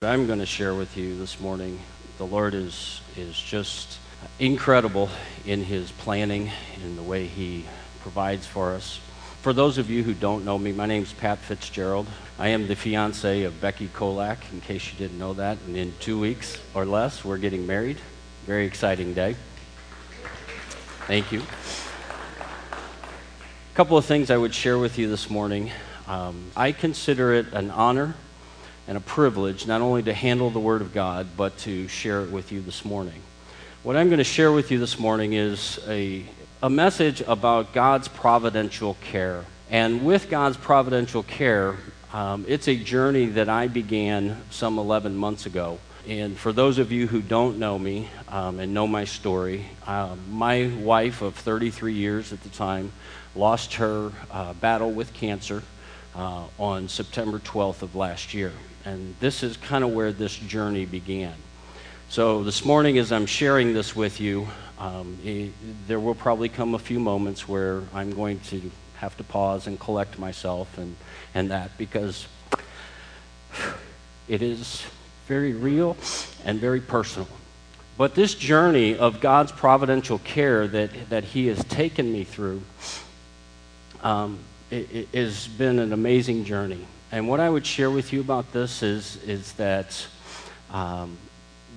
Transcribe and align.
I'm 0.00 0.28
going 0.28 0.38
to 0.38 0.46
share 0.46 0.76
with 0.76 0.96
you 0.96 1.18
this 1.18 1.40
morning. 1.40 1.80
The 2.18 2.24
Lord 2.24 2.54
is, 2.54 3.00
is 3.16 3.36
just 3.36 3.98
incredible 4.38 5.10
in 5.44 5.64
his 5.64 5.90
planning, 5.90 6.52
in 6.84 6.94
the 6.94 7.02
way 7.02 7.26
he 7.26 7.64
provides 8.02 8.46
for 8.46 8.74
us. 8.74 9.00
For 9.42 9.52
those 9.52 9.76
of 9.76 9.90
you 9.90 10.04
who 10.04 10.14
don't 10.14 10.44
know 10.44 10.56
me, 10.56 10.70
my 10.70 10.86
name 10.86 11.02
is 11.02 11.12
Pat 11.12 11.38
Fitzgerald. 11.38 12.06
I 12.38 12.50
am 12.50 12.68
the 12.68 12.76
fiance 12.76 13.42
of 13.42 13.60
Becky 13.60 13.88
Kolak, 13.88 14.38
in 14.52 14.60
case 14.60 14.92
you 14.92 14.96
didn't 14.96 15.18
know 15.18 15.34
that. 15.34 15.58
And 15.66 15.76
in 15.76 15.92
two 15.98 16.20
weeks 16.20 16.56
or 16.74 16.84
less, 16.86 17.24
we're 17.24 17.36
getting 17.36 17.66
married. 17.66 17.98
Very 18.46 18.66
exciting 18.66 19.14
day. 19.14 19.34
Thank 21.08 21.32
you. 21.32 21.42
A 23.72 23.74
couple 23.74 23.98
of 23.98 24.04
things 24.04 24.30
I 24.30 24.36
would 24.36 24.54
share 24.54 24.78
with 24.78 24.96
you 24.96 25.08
this 25.08 25.28
morning. 25.28 25.72
Um, 26.06 26.52
I 26.56 26.70
consider 26.70 27.32
it 27.32 27.52
an 27.52 27.72
honor 27.72 28.14
and 28.88 28.96
a 28.96 29.00
privilege 29.00 29.66
not 29.66 29.82
only 29.82 30.02
to 30.02 30.14
handle 30.14 30.50
the 30.50 30.58
Word 30.58 30.80
of 30.80 30.94
God, 30.94 31.28
but 31.36 31.56
to 31.58 31.86
share 31.88 32.22
it 32.22 32.30
with 32.30 32.50
you 32.50 32.62
this 32.62 32.84
morning. 32.84 33.20
What 33.82 33.96
I'm 33.96 34.08
going 34.08 34.18
to 34.18 34.24
share 34.24 34.50
with 34.50 34.70
you 34.70 34.78
this 34.78 34.98
morning 34.98 35.34
is 35.34 35.78
a, 35.86 36.24
a 36.62 36.70
message 36.70 37.20
about 37.20 37.74
God's 37.74 38.08
providential 38.08 38.96
care. 39.02 39.44
And 39.70 40.06
with 40.06 40.30
God's 40.30 40.56
providential 40.56 41.22
care, 41.22 41.76
um, 42.14 42.46
it's 42.48 42.66
a 42.66 42.74
journey 42.74 43.26
that 43.26 43.50
I 43.50 43.68
began 43.68 44.40
some 44.50 44.78
11 44.78 45.14
months 45.14 45.44
ago. 45.44 45.78
And 46.08 46.38
for 46.38 46.54
those 46.54 46.78
of 46.78 46.90
you 46.90 47.06
who 47.06 47.20
don't 47.20 47.58
know 47.58 47.78
me 47.78 48.08
um, 48.28 48.58
and 48.58 48.72
know 48.72 48.86
my 48.86 49.04
story, 49.04 49.66
uh, 49.86 50.16
my 50.30 50.72
wife 50.80 51.20
of 51.20 51.34
33 51.34 51.92
years 51.92 52.32
at 52.32 52.42
the 52.42 52.48
time 52.48 52.92
lost 53.36 53.74
her 53.74 54.10
uh, 54.30 54.54
battle 54.54 54.90
with 54.90 55.12
cancer 55.12 55.62
uh, 56.14 56.44
on 56.58 56.88
September 56.88 57.38
12th 57.38 57.82
of 57.82 57.94
last 57.94 58.32
year. 58.32 58.52
And 58.88 59.14
this 59.20 59.42
is 59.42 59.58
kind 59.58 59.84
of 59.84 59.92
where 59.92 60.12
this 60.12 60.34
journey 60.34 60.86
began. 60.86 61.34
So 62.08 62.42
this 62.42 62.64
morning, 62.64 62.96
as 62.96 63.12
I'm 63.12 63.26
sharing 63.26 63.74
this 63.74 63.94
with 63.94 64.18
you, 64.18 64.48
um, 64.78 65.18
it, 65.22 65.52
there 65.86 66.00
will 66.00 66.14
probably 66.14 66.48
come 66.48 66.74
a 66.74 66.78
few 66.78 66.98
moments 66.98 67.46
where 67.46 67.82
I'm 67.92 68.10
going 68.10 68.40
to 68.48 68.70
have 68.96 69.14
to 69.18 69.24
pause 69.24 69.66
and 69.66 69.78
collect 69.78 70.18
myself 70.18 70.78
and, 70.78 70.96
and 71.34 71.50
that 71.50 71.76
because 71.76 72.28
it 74.26 74.40
is 74.40 74.82
very 75.26 75.52
real 75.52 75.94
and 76.46 76.58
very 76.58 76.80
personal. 76.80 77.28
But 77.98 78.14
this 78.14 78.34
journey 78.34 78.96
of 78.96 79.20
God's 79.20 79.52
providential 79.52 80.18
care 80.20 80.66
that, 80.66 81.10
that 81.10 81.24
He 81.24 81.48
has 81.48 81.62
taken 81.64 82.10
me 82.10 82.24
through 82.24 82.62
um, 84.02 84.38
it, 84.70 84.88
it 84.90 85.08
has 85.12 85.46
been 85.46 85.78
an 85.78 85.92
amazing 85.92 86.46
journey. 86.46 86.86
And 87.10 87.26
what 87.26 87.40
I 87.40 87.48
would 87.48 87.64
share 87.64 87.90
with 87.90 88.12
you 88.12 88.20
about 88.20 88.52
this 88.52 88.82
is, 88.82 89.16
is 89.24 89.52
that 89.54 90.06
um, 90.70 91.16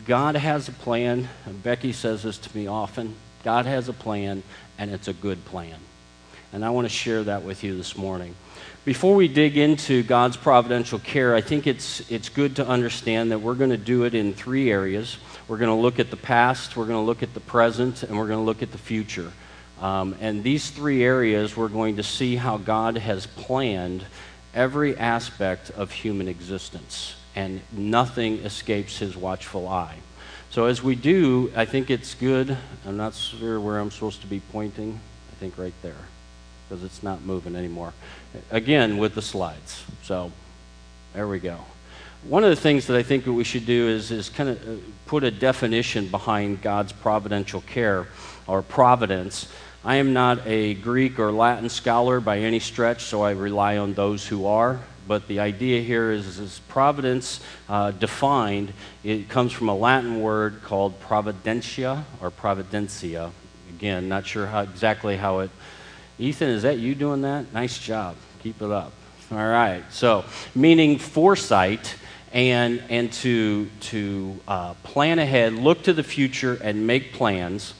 God 0.05 0.35
has 0.35 0.67
a 0.67 0.73
plan. 0.73 1.29
Becky 1.63 1.93
says 1.93 2.23
this 2.23 2.37
to 2.37 2.57
me 2.57 2.67
often 2.67 3.15
God 3.43 3.65
has 3.65 3.87
a 3.87 3.93
plan, 3.93 4.43
and 4.77 4.91
it's 4.91 5.07
a 5.07 5.13
good 5.13 5.43
plan. 5.45 5.77
And 6.53 6.65
I 6.65 6.69
want 6.69 6.85
to 6.85 6.93
share 6.93 7.23
that 7.23 7.43
with 7.43 7.63
you 7.63 7.77
this 7.77 7.97
morning. 7.97 8.35
Before 8.83 9.15
we 9.15 9.27
dig 9.27 9.57
into 9.57 10.03
God's 10.03 10.35
providential 10.35 10.99
care, 10.99 11.33
I 11.33 11.41
think 11.41 11.65
it's, 11.65 12.11
it's 12.11 12.29
good 12.29 12.57
to 12.57 12.67
understand 12.67 13.31
that 13.31 13.39
we're 13.39 13.55
going 13.55 13.69
to 13.69 13.77
do 13.77 14.03
it 14.03 14.13
in 14.13 14.33
three 14.33 14.69
areas. 14.69 15.17
We're 15.47 15.57
going 15.57 15.75
to 15.75 15.81
look 15.81 15.97
at 15.97 16.11
the 16.11 16.17
past, 16.17 16.75
we're 16.75 16.85
going 16.85 16.97
to 16.97 17.05
look 17.05 17.23
at 17.23 17.33
the 17.33 17.39
present, 17.39 18.03
and 18.03 18.17
we're 18.17 18.27
going 18.27 18.39
to 18.39 18.45
look 18.45 18.61
at 18.61 18.71
the 18.71 18.77
future. 18.77 19.31
Um, 19.79 20.15
and 20.19 20.43
these 20.43 20.69
three 20.69 21.03
areas, 21.03 21.55
we're 21.55 21.69
going 21.69 21.95
to 21.95 22.03
see 22.03 22.35
how 22.35 22.57
God 22.57 22.97
has 22.97 23.25
planned 23.25 24.05
every 24.53 24.97
aspect 24.97 25.69
of 25.71 25.91
human 25.91 26.27
existence, 26.27 27.15
and 27.35 27.61
nothing 27.71 28.39
escapes 28.39 28.97
his 28.97 29.15
watchful 29.15 29.67
eye. 29.67 29.97
So, 30.49 30.65
as 30.65 30.83
we 30.83 30.95
do, 30.95 31.51
I 31.55 31.65
think 31.65 31.89
it's 31.89 32.13
good. 32.13 32.57
I'm 32.85 32.97
not 32.97 33.15
sure 33.15 33.59
where 33.59 33.79
I'm 33.79 33.91
supposed 33.91 34.21
to 34.21 34.27
be 34.27 34.41
pointing. 34.51 34.99
I 35.31 35.35
think 35.39 35.57
right 35.57 35.73
there, 35.81 35.95
because 36.67 36.83
it's 36.83 37.01
not 37.01 37.21
moving 37.21 37.55
anymore. 37.55 37.93
Again, 38.49 38.97
with 38.97 39.15
the 39.15 39.21
slides. 39.21 39.83
So, 40.03 40.31
there 41.13 41.27
we 41.27 41.39
go. 41.39 41.57
One 42.23 42.43
of 42.43 42.49
the 42.51 42.55
things 42.55 42.85
that 42.87 42.97
I 42.97 43.01
think 43.01 43.23
that 43.23 43.33
we 43.33 43.43
should 43.43 43.65
do 43.65 43.87
is, 43.87 44.11
is 44.11 44.29
kind 44.29 44.49
of 44.49 44.67
uh, 44.67 44.81
put 45.07 45.23
a 45.23 45.31
definition 45.31 46.07
behind 46.07 46.61
God's 46.61 46.91
providential 46.91 47.61
care 47.61 48.07
or 48.45 48.61
providence. 48.61 49.47
I 49.83 49.95
am 49.95 50.13
not 50.13 50.45
a 50.45 50.75
Greek 50.75 51.17
or 51.17 51.31
Latin 51.31 51.67
scholar 51.67 52.19
by 52.19 52.39
any 52.39 52.59
stretch, 52.59 53.05
so 53.05 53.23
I 53.23 53.31
rely 53.31 53.77
on 53.77 53.95
those 53.95 54.27
who 54.27 54.45
are. 54.45 54.79
But 55.07 55.27
the 55.27 55.39
idea 55.39 55.81
here 55.81 56.11
is, 56.11 56.37
is 56.37 56.59
providence 56.67 57.39
uh, 57.67 57.89
defined, 57.89 58.73
it 59.03 59.27
comes 59.27 59.51
from 59.51 59.69
a 59.69 59.75
Latin 59.75 60.21
word 60.21 60.61
called 60.61 61.01
providentia 61.01 62.03
or 62.21 62.29
providencia. 62.29 63.31
Again, 63.69 64.07
not 64.07 64.27
sure 64.27 64.45
how, 64.45 64.61
exactly 64.61 65.17
how 65.17 65.39
it. 65.39 65.49
Ethan, 66.19 66.49
is 66.49 66.61
that 66.61 66.77
you 66.77 66.93
doing 66.93 67.23
that? 67.23 67.51
Nice 67.51 67.79
job. 67.79 68.15
Keep 68.43 68.61
it 68.61 68.69
up. 68.69 68.93
All 69.31 69.37
right. 69.37 69.83
So, 69.89 70.25
meaning 70.53 70.99
foresight 70.99 71.95
and, 72.31 72.83
and 72.89 73.11
to, 73.13 73.67
to 73.79 74.39
uh, 74.47 74.75
plan 74.83 75.17
ahead, 75.17 75.53
look 75.53 75.81
to 75.83 75.93
the 75.93 76.03
future, 76.03 76.59
and 76.61 76.85
make 76.85 77.13
plans. 77.13 77.73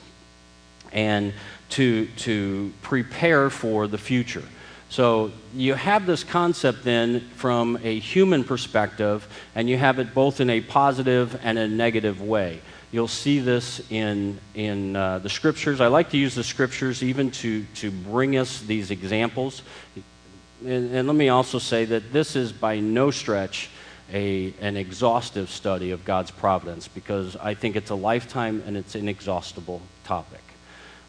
And 0.92 1.34
to, 1.72 2.06
to 2.18 2.74
prepare 2.82 3.50
for 3.50 3.88
the 3.88 3.98
future. 3.98 4.44
So 4.90 5.32
you 5.54 5.74
have 5.74 6.06
this 6.06 6.24
concept 6.24 6.84
then 6.84 7.22
from 7.36 7.80
a 7.82 7.98
human 8.00 8.44
perspective, 8.44 9.26
and 9.56 9.70
you 9.70 9.78
have 9.78 10.00
it 10.00 10.14
both 10.14 10.42
in 10.42 10.50
a 10.50 10.60
positive 10.60 11.40
and 11.44 11.58
a 11.58 11.68
negative 11.68 12.22
way. 12.22 12.62
You'll 12.92 13.08
see 13.08 13.40
this 13.40 13.82
in, 13.90 14.38
in 14.54 14.98
uh, 14.98 15.20
the 15.20 15.30
scriptures. 15.30 15.80
I 15.80 15.88
like 15.88 16.10
to 16.10 16.18
use 16.18 16.36
the 16.36 16.44
scriptures 16.44 17.04
even 17.04 17.32
to, 17.32 17.64
to 17.76 17.90
bring 17.90 18.36
us 18.36 18.60
these 18.62 18.92
examples. 18.92 19.62
And, 20.66 20.94
and 20.94 21.08
let 21.08 21.16
me 21.16 21.30
also 21.30 21.58
say 21.58 21.86
that 21.86 22.12
this 22.12 22.36
is 22.36 22.52
by 22.52 22.82
no 22.82 23.12
stretch 23.12 23.70
a, 24.12 24.54
an 24.60 24.76
exhaustive 24.76 25.50
study 25.50 25.92
of 25.92 26.04
God's 26.04 26.32
providence 26.32 26.90
because 26.90 27.38
I 27.38 27.54
think 27.54 27.78
it's 27.78 27.92
a 27.92 27.96
lifetime 27.96 28.62
and 28.68 28.76
it's 28.76 28.96
an 28.96 29.02
inexhaustible 29.02 29.82
topic. 30.04 30.42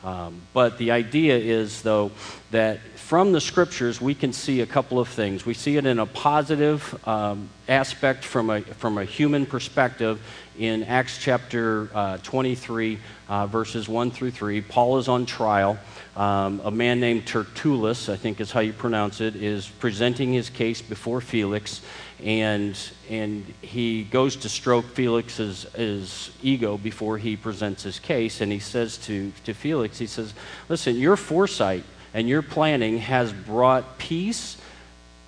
Um, 0.04 0.40
but 0.52 0.78
the 0.78 0.90
idea 0.90 1.38
is, 1.38 1.82
though, 1.82 2.10
that 2.50 2.80
from 2.96 3.32
the 3.32 3.40
scriptures 3.40 4.00
we 4.00 4.14
can 4.14 4.32
see 4.32 4.60
a 4.60 4.66
couple 4.66 4.98
of 4.98 5.08
things. 5.08 5.46
We 5.46 5.54
see 5.54 5.76
it 5.76 5.86
in 5.86 5.98
a 5.98 6.06
positive 6.06 7.06
um, 7.06 7.50
aspect 7.72 8.24
from 8.24 8.50
a, 8.50 8.60
from 8.60 8.98
a 8.98 9.04
human 9.04 9.46
perspective 9.46 10.20
in 10.58 10.84
Acts 10.84 11.18
chapter 11.18 11.88
uh, 11.94 12.18
23, 12.18 12.98
uh, 13.28 13.46
verses 13.46 13.88
1 13.88 14.10
through 14.10 14.30
3. 14.30 14.60
Paul 14.60 14.98
is 14.98 15.08
on 15.08 15.24
trial. 15.24 15.78
Um, 16.14 16.60
a 16.64 16.70
man 16.70 17.00
named 17.00 17.26
Tertullus, 17.26 18.10
I 18.10 18.16
think 18.16 18.40
is 18.40 18.52
how 18.52 18.60
you 18.60 18.74
pronounce 18.74 19.22
it, 19.22 19.34
is 19.34 19.66
presenting 19.66 20.32
his 20.32 20.50
case 20.50 20.82
before 20.82 21.20
Felix 21.22 21.80
and 22.22 22.78
and 23.10 23.44
he 23.62 24.04
goes 24.04 24.36
to 24.36 24.48
stroke 24.48 24.84
Felix's 24.84 25.64
his 25.74 26.30
ego 26.42 26.76
before 26.76 27.18
he 27.18 27.36
presents 27.36 27.82
his 27.82 27.98
case, 27.98 28.40
and 28.40 28.52
he 28.52 28.60
says 28.60 28.96
to, 28.98 29.32
to 29.44 29.54
Felix, 29.54 29.98
he 29.98 30.06
says, 30.06 30.32
Listen, 30.68 30.96
your 30.96 31.16
foresight 31.16 31.82
and 32.14 32.28
your 32.28 32.42
planning 32.42 32.98
has 32.98 33.32
brought 33.32 33.98
peace 33.98 34.56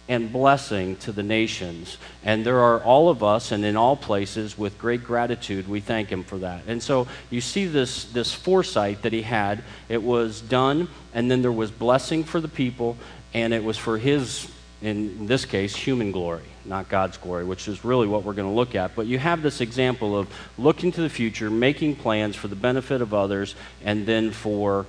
and 0.08 0.32
blessing 0.32 0.96
to 0.96 1.12
the 1.12 1.22
nations. 1.22 1.96
And 2.24 2.44
there 2.44 2.60
are 2.60 2.82
all 2.82 3.08
of 3.08 3.22
us, 3.22 3.52
and 3.52 3.64
in 3.64 3.76
all 3.76 3.96
places, 3.96 4.58
with 4.58 4.78
great 4.78 5.04
gratitude, 5.04 5.68
we 5.68 5.80
thank 5.80 6.10
him 6.10 6.24
for 6.24 6.38
that. 6.38 6.62
And 6.66 6.82
so 6.82 7.06
you 7.30 7.40
see 7.40 7.66
this, 7.66 8.04
this 8.04 8.32
foresight 8.32 9.02
that 9.02 9.12
he 9.12 9.22
had. 9.22 9.62
It 9.88 10.02
was 10.02 10.40
done, 10.40 10.88
and 11.14 11.30
then 11.30 11.42
there 11.42 11.52
was 11.52 11.70
blessing 11.70 12.24
for 12.24 12.40
the 12.40 12.48
people, 12.48 12.96
and 13.32 13.54
it 13.54 13.64
was 13.64 13.78
for 13.78 13.96
his, 13.96 14.50
in 14.82 15.26
this 15.26 15.44
case, 15.44 15.74
human 15.74 16.12
glory 16.12 16.44
not 16.66 16.88
God's 16.88 17.16
glory, 17.18 17.44
which 17.44 17.68
is 17.68 17.84
really 17.84 18.06
what 18.06 18.24
we're 18.24 18.32
going 18.32 18.48
to 18.48 18.54
look 18.54 18.74
at. 18.74 18.94
But 18.94 19.06
you 19.06 19.18
have 19.18 19.42
this 19.42 19.60
example 19.60 20.18
of 20.18 20.28
looking 20.58 20.92
to 20.92 21.00
the 21.02 21.08
future, 21.08 21.50
making 21.50 21.96
plans 21.96 22.36
for 22.36 22.48
the 22.48 22.56
benefit 22.56 23.02
of 23.02 23.12
others, 23.12 23.54
and 23.84 24.06
then 24.06 24.30
for 24.30 24.86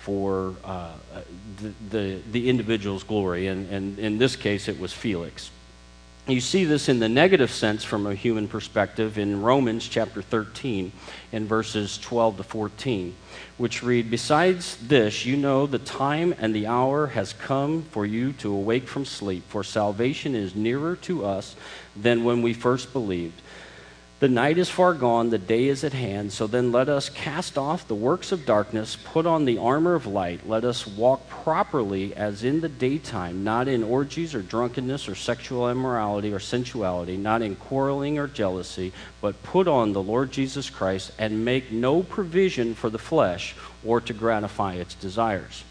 for 0.00 0.54
uh, 0.64 0.92
the, 1.90 2.20
the, 2.30 2.48
individual's 2.48 3.04
glory. 3.04 3.46
And, 3.48 3.70
and 3.70 3.98
in 3.98 4.18
this 4.18 4.36
case, 4.36 4.68
it 4.68 4.78
was 4.78 4.92
Felix. 4.92 5.50
You 6.26 6.40
see 6.40 6.64
this 6.64 6.88
in 6.88 6.98
the 6.98 7.08
negative 7.08 7.50
sense 7.50 7.84
from 7.84 8.06
a 8.06 8.14
human 8.14 8.48
perspective 8.48 9.16
in 9.18 9.40
Romans 9.40 9.88
chapter 9.88 10.20
13 10.20 10.92
in 11.32 11.46
verses 11.46 11.96
12 11.98 12.38
to 12.38 12.42
14 12.42 13.14
which 13.58 13.82
read, 13.82 14.10
Besides 14.10 14.76
this, 14.76 15.26
you 15.26 15.36
know 15.36 15.66
the 15.66 15.80
time 15.80 16.34
and 16.38 16.54
the 16.54 16.66
hour 16.66 17.08
has 17.08 17.32
come 17.32 17.82
for 17.90 18.06
you 18.06 18.32
to 18.34 18.52
awake 18.52 18.88
from 18.88 19.04
sleep, 19.04 19.42
for 19.48 19.64
salvation 19.64 20.34
is 20.34 20.54
nearer 20.54 20.96
to 20.96 21.26
us 21.26 21.56
than 21.96 22.24
when 22.24 22.40
we 22.40 22.54
first 22.54 22.92
believed. 22.92 23.42
The 24.20 24.28
night 24.28 24.58
is 24.58 24.68
far 24.68 24.94
gone, 24.94 25.30
the 25.30 25.38
day 25.38 25.66
is 25.68 25.84
at 25.84 25.92
hand. 25.92 26.32
So 26.32 26.48
then 26.48 26.72
let 26.72 26.88
us 26.88 27.08
cast 27.08 27.56
off 27.56 27.86
the 27.86 27.94
works 27.94 28.32
of 28.32 28.44
darkness, 28.44 28.96
put 28.96 29.26
on 29.26 29.44
the 29.44 29.58
armor 29.58 29.94
of 29.94 30.08
light. 30.08 30.48
Let 30.48 30.64
us 30.64 30.88
walk 30.88 31.28
properly 31.28 32.16
as 32.16 32.42
in 32.42 32.60
the 32.60 32.68
daytime, 32.68 33.44
not 33.44 33.68
in 33.68 33.84
orgies 33.84 34.34
or 34.34 34.42
drunkenness 34.42 35.08
or 35.08 35.14
sexual 35.14 35.70
immorality 35.70 36.32
or 36.32 36.40
sensuality, 36.40 37.16
not 37.16 37.42
in 37.42 37.54
quarreling 37.54 38.18
or 38.18 38.26
jealousy, 38.26 38.92
but 39.20 39.40
put 39.44 39.68
on 39.68 39.92
the 39.92 40.02
Lord 40.02 40.32
Jesus 40.32 40.68
Christ 40.68 41.12
and 41.16 41.44
make 41.44 41.70
no 41.70 42.02
provision 42.02 42.74
for 42.74 42.90
the 42.90 42.98
flesh 42.98 43.54
or 43.84 44.00
to 44.00 44.12
gratify 44.12 44.74
its 44.74 44.94
desires. 44.94 45.62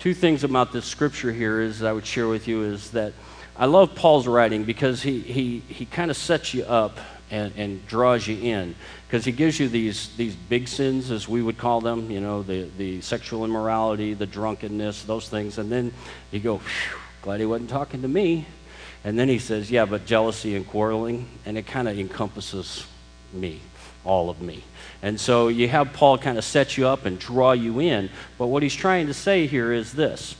Two 0.00 0.12
things 0.12 0.42
about 0.42 0.72
this 0.72 0.86
scripture 0.86 1.32
here 1.32 1.60
is 1.60 1.84
I 1.84 1.92
would 1.92 2.06
share 2.06 2.26
with 2.26 2.48
you 2.48 2.64
is 2.64 2.90
that 2.90 3.12
I 3.56 3.66
love 3.66 3.94
Paul's 3.94 4.26
writing 4.26 4.64
because 4.64 5.02
he, 5.02 5.20
he, 5.20 5.60
he 5.68 5.84
kind 5.84 6.10
of 6.10 6.16
sets 6.16 6.52
you 6.52 6.64
up 6.64 6.98
and, 7.32 7.52
and 7.56 7.84
draws 7.88 8.28
you 8.28 8.36
in 8.36 8.76
because 9.08 9.24
he 9.24 9.32
gives 9.32 9.58
you 9.58 9.68
these, 9.68 10.14
these 10.16 10.36
big 10.36 10.68
sins, 10.68 11.10
as 11.10 11.26
we 11.26 11.42
would 11.42 11.58
call 11.58 11.80
them, 11.80 12.10
you 12.10 12.20
know, 12.20 12.42
the, 12.42 12.68
the 12.76 13.00
sexual 13.00 13.44
immorality, 13.44 14.14
the 14.14 14.26
drunkenness, 14.26 15.02
those 15.04 15.28
things. 15.28 15.58
And 15.58 15.72
then 15.72 15.92
you 16.30 16.38
go, 16.38 16.60
glad 17.22 17.40
he 17.40 17.46
wasn't 17.46 17.70
talking 17.70 18.02
to 18.02 18.08
me. 18.08 18.46
And 19.02 19.18
then 19.18 19.28
he 19.28 19.38
says, 19.38 19.70
yeah, 19.70 19.86
but 19.86 20.06
jealousy 20.06 20.54
and 20.54 20.68
quarreling, 20.68 21.26
and 21.44 21.58
it 21.58 21.66
kind 21.66 21.88
of 21.88 21.98
encompasses 21.98 22.86
me, 23.32 23.60
all 24.04 24.30
of 24.30 24.40
me. 24.40 24.62
And 25.00 25.18
so 25.18 25.48
you 25.48 25.68
have 25.68 25.92
Paul 25.92 26.18
kind 26.18 26.38
of 26.38 26.44
set 26.44 26.76
you 26.76 26.86
up 26.86 27.06
and 27.06 27.18
draw 27.18 27.52
you 27.52 27.80
in. 27.80 28.10
But 28.38 28.46
what 28.46 28.62
he's 28.62 28.74
trying 28.74 29.08
to 29.08 29.14
say 29.14 29.46
here 29.46 29.72
is 29.72 29.92
this 29.92 30.36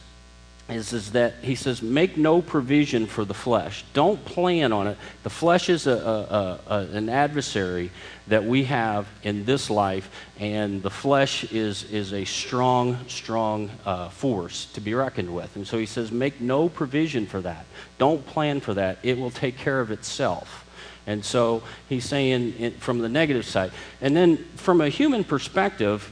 is, 0.72 0.92
is 0.92 1.12
that 1.12 1.34
he 1.42 1.54
says, 1.54 1.82
make 1.82 2.16
no 2.16 2.42
provision 2.42 3.06
for 3.06 3.24
the 3.24 3.34
flesh. 3.34 3.84
Don't 3.92 4.24
plan 4.24 4.72
on 4.72 4.86
it. 4.86 4.98
The 5.22 5.30
flesh 5.30 5.68
is 5.68 5.86
a, 5.86 5.92
a, 5.92 6.74
a, 6.74 6.78
an 6.92 7.08
adversary 7.08 7.90
that 8.26 8.44
we 8.44 8.64
have 8.64 9.06
in 9.22 9.44
this 9.44 9.70
life, 9.70 10.10
and 10.38 10.82
the 10.82 10.90
flesh 10.90 11.44
is, 11.52 11.84
is 11.90 12.12
a 12.12 12.24
strong, 12.24 12.98
strong 13.08 13.70
uh, 13.84 14.08
force 14.08 14.66
to 14.74 14.80
be 14.80 14.94
reckoned 14.94 15.34
with. 15.34 15.54
And 15.56 15.66
so 15.66 15.78
he 15.78 15.86
says, 15.86 16.10
make 16.12 16.40
no 16.40 16.68
provision 16.68 17.26
for 17.26 17.40
that. 17.40 17.66
Don't 17.98 18.24
plan 18.26 18.60
for 18.60 18.74
that. 18.74 18.98
It 19.02 19.18
will 19.18 19.30
take 19.30 19.56
care 19.56 19.80
of 19.80 19.90
itself. 19.90 20.68
And 21.06 21.24
so 21.24 21.62
he's 21.88 22.04
saying 22.04 22.54
it 22.60 22.80
from 22.80 22.98
the 22.98 23.08
negative 23.08 23.44
side. 23.44 23.72
And 24.00 24.16
then 24.16 24.36
from 24.56 24.80
a 24.80 24.88
human 24.88 25.24
perspective, 25.24 26.10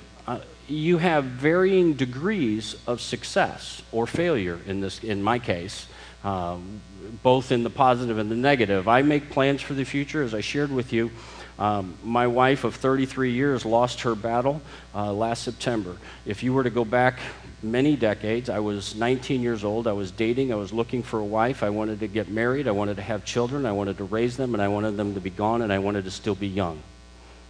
you 0.71 0.99
have 0.99 1.25
varying 1.25 1.95
degrees 1.95 2.77
of 2.87 3.01
success 3.01 3.83
or 3.91 4.07
failure 4.07 4.61
in 4.67 4.81
this 4.81 5.03
in 5.03 5.23
my 5.23 5.39
case 5.39 5.87
um, 6.23 6.81
both 7.23 7.51
in 7.51 7.63
the 7.63 7.71
positive 7.71 8.19
and 8.19 8.31
the 8.31 8.37
negative. 8.37 8.87
I 8.87 9.03
make 9.03 9.31
plans 9.31 9.63
for 9.63 9.75
the 9.75 9.85
future 9.85 10.23
as 10.23 10.35
i 10.35 10.41
shared 10.41 10.71
with 10.71 10.93
you. 10.93 11.11
Um, 11.59 11.95
my 12.05 12.27
wife 12.27 12.65
of 12.65 12.75
33 12.75 13.33
years 13.33 13.67
lost 13.67 14.03
her 14.03 14.15
battle 14.15 14.63
uh, 14.95 15.13
last 15.13 15.43
september. 15.43 15.97
If 16.25 16.43
you 16.43 16.55
were 16.55 16.65
to 16.65 16.71
go 16.71 16.85
back 16.85 17.19
many 17.63 17.95
decades 17.95 18.49
i 18.49 18.59
was 18.59 18.95
19 18.95 19.43
years 19.43 19.65
old. 19.65 19.87
I 19.87 19.93
was 19.93 20.11
dating. 20.11 20.53
I 20.53 20.57
was 20.57 20.73
looking 20.73 21.03
for 21.03 21.19
a 21.19 21.25
wife. 21.25 21.63
I 21.63 21.71
wanted 21.71 22.01
to 22.01 22.07
get 22.07 22.29
married. 22.29 22.69
I 22.69 22.71
wanted 22.71 22.97
to 22.97 23.03
have 23.03 23.25
children. 23.25 23.67
I 23.67 23.73
wanted 23.73 23.99
to 23.99 24.05
raise 24.05 24.37
them 24.37 24.55
and 24.55 24.63
i 24.63 24.69
wanted 24.69 24.97
them 24.97 25.15
to 25.15 25.21
be 25.21 25.31
gone 25.31 25.63
and 25.63 25.73
i 25.73 25.79
wanted 25.79 26.05
to 26.05 26.11
still 26.11 26.35
be 26.35 26.49
young 26.49 26.81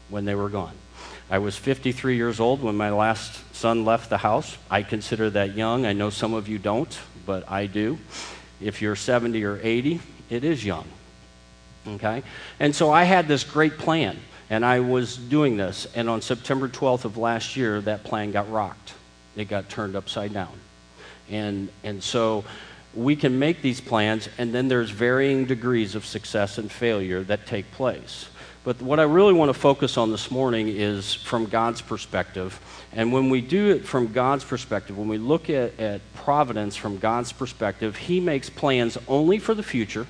when 0.08 0.25
they 0.25 0.34
were 0.34 0.49
gone 0.49 0.75
I 1.31 1.38
was 1.38 1.56
53 1.56 2.17
years 2.17 2.41
old 2.41 2.61
when 2.61 2.77
my 2.77 2.91
last 2.91 3.55
son 3.55 3.85
left 3.85 4.11
the 4.11 4.19
house. 4.19 4.59
I 4.69 4.82
consider 4.82 5.31
that 5.31 5.55
young. 5.55 5.87
I 5.87 5.93
know 5.93 6.11
some 6.11 6.35
of 6.35 6.49
you 6.49 6.59
don't, 6.59 6.99
but 7.25 7.49
I 7.49 7.67
do. 7.67 7.99
If 8.61 8.82
you're 8.82 8.97
70 8.97 9.44
or 9.44 9.61
80, 9.62 10.00
it 10.29 10.43
is 10.43 10.65
young. 10.65 10.87
Okay? 11.87 12.25
And 12.59 12.75
so 12.75 12.91
I 12.91 13.05
had 13.05 13.29
this 13.29 13.44
great 13.44 13.79
plan, 13.79 14.19
and 14.50 14.65
I 14.65 14.81
was 14.81 15.17
doing 15.17 15.56
this. 15.56 15.87
And 15.94 16.11
on 16.11 16.21
September 16.21 16.69
12th 16.69 17.05
of 17.05 17.17
last 17.17 17.56
year, 17.56 17.81
that 17.83 18.03
plan 18.03 18.33
got 18.33 18.50
rocked, 18.50 18.94
it 19.37 19.44
got 19.44 19.69
turned 19.69 19.94
upside 19.94 20.35
down. 20.35 20.53
And, 21.31 21.69
and 21.85 22.03
so 22.03 22.44
we 22.93 23.15
can 23.15 23.38
make 23.38 23.62
these 23.62 23.81
plans, 23.81 24.29
and 24.37 24.53
then 24.53 24.67
there's 24.67 24.91
varying 24.91 25.44
degrees 25.44 25.94
of 25.94 26.05
success 26.05 26.59
and 26.59 26.73
failure 26.73 27.23
that 27.23 27.47
take 27.47 27.71
place. 27.71 28.26
But 28.62 28.83
what 28.83 29.01
I 29.01 29.05
really 29.05 29.33
want 29.33 29.49
to 29.49 29.59
focus 29.59 29.97
on 29.97 30.11
this 30.11 30.31
morning 30.31 30.69
is 30.69 31.15
from 31.15 31.47
God's 31.47 31.81
perspective. 31.81 32.61
And 32.93 33.11
when 33.11 33.31
we 33.31 33.41
do 33.41 33.71
it 33.71 33.87
from 33.87 34.12
God's 34.12 34.45
perspective, 34.45 34.99
when 34.99 35.09
we 35.09 35.17
look 35.17 35.49
at, 35.49 35.79
at 35.81 36.03
providence 36.15 36.77
from 36.77 36.99
God's 36.99 37.33
perspective, 37.33 37.97
He 37.97 38.21
makes 38.21 38.51
plans 38.51 38.99
only 39.09 39.39
for 39.39 39.55
the 39.55 39.62
future. 39.62 40.07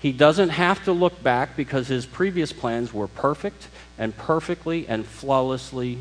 He 0.00 0.12
doesn't 0.12 0.50
have 0.50 0.84
to 0.84 0.92
look 0.92 1.22
back 1.22 1.56
because 1.56 1.88
His 1.88 2.04
previous 2.04 2.52
plans 2.52 2.92
were 2.92 3.08
perfect 3.08 3.68
and 3.96 4.14
perfectly 4.16 4.86
and 4.86 5.06
flawlessly 5.06 5.98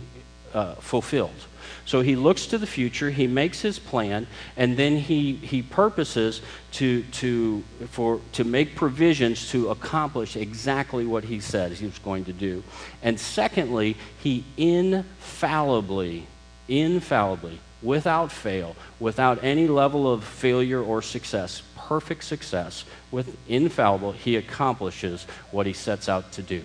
uh, 0.54 0.76
fulfilled. 0.76 1.46
So 1.88 2.02
he 2.02 2.18
looks 2.18 2.48
to 2.48 2.58
the 2.58 2.68
future, 2.68 3.10
he 3.10 3.28
makes 3.28 3.62
his 3.62 3.80
plan, 3.80 4.28
and 4.58 4.76
then 4.76 4.98
he, 4.98 5.36
he 5.36 5.62
purposes 5.62 6.42
to, 6.74 7.02
to, 7.04 7.64
for, 7.92 8.20
to 8.34 8.44
make 8.44 8.76
provisions 8.76 9.50
to 9.52 9.70
accomplish 9.70 10.36
exactly 10.36 11.06
what 11.06 11.24
he 11.24 11.40
said 11.40 11.72
he 11.72 11.86
was 11.86 11.98
going 12.00 12.26
to 12.26 12.34
do. 12.34 12.62
And 13.02 13.18
secondly, 13.18 13.96
he 14.22 14.44
infallibly, 14.58 16.28
infallibly, 16.68 17.58
without 17.82 18.34
fail, 18.34 18.76
without 19.00 19.42
any 19.42 19.68
level 19.68 20.12
of 20.12 20.26
failure 20.26 20.84
or 20.84 21.02
success, 21.02 21.64
perfect 21.78 22.26
success, 22.26 22.84
with 23.12 23.38
infallible, 23.48 24.12
he 24.12 24.36
accomplishes 24.36 25.24
what 25.52 25.66
he 25.66 25.72
sets 25.72 26.10
out 26.10 26.34
to 26.34 26.42
do. 26.42 26.64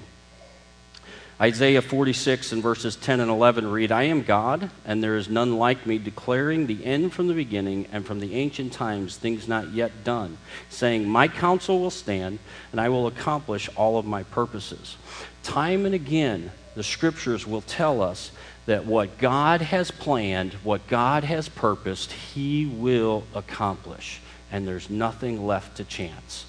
Isaiah 1.43 1.83
46 1.83 2.53
and 2.53 2.63
verses 2.63 2.95
10 2.95 3.19
and 3.19 3.29
11 3.29 3.69
read, 3.69 3.91
I 3.91 4.05
am 4.05 4.23
God, 4.23 4.71
and 4.85 5.03
there 5.03 5.17
is 5.17 5.29
none 5.29 5.59
like 5.59 5.85
me, 5.89 5.99
declaring 5.99 6.69
the 6.69 6.85
end 6.85 7.13
from 7.13 7.27
the 7.27 7.35
beginning 7.35 7.89
and 7.91 8.07
from 8.07 8.21
the 8.21 8.37
ancient 8.37 8.73
times 8.73 9.17
things 9.17 9.49
not 9.49 9.73
yet 9.73 10.05
done, 10.05 10.39
saying, 10.71 11.09
My 11.09 11.27
counsel 11.27 11.81
will 11.81 11.91
stand, 11.91 12.39
and 12.71 12.81
I 12.81 12.91
will 12.91 13.09
accomplish 13.09 13.69
all 13.75 13.99
of 13.99 14.07
my 14.07 14.23
purposes. 14.23 14.97
Time 15.43 15.85
and 15.85 15.97
again, 15.97 16.53
the 16.77 16.85
scriptures 16.85 17.45
will 17.45 17.63
tell 17.63 18.01
us 18.01 18.31
that 18.67 18.87
what 18.87 19.19
God 19.19 19.63
has 19.63 19.91
planned, 19.91 20.53
what 20.63 20.87
God 20.87 21.25
has 21.25 21.49
purposed, 21.49 22.13
He 22.13 22.67
will 22.67 23.25
accomplish, 23.35 24.21
and 24.53 24.65
there's 24.65 24.89
nothing 24.89 25.45
left 25.45 25.79
to 25.79 25.85
chance. 25.85 26.47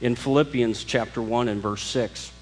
In 0.00 0.14
Philippians 0.14 0.84
chapter 0.84 1.20
1 1.20 1.48
and 1.48 1.60
verse 1.60 1.82
6, 1.82 2.32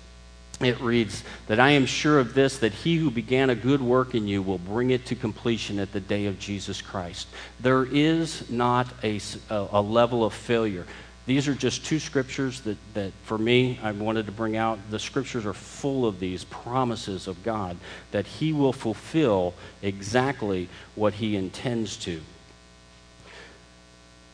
it 0.60 0.80
reads 0.80 1.22
that 1.46 1.60
I 1.60 1.70
am 1.70 1.86
sure 1.86 2.18
of 2.18 2.34
this, 2.34 2.58
that 2.58 2.72
he 2.72 2.96
who 2.96 3.10
began 3.10 3.50
a 3.50 3.54
good 3.54 3.80
work 3.80 4.14
in 4.14 4.26
you 4.26 4.42
will 4.42 4.58
bring 4.58 4.90
it 4.90 5.06
to 5.06 5.14
completion 5.14 5.78
at 5.78 5.92
the 5.92 6.00
day 6.00 6.26
of 6.26 6.38
Jesus 6.38 6.82
Christ. 6.82 7.28
There 7.60 7.84
is 7.84 8.50
not 8.50 8.88
a, 9.04 9.20
a, 9.50 9.80
level 9.80 10.24
of 10.24 10.34
failure. 10.34 10.84
These 11.26 11.46
are 11.46 11.54
just 11.54 11.84
two 11.84 12.00
scriptures 12.00 12.62
that, 12.62 12.78
that, 12.94 13.12
for 13.22 13.38
me, 13.38 13.78
I 13.82 13.92
wanted 13.92 14.26
to 14.26 14.32
bring 14.32 14.56
out. 14.56 14.78
The 14.90 14.98
scriptures 14.98 15.46
are 15.46 15.54
full 15.54 16.06
of 16.06 16.18
these 16.18 16.42
promises 16.44 17.28
of 17.28 17.42
God 17.44 17.76
that 18.10 18.26
He 18.26 18.52
will 18.52 18.72
fulfill 18.72 19.54
exactly 19.82 20.68
what 20.96 21.12
He 21.14 21.36
intends 21.36 21.96
to 21.98 22.20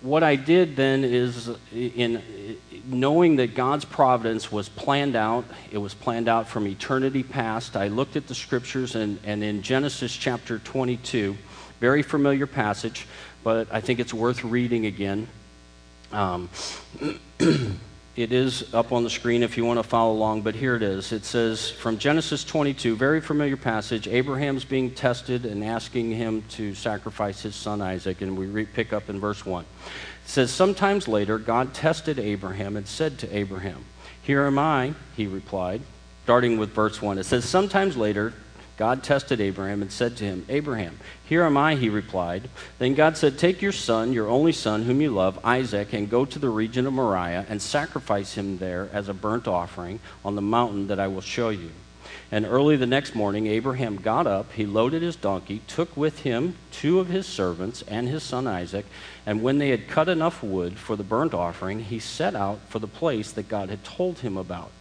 what 0.04 0.22
I 0.22 0.36
did 0.36 0.76
then 0.76 1.02
is, 1.02 1.50
in 1.72 2.22
knowing 2.86 3.36
that 3.36 3.54
God's 3.54 3.86
providence 3.86 4.52
was 4.52 4.68
planned 4.68 5.16
out, 5.16 5.46
it 5.72 5.78
was 5.78 5.94
planned 5.94 6.28
out 6.28 6.46
from 6.46 6.66
eternity 6.66 7.22
past. 7.22 7.74
I 7.74 7.88
looked 7.88 8.14
at 8.14 8.26
the 8.26 8.34
scriptures, 8.34 8.94
and, 8.96 9.18
and 9.24 9.42
in 9.42 9.62
Genesis 9.62 10.14
chapter 10.14 10.58
22, 10.58 11.34
very 11.80 12.02
familiar 12.02 12.46
passage, 12.46 13.06
but 13.42 13.66
I 13.72 13.80
think 13.80 13.98
it's 13.98 14.12
worth 14.12 14.44
reading 14.44 14.84
again. 14.84 15.26
Um, 16.12 16.50
It 18.16 18.30
is 18.30 18.72
up 18.72 18.92
on 18.92 19.02
the 19.02 19.10
screen 19.10 19.42
if 19.42 19.56
you 19.56 19.64
want 19.64 19.80
to 19.80 19.82
follow 19.82 20.12
along, 20.12 20.42
but 20.42 20.54
here 20.54 20.76
it 20.76 20.84
is. 20.84 21.10
It 21.10 21.24
says 21.24 21.72
from 21.72 21.98
Genesis 21.98 22.44
22, 22.44 22.94
very 22.94 23.20
familiar 23.20 23.56
passage. 23.56 24.06
Abraham's 24.06 24.64
being 24.64 24.92
tested 24.92 25.44
and 25.44 25.64
asking 25.64 26.12
him 26.12 26.42
to 26.50 26.76
sacrifice 26.76 27.42
his 27.42 27.56
son 27.56 27.82
Isaac, 27.82 28.20
and 28.20 28.38
we 28.38 28.46
re- 28.46 28.66
pick 28.66 28.92
up 28.92 29.10
in 29.10 29.18
verse 29.18 29.44
1. 29.44 29.64
It 29.64 29.68
says, 30.26 30.52
Sometimes 30.52 31.08
later, 31.08 31.38
God 31.38 31.74
tested 31.74 32.20
Abraham 32.20 32.76
and 32.76 32.86
said 32.86 33.18
to 33.18 33.36
Abraham, 33.36 33.84
Here 34.22 34.44
am 34.44 34.60
I, 34.60 34.94
he 35.16 35.26
replied. 35.26 35.82
Starting 36.22 36.56
with 36.56 36.70
verse 36.70 37.02
1, 37.02 37.18
it 37.18 37.24
says, 37.24 37.44
Sometimes 37.44 37.96
later, 37.96 38.32
God 38.76 39.04
tested 39.04 39.40
Abraham 39.40 39.82
and 39.82 39.92
said 39.92 40.16
to 40.16 40.24
him, 40.24 40.44
Abraham, 40.48 40.98
here 41.24 41.44
am 41.44 41.56
I, 41.56 41.76
he 41.76 41.88
replied. 41.88 42.48
Then 42.78 42.94
God 42.94 43.16
said, 43.16 43.38
Take 43.38 43.62
your 43.62 43.72
son, 43.72 44.12
your 44.12 44.28
only 44.28 44.52
son, 44.52 44.82
whom 44.82 45.00
you 45.00 45.10
love, 45.10 45.38
Isaac, 45.44 45.92
and 45.92 46.10
go 46.10 46.24
to 46.24 46.38
the 46.38 46.48
region 46.48 46.86
of 46.86 46.92
Moriah 46.92 47.46
and 47.48 47.62
sacrifice 47.62 48.34
him 48.34 48.58
there 48.58 48.88
as 48.92 49.08
a 49.08 49.14
burnt 49.14 49.46
offering 49.46 50.00
on 50.24 50.34
the 50.34 50.42
mountain 50.42 50.88
that 50.88 50.98
I 50.98 51.06
will 51.06 51.20
show 51.20 51.50
you. 51.50 51.70
And 52.32 52.44
early 52.44 52.76
the 52.76 52.86
next 52.86 53.14
morning, 53.14 53.46
Abraham 53.46 53.96
got 53.96 54.26
up, 54.26 54.52
he 54.52 54.66
loaded 54.66 55.02
his 55.02 55.14
donkey, 55.14 55.60
took 55.68 55.96
with 55.96 56.20
him 56.20 56.56
two 56.72 56.98
of 56.98 57.06
his 57.08 57.26
servants 57.26 57.82
and 57.86 58.08
his 58.08 58.24
son 58.24 58.48
Isaac, 58.48 58.86
and 59.24 59.40
when 59.40 59.58
they 59.58 59.68
had 59.68 59.86
cut 59.86 60.08
enough 60.08 60.42
wood 60.42 60.76
for 60.76 60.96
the 60.96 61.04
burnt 61.04 61.32
offering, 61.32 61.80
he 61.80 62.00
set 62.00 62.34
out 62.34 62.58
for 62.68 62.80
the 62.80 62.88
place 62.88 63.30
that 63.32 63.48
God 63.48 63.68
had 63.68 63.84
told 63.84 64.18
him 64.18 64.36
about. 64.36 64.72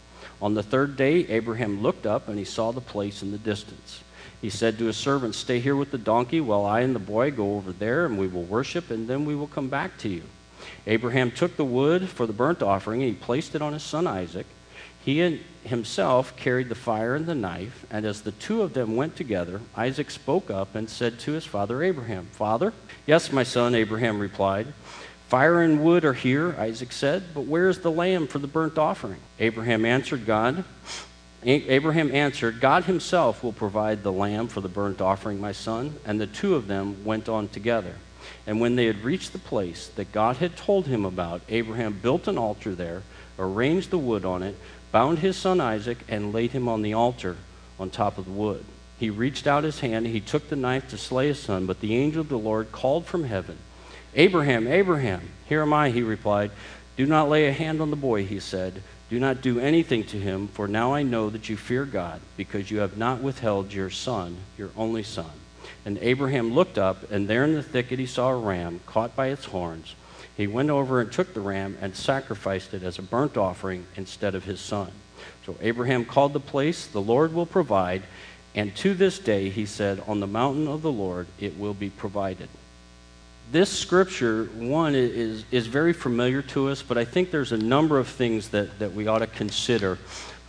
On 0.42 0.54
the 0.54 0.62
third 0.62 0.96
day, 0.96 1.26
Abraham 1.28 1.82
looked 1.82 2.06
up 2.06 2.28
and 2.28 2.38
he 2.38 2.44
saw 2.44 2.72
the 2.72 2.80
place 2.80 3.22
in 3.22 3.30
the 3.30 3.38
distance. 3.38 4.02
He 4.40 4.50
said 4.50 4.78
to 4.78 4.84
his 4.86 4.96
servant, 4.96 5.34
Stay 5.34 5.58
here 5.58 5.76
with 5.76 5.90
the 5.90 5.98
donkey 5.98 6.40
while 6.40 6.66
I 6.66 6.80
and 6.80 6.94
the 6.94 7.00
boy 7.00 7.30
go 7.30 7.56
over 7.56 7.72
there, 7.72 8.04
and 8.04 8.18
we 8.18 8.26
will 8.26 8.42
worship, 8.42 8.90
and 8.90 9.08
then 9.08 9.24
we 9.24 9.34
will 9.34 9.46
come 9.46 9.68
back 9.68 9.96
to 9.98 10.08
you. 10.08 10.22
Abraham 10.86 11.30
took 11.30 11.56
the 11.56 11.64
wood 11.64 12.08
for 12.08 12.26
the 12.26 12.32
burnt 12.32 12.62
offering, 12.62 13.02
and 13.02 13.10
he 13.10 13.16
placed 13.16 13.54
it 13.54 13.62
on 13.62 13.72
his 13.72 13.82
son 13.82 14.06
Isaac. 14.06 14.46
He 15.02 15.20
and 15.20 15.40
himself 15.64 16.34
carried 16.36 16.68
the 16.68 16.74
fire 16.74 17.14
and 17.14 17.26
the 17.26 17.34
knife, 17.34 17.86
and 17.90 18.04
as 18.04 18.22
the 18.22 18.32
two 18.32 18.62
of 18.62 18.74
them 18.74 18.96
went 18.96 19.16
together, 19.16 19.60
Isaac 19.76 20.10
spoke 20.10 20.50
up 20.50 20.74
and 20.74 20.88
said 20.88 21.18
to 21.20 21.32
his 21.32 21.44
father 21.44 21.82
Abraham, 21.82 22.26
Father? 22.32 22.72
Yes, 23.06 23.32
my 23.32 23.42
son, 23.42 23.74
Abraham 23.74 24.18
replied. 24.18 24.72
Fire 25.28 25.62
and 25.62 25.82
wood 25.82 26.04
are 26.04 26.12
here, 26.12 26.54
Isaac 26.58 26.92
said, 26.92 27.22
but 27.34 27.46
where 27.46 27.68
is 27.68 27.80
the 27.80 27.90
lamb 27.90 28.26
for 28.26 28.38
the 28.38 28.46
burnt 28.46 28.78
offering? 28.78 29.20
Abraham 29.40 29.84
answered 29.84 30.26
God, 30.26 30.64
Abraham 31.42 32.10
answered, 32.14 32.60
God 32.60 32.84
himself 32.84 33.42
will 33.42 33.52
provide 33.52 34.02
the 34.02 34.12
lamb 34.12 34.48
for 34.48 34.60
the 34.60 34.68
burnt 34.68 35.00
offering, 35.00 35.40
my 35.40 35.52
son. 35.52 35.94
And 36.04 36.20
the 36.20 36.26
two 36.26 36.54
of 36.54 36.68
them 36.68 37.04
went 37.04 37.28
on 37.28 37.48
together. 37.48 37.96
And 38.46 38.60
when 38.60 38.76
they 38.76 38.86
had 38.86 39.04
reached 39.04 39.32
the 39.32 39.38
place 39.38 39.88
that 39.96 40.12
God 40.12 40.36
had 40.36 40.56
told 40.56 40.86
him 40.86 41.04
about, 41.04 41.42
Abraham 41.48 41.98
built 42.00 42.28
an 42.28 42.38
altar 42.38 42.74
there, 42.74 43.02
arranged 43.38 43.90
the 43.90 43.98
wood 43.98 44.24
on 44.24 44.42
it, 44.42 44.56
bound 44.92 45.18
his 45.18 45.36
son 45.36 45.60
Isaac, 45.60 45.98
and 46.08 46.32
laid 46.32 46.52
him 46.52 46.68
on 46.68 46.82
the 46.82 46.94
altar 46.94 47.36
on 47.78 47.90
top 47.90 48.16
of 48.16 48.24
the 48.24 48.30
wood. 48.30 48.64
He 48.98 49.10
reached 49.10 49.46
out 49.46 49.64
his 49.64 49.80
hand, 49.80 50.06
and 50.06 50.14
he 50.14 50.20
took 50.20 50.48
the 50.48 50.56
knife 50.56 50.88
to 50.90 50.98
slay 50.98 51.28
his 51.28 51.40
son, 51.40 51.66
but 51.66 51.80
the 51.80 51.94
angel 51.94 52.20
of 52.20 52.28
the 52.28 52.38
Lord 52.38 52.72
called 52.72 53.04
from 53.04 53.24
heaven, 53.24 53.58
Abraham, 54.16 54.68
Abraham, 54.68 55.28
here 55.48 55.62
am 55.62 55.72
I, 55.72 55.90
he 55.90 56.02
replied. 56.02 56.52
Do 56.96 57.04
not 57.04 57.28
lay 57.28 57.48
a 57.48 57.52
hand 57.52 57.80
on 57.80 57.90
the 57.90 57.96
boy, 57.96 58.24
he 58.24 58.38
said. 58.38 58.80
Do 59.10 59.18
not 59.18 59.42
do 59.42 59.58
anything 59.58 60.04
to 60.04 60.18
him, 60.18 60.46
for 60.46 60.68
now 60.68 60.94
I 60.94 61.02
know 61.02 61.30
that 61.30 61.48
you 61.48 61.56
fear 61.56 61.84
God, 61.84 62.20
because 62.36 62.70
you 62.70 62.78
have 62.78 62.96
not 62.96 63.20
withheld 63.20 63.72
your 63.72 63.90
son, 63.90 64.36
your 64.56 64.70
only 64.76 65.02
son. 65.02 65.30
And 65.84 65.98
Abraham 65.98 66.54
looked 66.54 66.78
up, 66.78 67.10
and 67.10 67.26
there 67.26 67.44
in 67.44 67.54
the 67.54 67.62
thicket 67.62 67.98
he 67.98 68.06
saw 68.06 68.30
a 68.30 68.38
ram 68.38 68.80
caught 68.86 69.16
by 69.16 69.28
its 69.28 69.46
horns. 69.46 69.96
He 70.36 70.46
went 70.46 70.70
over 70.70 71.00
and 71.00 71.10
took 71.10 71.34
the 71.34 71.40
ram 71.40 71.76
and 71.80 71.96
sacrificed 71.96 72.72
it 72.72 72.82
as 72.82 72.98
a 72.98 73.02
burnt 73.02 73.36
offering 73.36 73.86
instead 73.96 74.34
of 74.34 74.44
his 74.44 74.60
son. 74.60 74.92
So 75.44 75.56
Abraham 75.60 76.04
called 76.04 76.32
the 76.32 76.40
place, 76.40 76.86
The 76.86 77.00
Lord 77.00 77.34
will 77.34 77.46
provide. 77.46 78.04
And 78.54 78.74
to 78.76 78.94
this 78.94 79.18
day, 79.18 79.48
he 79.48 79.66
said, 79.66 80.02
On 80.06 80.20
the 80.20 80.26
mountain 80.26 80.68
of 80.68 80.82
the 80.82 80.92
Lord 80.92 81.26
it 81.40 81.58
will 81.58 81.74
be 81.74 81.90
provided 81.90 82.48
this 83.52 83.70
scripture, 83.70 84.44
one, 84.56 84.94
is, 84.94 85.44
is 85.50 85.66
very 85.66 85.92
familiar 85.92 86.42
to 86.42 86.68
us, 86.68 86.82
but 86.82 86.98
I 86.98 87.04
think 87.04 87.30
there's 87.30 87.52
a 87.52 87.56
number 87.56 87.98
of 87.98 88.08
things 88.08 88.48
that, 88.50 88.78
that 88.78 88.92
we 88.92 89.06
ought 89.06 89.18
to 89.20 89.26
consider 89.26 89.98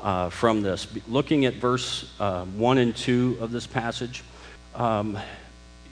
uh, 0.02 0.30
from 0.30 0.62
this. 0.62 0.88
Looking 1.08 1.46
at 1.46 1.56
verse 1.56 2.12
uh, 2.20 2.46
1 2.46 2.78
and 2.78 2.96
2 2.96 3.38
of 3.42 3.52
this 3.52 3.68
passage, 3.68 4.24
um, 4.74 5.18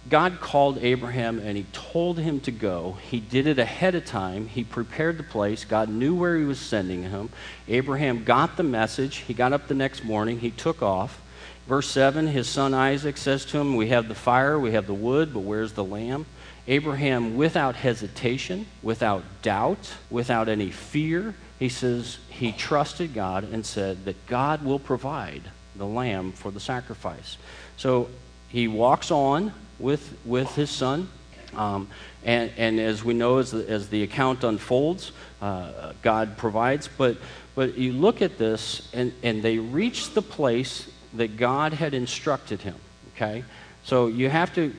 God 0.10 0.40
called 0.42 0.80
Abraham 0.80 1.40
and 1.40 1.56
he 1.56 1.66
told 1.72 2.20
him 2.20 2.40
to 2.42 2.52
go. 2.52 2.98
He 3.10 3.20
did 3.20 3.48
it 3.48 3.58
ahead 3.58 3.96
of 3.96 4.06
time. 4.06 4.48
He 4.48 4.64
prepared 4.64 5.18
the 5.18 5.24
place. 5.24 5.64
God 5.64 5.90
knew 5.90 6.14
where 6.14 6.38
he 6.38 6.44
was 6.44 6.60
sending 6.60 7.04
him. 7.04 7.30
Abraham 7.68 8.24
got 8.24 8.58
the 8.58 8.64
message. 8.64 9.18
He 9.18 9.34
got 9.34 9.54
up 9.54 9.68
the 9.68 9.74
next 9.74 10.04
morning. 10.04 10.40
He 10.40 10.52
took 10.52 10.82
off. 10.82 11.22
Verse 11.68 11.90
7 11.90 12.28
his 12.28 12.50
son 12.50 12.74
Isaac 12.74 13.18
says 13.18 13.46
to 13.46 13.58
him, 13.58 13.78
We 13.78 13.88
have 13.90 14.10
the 14.10 14.16
fire, 14.16 14.60
we 14.60 14.74
have 14.74 14.88
the 14.88 14.94
wood, 14.94 15.34
but 15.34 15.42
where's 15.42 15.72
the 15.72 15.84
lamb? 15.84 16.26
Abraham, 16.68 17.36
without 17.36 17.76
hesitation, 17.76 18.66
without 18.82 19.24
doubt, 19.42 19.94
without 20.10 20.48
any 20.48 20.72
fear, 20.72 21.36
he 21.60 21.70
says 21.70 22.18
he 22.30 22.52
trusted 22.52 23.14
God 23.14 23.44
and 23.52 23.66
said 23.66 24.06
that 24.06 24.26
God 24.28 24.64
will 24.64 24.80
provide 24.80 25.44
the 25.76 25.86
lamb 25.86 26.32
for 26.32 26.52
the 26.52 26.60
sacrifice. 26.60 27.38
So 27.78 28.10
he 28.48 28.68
walks 28.68 29.12
on 29.12 29.54
with, 29.80 30.18
with 30.26 30.56
his 30.56 30.70
son. 30.70 31.10
Um, 31.56 31.88
and, 32.24 32.52
and 32.58 32.80
as 32.80 33.04
we 33.04 33.14
know, 33.14 33.38
as 33.38 33.52
the, 33.52 33.70
as 33.70 33.90
the 33.90 34.04
account 34.04 34.44
unfolds, 34.44 35.12
uh, 35.42 35.94
God 36.02 36.38
provides. 36.38 36.88
But, 36.98 37.18
but 37.56 37.78
you 37.78 37.94
look 37.94 38.22
at 38.22 38.38
this, 38.38 38.90
and, 38.94 39.14
and 39.22 39.44
they 39.44 39.58
reach 39.58 40.12
the 40.12 40.22
place 40.22 40.90
that 41.14 41.38
God 41.38 41.74
had 41.74 41.94
instructed 41.94 42.62
him. 42.62 42.76
Okay? 43.16 43.44
So 43.84 44.08
you 44.08 44.30
have 44.30 44.54
to 44.56 44.74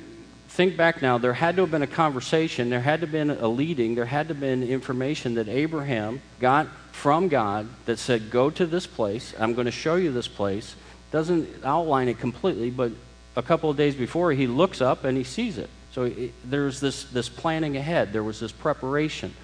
think 0.55 0.77
back 0.77 1.03
now, 1.03 1.19
there 1.19 1.33
had 1.33 1.57
to 1.57 1.63
have 1.63 1.73
been 1.73 1.83
a 1.83 1.87
conversation, 1.89 2.71
there 2.71 2.81
had 2.81 3.01
to 3.01 3.07
have 3.07 3.13
been 3.13 3.31
a 3.31 3.49
leading, 3.49 3.97
there 3.97 4.05
had 4.05 4.29
to 4.29 4.35
have 4.35 4.41
been 4.41 4.63
information 4.63 5.35
that 5.35 5.49
Abraham 5.49 6.23
got 6.39 6.69
from 6.93 7.27
God 7.27 7.67
that 7.87 7.99
said, 7.99 8.31
Go 8.31 8.51
to 8.51 8.65
this 8.65 8.87
place, 8.87 9.35
I'm 9.37 9.55
going 9.55 9.65
to 9.65 9.73
show 9.73 9.97
you 9.97 10.13
this 10.13 10.29
place. 10.29 10.77
Doesn't 11.11 11.65
outline 11.65 12.07
it 12.07 12.21
completely, 12.21 12.71
but 12.71 12.93
a 13.35 13.43
couple 13.43 13.69
of 13.69 13.77
days 13.77 13.97
before, 13.97 14.31
he 14.31 14.47
looks 14.47 14.81
up 14.81 15.03
and 15.03 15.19
he 15.19 15.25
sees 15.25 15.59
it. 15.59 15.69
So 15.91 16.05
it, 16.05 16.33
there's 16.49 16.79
this, 16.79 17.03
this 17.03 17.29
planning 17.29 17.77
ahead, 17.77 18.13
there 18.13 18.23
was 18.23 18.39
this 18.39 18.53
preparation. 18.53 19.35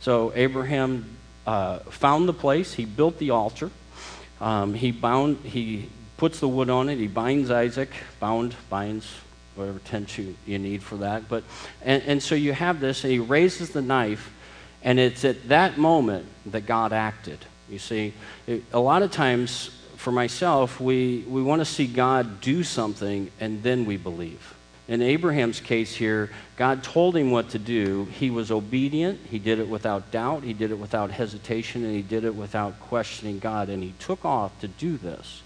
So 0.00 0.32
Abraham 0.34 1.06
uh, 1.46 1.78
found 1.78 2.28
the 2.28 2.34
place, 2.34 2.74
he 2.74 2.84
built 2.84 3.18
the 3.18 3.30
altar, 3.30 3.70
um, 4.38 4.74
he 4.74 4.90
bound, 4.92 5.38
he 5.44 5.88
puts 6.18 6.40
the 6.40 6.48
wood 6.48 6.68
on 6.68 6.90
it, 6.90 6.98
he 6.98 7.06
binds 7.06 7.50
Isaac, 7.50 7.90
bound, 8.20 8.54
binds, 8.68 9.10
whatever 9.58 9.80
tense 9.80 10.16
you, 10.16 10.36
you 10.46 10.58
need 10.58 10.82
for 10.82 10.96
that. 10.96 11.28
But, 11.28 11.44
and, 11.82 12.02
and 12.04 12.22
so 12.22 12.34
you 12.34 12.52
have 12.52 12.80
this, 12.80 13.04
and 13.04 13.12
he 13.12 13.18
raises 13.18 13.70
the 13.70 13.82
knife, 13.82 14.32
and 14.82 14.98
it's 14.98 15.24
at 15.24 15.48
that 15.48 15.76
moment 15.76 16.26
that 16.46 16.66
God 16.66 16.92
acted. 16.92 17.44
You 17.68 17.78
see, 17.78 18.14
it, 18.46 18.62
a 18.72 18.80
lot 18.80 19.02
of 19.02 19.10
times 19.10 19.70
for 19.96 20.12
myself, 20.12 20.80
we, 20.80 21.24
we 21.28 21.42
want 21.42 21.60
to 21.60 21.64
see 21.64 21.86
God 21.86 22.40
do 22.40 22.62
something 22.62 23.30
and 23.40 23.62
then 23.62 23.84
we 23.84 23.96
believe. 23.96 24.54
In 24.86 25.02
Abraham's 25.02 25.60
case 25.60 25.94
here, 25.94 26.30
God 26.56 26.82
told 26.82 27.14
him 27.14 27.30
what 27.30 27.50
to 27.50 27.58
do. 27.58 28.06
He 28.06 28.30
was 28.30 28.50
obedient. 28.50 29.20
He 29.28 29.38
did 29.38 29.58
it 29.58 29.68
without 29.68 30.10
doubt. 30.10 30.44
He 30.44 30.54
did 30.54 30.70
it 30.70 30.78
without 30.78 31.10
hesitation. 31.10 31.84
And 31.84 31.94
he 31.94 32.00
did 32.00 32.24
it 32.24 32.34
without 32.34 32.80
questioning 32.80 33.38
God. 33.38 33.68
And 33.68 33.82
he 33.82 33.92
took 33.98 34.24
off 34.24 34.58
to 34.60 34.68
do 34.68 34.96
this. 34.96 35.42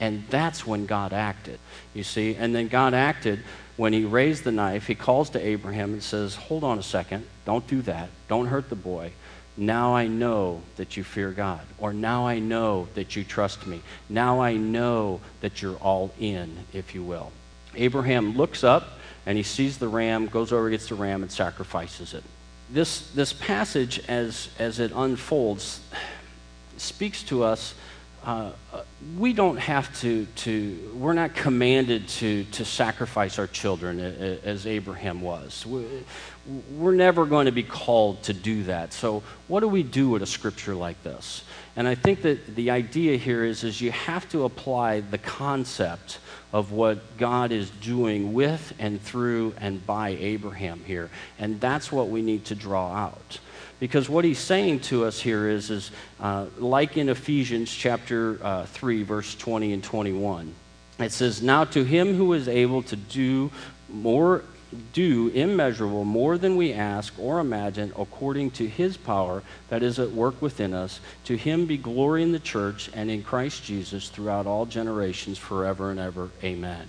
And 0.00 0.24
that's 0.30 0.66
when 0.66 0.86
God 0.86 1.12
acted, 1.12 1.58
you 1.92 2.02
see. 2.02 2.34
And 2.34 2.54
then 2.54 2.68
God 2.68 2.94
acted 2.94 3.40
when 3.76 3.92
he 3.92 4.04
raised 4.04 4.44
the 4.44 4.52
knife. 4.52 4.86
He 4.86 4.94
calls 4.94 5.30
to 5.30 5.46
Abraham 5.46 5.92
and 5.92 6.02
says, 6.02 6.34
Hold 6.34 6.64
on 6.64 6.78
a 6.78 6.82
second. 6.82 7.26
Don't 7.44 7.66
do 7.66 7.82
that. 7.82 8.08
Don't 8.26 8.46
hurt 8.46 8.70
the 8.70 8.76
boy. 8.76 9.12
Now 9.56 9.94
I 9.94 10.06
know 10.06 10.62
that 10.76 10.96
you 10.96 11.04
fear 11.04 11.32
God. 11.32 11.60
Or 11.78 11.92
now 11.92 12.26
I 12.26 12.38
know 12.38 12.88
that 12.94 13.14
you 13.14 13.24
trust 13.24 13.66
me. 13.66 13.82
Now 14.08 14.40
I 14.40 14.56
know 14.56 15.20
that 15.42 15.60
you're 15.60 15.76
all 15.76 16.12
in, 16.18 16.56
if 16.72 16.94
you 16.94 17.02
will. 17.02 17.30
Abraham 17.74 18.36
looks 18.36 18.64
up 18.64 18.98
and 19.26 19.36
he 19.36 19.42
sees 19.42 19.76
the 19.76 19.88
ram, 19.88 20.28
goes 20.28 20.50
over, 20.50 20.70
gets 20.70 20.88
the 20.88 20.94
ram, 20.94 21.22
and 21.22 21.30
sacrifices 21.30 22.14
it. 22.14 22.24
This, 22.70 23.10
this 23.10 23.32
passage, 23.34 23.98
as, 24.08 24.48
as 24.58 24.78
it 24.78 24.92
unfolds, 24.94 25.80
speaks 26.78 27.22
to 27.24 27.42
us 27.42 27.74
uh, 28.24 28.52
we 29.18 29.32
don't 29.32 29.56
have 29.56 29.98
to, 30.00 30.26
to, 30.26 30.92
we're 30.94 31.14
not 31.14 31.34
commanded 31.34 32.06
to, 32.08 32.44
to 32.44 32.64
sacrifice 32.64 33.38
our 33.38 33.46
children 33.46 33.98
as 33.98 34.66
Abraham 34.66 35.22
was. 35.22 35.64
We're 35.66 36.94
never 36.94 37.24
going 37.24 37.46
to 37.46 37.52
be 37.52 37.62
called 37.62 38.22
to 38.24 38.34
do 38.34 38.64
that. 38.64 38.92
So, 38.92 39.22
what 39.48 39.60
do 39.60 39.68
we 39.68 39.82
do 39.82 40.10
with 40.10 40.22
a 40.22 40.26
scripture 40.26 40.74
like 40.74 41.02
this? 41.02 41.44
And 41.76 41.88
I 41.88 41.94
think 41.94 42.22
that 42.22 42.56
the 42.56 42.70
idea 42.70 43.16
here 43.16 43.44
is, 43.44 43.64
is 43.64 43.80
you 43.80 43.90
have 43.92 44.28
to 44.30 44.44
apply 44.44 45.00
the 45.00 45.18
concept 45.18 46.18
of 46.52 46.72
what 46.72 47.16
God 47.16 47.52
is 47.52 47.70
doing 47.70 48.32
with 48.32 48.74
and 48.78 49.00
through 49.00 49.54
and 49.58 49.84
by 49.86 50.10
Abraham 50.10 50.82
here. 50.84 51.10
And 51.38 51.60
that's 51.60 51.92
what 51.92 52.08
we 52.08 52.22
need 52.22 52.44
to 52.46 52.54
draw 52.54 52.92
out. 52.92 53.38
Because 53.80 54.10
what 54.10 54.26
he's 54.26 54.38
saying 54.38 54.80
to 54.80 55.06
us 55.06 55.20
here 55.20 55.48
is, 55.48 55.70
is 55.70 55.90
uh, 56.20 56.46
like 56.58 56.98
in 56.98 57.08
Ephesians 57.08 57.72
chapter 57.72 58.38
uh, 58.44 58.66
3, 58.66 59.02
verse 59.02 59.34
20 59.34 59.72
and 59.72 59.82
21. 59.82 60.54
It 60.98 61.12
says, 61.12 61.42
Now 61.42 61.64
to 61.64 61.82
him 61.82 62.14
who 62.14 62.34
is 62.34 62.46
able 62.46 62.82
to 62.84 62.96
do 62.96 63.50
more, 63.88 64.44
do 64.92 65.28
immeasurable 65.28 66.04
more 66.04 66.36
than 66.36 66.56
we 66.56 66.74
ask 66.74 67.14
or 67.18 67.40
imagine 67.40 67.92
according 67.98 68.50
to 68.52 68.68
his 68.68 68.98
power 68.98 69.42
that 69.70 69.82
is 69.82 69.98
at 69.98 70.12
work 70.12 70.42
within 70.42 70.74
us, 70.74 71.00
to 71.24 71.36
him 71.36 71.64
be 71.64 71.78
glory 71.78 72.22
in 72.22 72.32
the 72.32 72.38
church 72.38 72.90
and 72.92 73.10
in 73.10 73.22
Christ 73.22 73.64
Jesus 73.64 74.10
throughout 74.10 74.46
all 74.46 74.66
generations, 74.66 75.38
forever 75.38 75.90
and 75.90 75.98
ever. 75.98 76.28
Amen. 76.44 76.86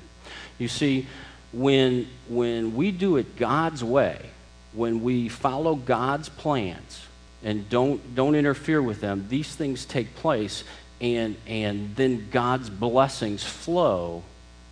You 0.60 0.68
see, 0.68 1.08
when, 1.54 2.10
when 2.28 2.76
we 2.76 2.92
do 2.92 3.16
it 3.16 3.38
God's 3.38 3.82
way, 3.82 4.30
when 4.74 5.04
we 5.04 5.30
follow 5.30 5.76
God's 5.76 6.30
plans 6.30 7.06
and 7.44 7.68
don't, 7.70 8.16
don't 8.16 8.36
interfere 8.36 8.82
with 8.82 9.02
them, 9.02 9.26
these 9.30 9.54
things 9.54 9.86
take 9.86 10.16
place, 10.16 10.64
and, 11.00 11.36
and 11.48 11.96
then 11.96 12.28
God's 12.32 12.70
blessings 12.70 13.44
flow 13.44 14.24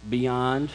beyond 0.09 0.69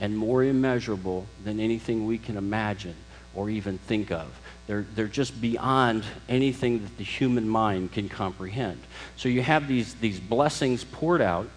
and 0.00 0.16
more 0.16 0.42
immeasurable 0.42 1.26
than 1.44 1.60
anything 1.60 2.06
we 2.06 2.18
can 2.18 2.36
imagine 2.36 2.96
or 3.34 3.50
even 3.50 3.78
think 3.78 4.10
of. 4.10 4.28
They're, 4.66 4.86
they're 4.94 5.06
just 5.06 5.40
beyond 5.40 6.04
anything 6.28 6.82
that 6.82 6.96
the 6.96 7.04
human 7.04 7.48
mind 7.48 7.92
can 7.92 8.08
comprehend. 8.08 8.80
So 9.16 9.28
you 9.28 9.42
have 9.42 9.68
these, 9.68 9.94
these 9.94 10.18
blessings 10.18 10.84
poured 10.84 11.20
out, 11.20 11.48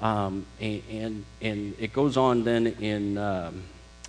um, 0.00 0.44
and, 0.60 0.82
and, 0.90 1.24
and, 1.40 1.74
it 1.78 1.92
goes 1.92 2.16
on 2.16 2.44
then 2.44 2.66
in. 2.66 3.18
Um, 3.18 3.62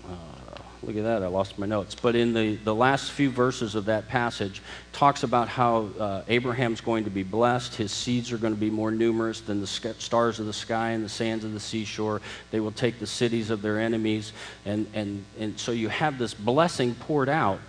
uh, 0.03 0.48
look 0.81 0.95
at 0.95 1.03
that, 1.03 1.23
I 1.23 1.27
lost 1.27 1.59
my 1.59 1.65
notes. 1.65 1.95
But 1.95 2.15
in 2.15 2.33
the, 2.33 2.55
the 2.55 2.73
last 2.73 3.11
few 3.11 3.29
verses 3.29 3.75
of 3.75 3.85
that 3.85 4.07
passage, 4.07 4.61
talks 4.93 5.23
about 5.23 5.47
how 5.47 5.89
uh, 5.99 6.21
Abraham's 6.27 6.81
going 6.81 7.03
to 7.03 7.09
be 7.09 7.23
blessed. 7.23 7.75
His 7.75 7.91
seeds 7.91 8.31
are 8.31 8.37
going 8.37 8.53
to 8.53 8.59
be 8.59 8.69
more 8.69 8.91
numerous 8.91 9.41
than 9.41 9.59
the 9.59 9.67
stars 9.67 10.39
of 10.39 10.45
the 10.45 10.53
sky 10.53 10.91
and 10.91 11.03
the 11.03 11.09
sands 11.09 11.43
of 11.43 11.53
the 11.53 11.59
seashore. 11.59 12.21
They 12.51 12.59
will 12.59 12.71
take 12.71 12.99
the 12.99 13.07
cities 13.07 13.49
of 13.49 13.61
their 13.61 13.79
enemies. 13.79 14.33
And, 14.65 14.87
and, 14.93 15.25
and 15.37 15.59
so 15.59 15.71
you 15.71 15.89
have 15.89 16.17
this 16.17 16.33
blessing 16.33 16.95
poured 16.95 17.29
out. 17.29 17.59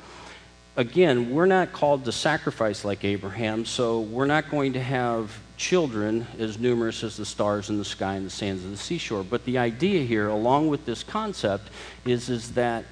Again, 0.76 1.34
we're 1.34 1.46
not 1.46 1.72
called 1.72 2.04
to 2.04 2.12
sacrifice 2.12 2.84
like 2.84 3.04
Abraham, 3.04 3.64
so 3.64 4.00
we're 4.00 4.26
not 4.26 4.50
going 4.50 4.74
to 4.74 4.82
have 4.82 5.36
children 5.60 6.26
as 6.38 6.58
numerous 6.58 7.04
as 7.04 7.18
the 7.18 7.26
stars 7.26 7.68
in 7.68 7.76
the 7.76 7.84
sky 7.84 8.14
and 8.14 8.24
the 8.24 8.30
sands 8.30 8.64
of 8.64 8.70
the 8.70 8.76
seashore. 8.78 9.22
But 9.22 9.44
the 9.44 9.58
idea 9.58 10.02
here, 10.04 10.28
along 10.28 10.68
with 10.68 10.86
this 10.86 11.02
concept, 11.02 11.68
is, 12.06 12.30
is 12.30 12.54
that 12.54 12.86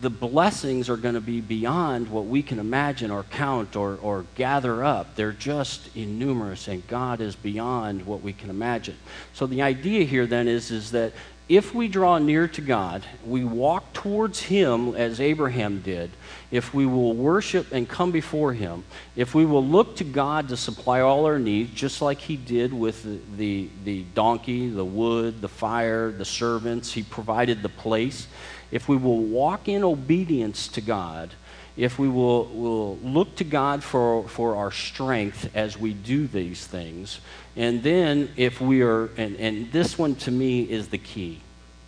the 0.00 0.08
blessings 0.08 0.88
are 0.88 0.96
going 0.96 1.16
to 1.16 1.20
be 1.20 1.40
beyond 1.40 2.08
what 2.08 2.26
we 2.26 2.40
can 2.40 2.60
imagine 2.60 3.10
or 3.10 3.24
count 3.24 3.74
or, 3.74 3.98
or 4.00 4.26
gather 4.36 4.84
up. 4.84 5.16
They're 5.16 5.32
just 5.32 5.94
innumerous, 5.96 6.68
and 6.68 6.86
God 6.86 7.20
is 7.20 7.34
beyond 7.34 8.06
what 8.06 8.22
we 8.22 8.32
can 8.32 8.48
imagine. 8.48 8.96
So 9.32 9.48
the 9.48 9.62
idea 9.62 10.04
here 10.04 10.26
then 10.26 10.46
is, 10.46 10.70
is 10.70 10.92
that 10.92 11.12
if 11.48 11.74
we 11.74 11.88
draw 11.88 12.16
near 12.16 12.48
to 12.48 12.60
God, 12.62 13.04
we 13.24 13.44
walk 13.44 13.92
towards 13.92 14.40
Him 14.40 14.94
as 14.94 15.20
Abraham 15.20 15.80
did, 15.80 16.10
if 16.50 16.72
we 16.72 16.86
will 16.86 17.12
worship 17.14 17.70
and 17.70 17.86
come 17.86 18.12
before 18.12 18.54
Him, 18.54 18.84
if 19.14 19.34
we 19.34 19.44
will 19.44 19.64
look 19.64 19.96
to 19.96 20.04
God 20.04 20.48
to 20.48 20.56
supply 20.56 21.00
all 21.00 21.26
our 21.26 21.38
needs, 21.38 21.74
just 21.74 22.00
like 22.00 22.18
He 22.18 22.36
did 22.36 22.72
with 22.72 23.02
the, 23.36 23.68
the, 23.84 24.04
donkey, 24.14 24.70
the 24.70 24.84
wood, 24.84 25.42
the 25.42 25.48
fire, 25.48 26.10
the 26.10 26.24
servants, 26.24 26.92
He 26.92 27.02
provided 27.02 27.62
the 27.62 27.68
place. 27.68 28.26
If 28.70 28.88
we 28.88 28.96
will 28.96 29.20
walk 29.20 29.68
in 29.68 29.84
obedience 29.84 30.66
to 30.68 30.80
God, 30.80 31.30
if 31.76 31.98
we 31.98 32.08
will, 32.08 32.46
will 32.46 32.96
look 32.98 33.34
to 33.36 33.44
God 33.44 33.82
for, 33.82 34.26
for 34.28 34.56
our 34.56 34.70
strength 34.70 35.50
as 35.54 35.76
we 35.76 35.92
do 35.92 36.26
these 36.26 36.66
things, 36.66 37.20
and 37.56 37.82
then 37.82 38.30
if 38.36 38.60
we 38.60 38.82
are, 38.82 39.06
and, 39.16 39.36
and 39.36 39.70
this 39.70 39.96
one 39.96 40.14
to 40.16 40.30
me 40.30 40.62
is 40.62 40.88
the 40.88 40.98
key, 40.98 41.40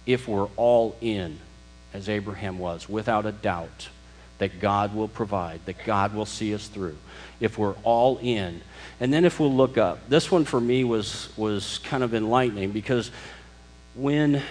if 0.06 0.28
we're 0.28 0.48
all 0.56 0.96
in, 1.00 1.38
as 1.92 2.08
Abraham 2.08 2.58
was, 2.58 2.88
without 2.88 3.26
a 3.26 3.32
doubt, 3.32 3.88
that 4.38 4.60
God 4.60 4.94
will 4.94 5.08
provide, 5.08 5.64
that 5.66 5.84
God 5.84 6.14
will 6.14 6.26
see 6.26 6.54
us 6.54 6.68
through, 6.68 6.96
if 7.40 7.58
we're 7.58 7.74
all 7.82 8.18
in. 8.18 8.60
And 9.00 9.12
then 9.12 9.24
if 9.24 9.40
we'll 9.40 9.54
look 9.54 9.76
up, 9.76 10.08
this 10.08 10.30
one 10.30 10.44
for 10.44 10.60
me 10.60 10.84
was, 10.84 11.30
was 11.36 11.78
kind 11.78 12.04
of 12.04 12.14
enlightening 12.14 12.70
because 12.70 13.10
when 13.94 14.42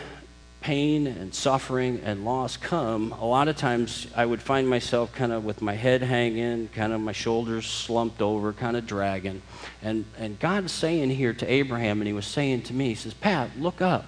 pain 0.66 1.06
and 1.06 1.32
suffering 1.32 2.02
and 2.04 2.26
loss 2.26 2.58
come, 2.58 3.12
a 3.12 3.24
lot 3.24 3.48
of 3.48 3.56
times 3.56 4.08
I 4.16 4.26
would 4.26 4.42
find 4.42 4.68
myself 4.68 5.14
kind 5.14 5.32
of 5.32 5.46
with 5.46 5.62
my 5.62 5.76
head 5.76 6.02
hanging, 6.02 6.70
kind 6.70 6.92
of 6.92 7.00
my 7.00 7.12
shoulders 7.12 7.68
slumped 7.68 8.20
over, 8.20 8.52
kind 8.52 8.76
of 8.76 8.88
dragging. 8.88 9.44
And, 9.84 10.06
and 10.18 10.40
God's 10.40 10.72
saying 10.72 11.12
here 11.12 11.34
to 11.34 11.46
Abraham, 11.46 12.02
and 12.02 12.08
he 12.08 12.14
was 12.14 12.26
saying 12.26 12.64
to 12.64 12.74
me, 12.74 12.88
he 12.90 12.96
says, 12.96 13.14
Pat, 13.14 13.52
look 13.60 13.80
up. 13.80 14.08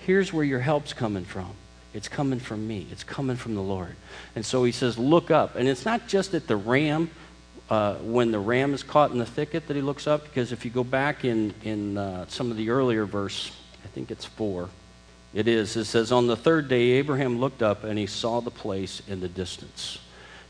Here's 0.00 0.30
where 0.30 0.44
your 0.44 0.60
help's 0.60 0.92
coming 0.92 1.24
from. 1.24 1.52
It's 1.94 2.08
coming 2.08 2.38
from 2.38 2.68
me. 2.68 2.86
It's 2.90 3.04
coming 3.04 3.36
from 3.36 3.54
the 3.54 3.62
Lord. 3.62 3.96
And 4.36 4.44
so 4.44 4.62
he 4.62 4.72
says, 4.72 4.98
look 4.98 5.30
up. 5.30 5.56
And 5.56 5.66
it's 5.66 5.86
not 5.86 6.06
just 6.06 6.34
at 6.34 6.46
the 6.46 6.56
ram, 6.56 7.10
uh, 7.70 7.94
when 7.94 8.30
the 8.30 8.38
ram 8.38 8.74
is 8.74 8.82
caught 8.82 9.10
in 9.10 9.16
the 9.16 9.24
thicket 9.24 9.68
that 9.68 9.74
he 9.74 9.80
looks 9.80 10.06
up, 10.06 10.24
because 10.24 10.52
if 10.52 10.66
you 10.66 10.70
go 10.70 10.84
back 10.84 11.24
in, 11.24 11.54
in 11.62 11.96
uh, 11.96 12.26
some 12.28 12.50
of 12.50 12.58
the 12.58 12.68
earlier 12.68 13.06
verse, 13.06 13.50
I 13.82 13.88
think 13.88 14.10
it's 14.10 14.26
four, 14.26 14.68
it 15.34 15.48
is. 15.48 15.76
It 15.76 15.84
says, 15.84 16.12
On 16.12 16.26
the 16.26 16.36
third 16.36 16.68
day, 16.68 16.92
Abraham 16.92 17.38
looked 17.38 17.62
up 17.62 17.84
and 17.84 17.98
he 17.98 18.06
saw 18.06 18.40
the 18.40 18.50
place 18.50 19.02
in 19.08 19.20
the 19.20 19.28
distance. 19.28 19.98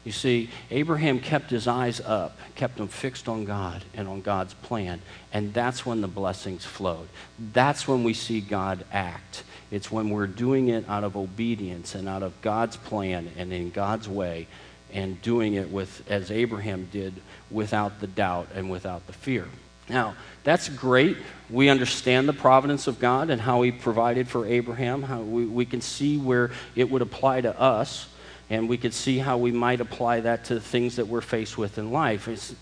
You 0.04 0.12
see, 0.12 0.50
Abraham 0.70 1.18
kept 1.18 1.48
his 1.50 1.66
eyes 1.66 1.98
up, 1.98 2.36
kept 2.54 2.76
them 2.76 2.88
fixed 2.88 3.26
on 3.26 3.46
God 3.46 3.82
and 3.94 4.06
on 4.06 4.20
God's 4.20 4.52
plan. 4.52 5.00
And 5.32 5.54
that's 5.54 5.86
when 5.86 6.02
the 6.02 6.08
blessings 6.08 6.64
flowed. 6.64 7.08
That's 7.54 7.88
when 7.88 8.04
we 8.04 8.12
see 8.12 8.42
God 8.42 8.84
act. 8.92 9.44
It's 9.70 9.90
when 9.90 10.10
we're 10.10 10.26
doing 10.26 10.68
it 10.68 10.86
out 10.88 11.04
of 11.04 11.16
obedience 11.16 11.94
and 11.94 12.06
out 12.06 12.22
of 12.22 12.38
God's 12.42 12.76
plan 12.76 13.30
and 13.38 13.50
in 13.50 13.70
God's 13.70 14.06
way 14.06 14.46
and 14.92 15.20
doing 15.22 15.54
it 15.54 15.70
with, 15.70 16.08
as 16.08 16.30
Abraham 16.30 16.86
did, 16.92 17.14
without 17.50 18.00
the 18.00 18.06
doubt 18.06 18.48
and 18.54 18.70
without 18.70 19.06
the 19.06 19.12
fear. 19.14 19.48
Now, 19.88 20.14
that's 20.44 20.68
great. 20.68 21.16
We 21.50 21.68
understand 21.68 22.28
the 22.28 22.32
providence 22.32 22.86
of 22.86 22.98
God 22.98 23.30
and 23.30 23.40
how 23.40 23.62
He 23.62 23.72
provided 23.72 24.28
for 24.28 24.46
Abraham. 24.46 25.02
How 25.02 25.20
we, 25.20 25.46
we 25.46 25.64
can 25.66 25.80
see 25.80 26.16
where 26.16 26.50
it 26.74 26.90
would 26.90 27.02
apply 27.02 27.42
to 27.42 27.58
us, 27.58 28.08
and 28.48 28.68
we 28.68 28.78
could 28.78 28.94
see 28.94 29.18
how 29.18 29.36
we 29.38 29.52
might 29.52 29.80
apply 29.80 30.20
that 30.20 30.44
to 30.46 30.54
the 30.54 30.60
things 30.60 30.96
that 30.96 31.06
we're 31.06 31.20
faced 31.20 31.58
with 31.58 31.78
in 31.78 31.90
life. 31.92 32.28
It's, 32.28 32.54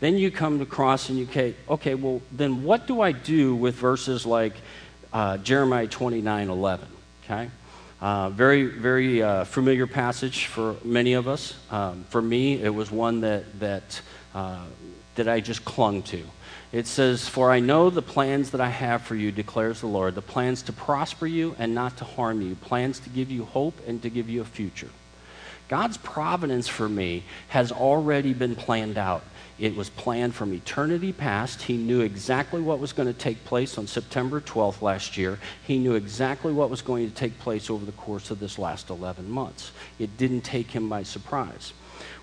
then 0.00 0.16
you 0.16 0.30
come 0.30 0.60
across 0.60 1.08
and 1.08 1.18
you 1.18 1.26
say, 1.26 1.56
okay, 1.68 1.94
well, 1.94 2.22
then 2.30 2.62
what 2.62 2.86
do 2.86 3.00
I 3.00 3.12
do 3.12 3.54
with 3.54 3.74
verses 3.74 4.24
like 4.24 4.54
uh, 5.12 5.38
Jeremiah 5.38 5.88
29 5.88 6.48
11? 6.48 6.88
Okay? 7.24 7.50
Uh, 8.00 8.30
very, 8.30 8.66
very 8.66 9.22
uh, 9.22 9.42
familiar 9.44 9.88
passage 9.88 10.46
for 10.46 10.76
many 10.84 11.14
of 11.14 11.26
us. 11.26 11.56
Um, 11.70 12.04
for 12.10 12.22
me, 12.22 12.62
it 12.62 12.72
was 12.72 12.92
one 12.92 13.22
that, 13.22 13.58
that, 13.58 14.00
uh, 14.34 14.64
that 15.16 15.26
I 15.26 15.40
just 15.40 15.64
clung 15.64 16.02
to. 16.04 16.22
It 16.70 16.86
says, 16.86 17.28
For 17.28 17.50
I 17.50 17.60
know 17.60 17.88
the 17.88 18.02
plans 18.02 18.50
that 18.50 18.60
I 18.60 18.68
have 18.68 19.02
for 19.02 19.14
you, 19.14 19.32
declares 19.32 19.80
the 19.80 19.86
Lord, 19.86 20.14
the 20.14 20.22
plans 20.22 20.62
to 20.62 20.72
prosper 20.72 21.26
you 21.26 21.56
and 21.58 21.74
not 21.74 21.96
to 21.98 22.04
harm 22.04 22.42
you, 22.42 22.54
plans 22.56 23.00
to 23.00 23.08
give 23.08 23.30
you 23.30 23.44
hope 23.44 23.80
and 23.86 24.02
to 24.02 24.10
give 24.10 24.28
you 24.28 24.42
a 24.42 24.44
future. 24.44 24.90
God's 25.68 25.96
providence 25.98 26.68
for 26.68 26.88
me 26.88 27.24
has 27.48 27.72
already 27.72 28.32
been 28.32 28.54
planned 28.54 28.98
out. 28.98 29.22
It 29.58 29.76
was 29.76 29.90
planned 29.90 30.34
from 30.34 30.52
eternity 30.52 31.12
past. 31.12 31.62
He 31.62 31.76
knew 31.76 32.00
exactly 32.00 32.60
what 32.60 32.78
was 32.78 32.92
going 32.92 33.08
to 33.08 33.18
take 33.18 33.44
place 33.44 33.76
on 33.76 33.86
September 33.86 34.40
12th 34.40 34.82
last 34.82 35.16
year. 35.16 35.38
He 35.66 35.78
knew 35.78 35.94
exactly 35.94 36.52
what 36.52 36.70
was 36.70 36.80
going 36.80 37.08
to 37.08 37.14
take 37.14 37.38
place 37.38 37.68
over 37.68 37.84
the 37.84 37.92
course 37.92 38.30
of 38.30 38.40
this 38.40 38.58
last 38.58 38.88
11 38.88 39.28
months. 39.28 39.72
It 39.98 40.16
didn't 40.16 40.42
take 40.42 40.70
him 40.70 40.88
by 40.88 41.02
surprise 41.02 41.72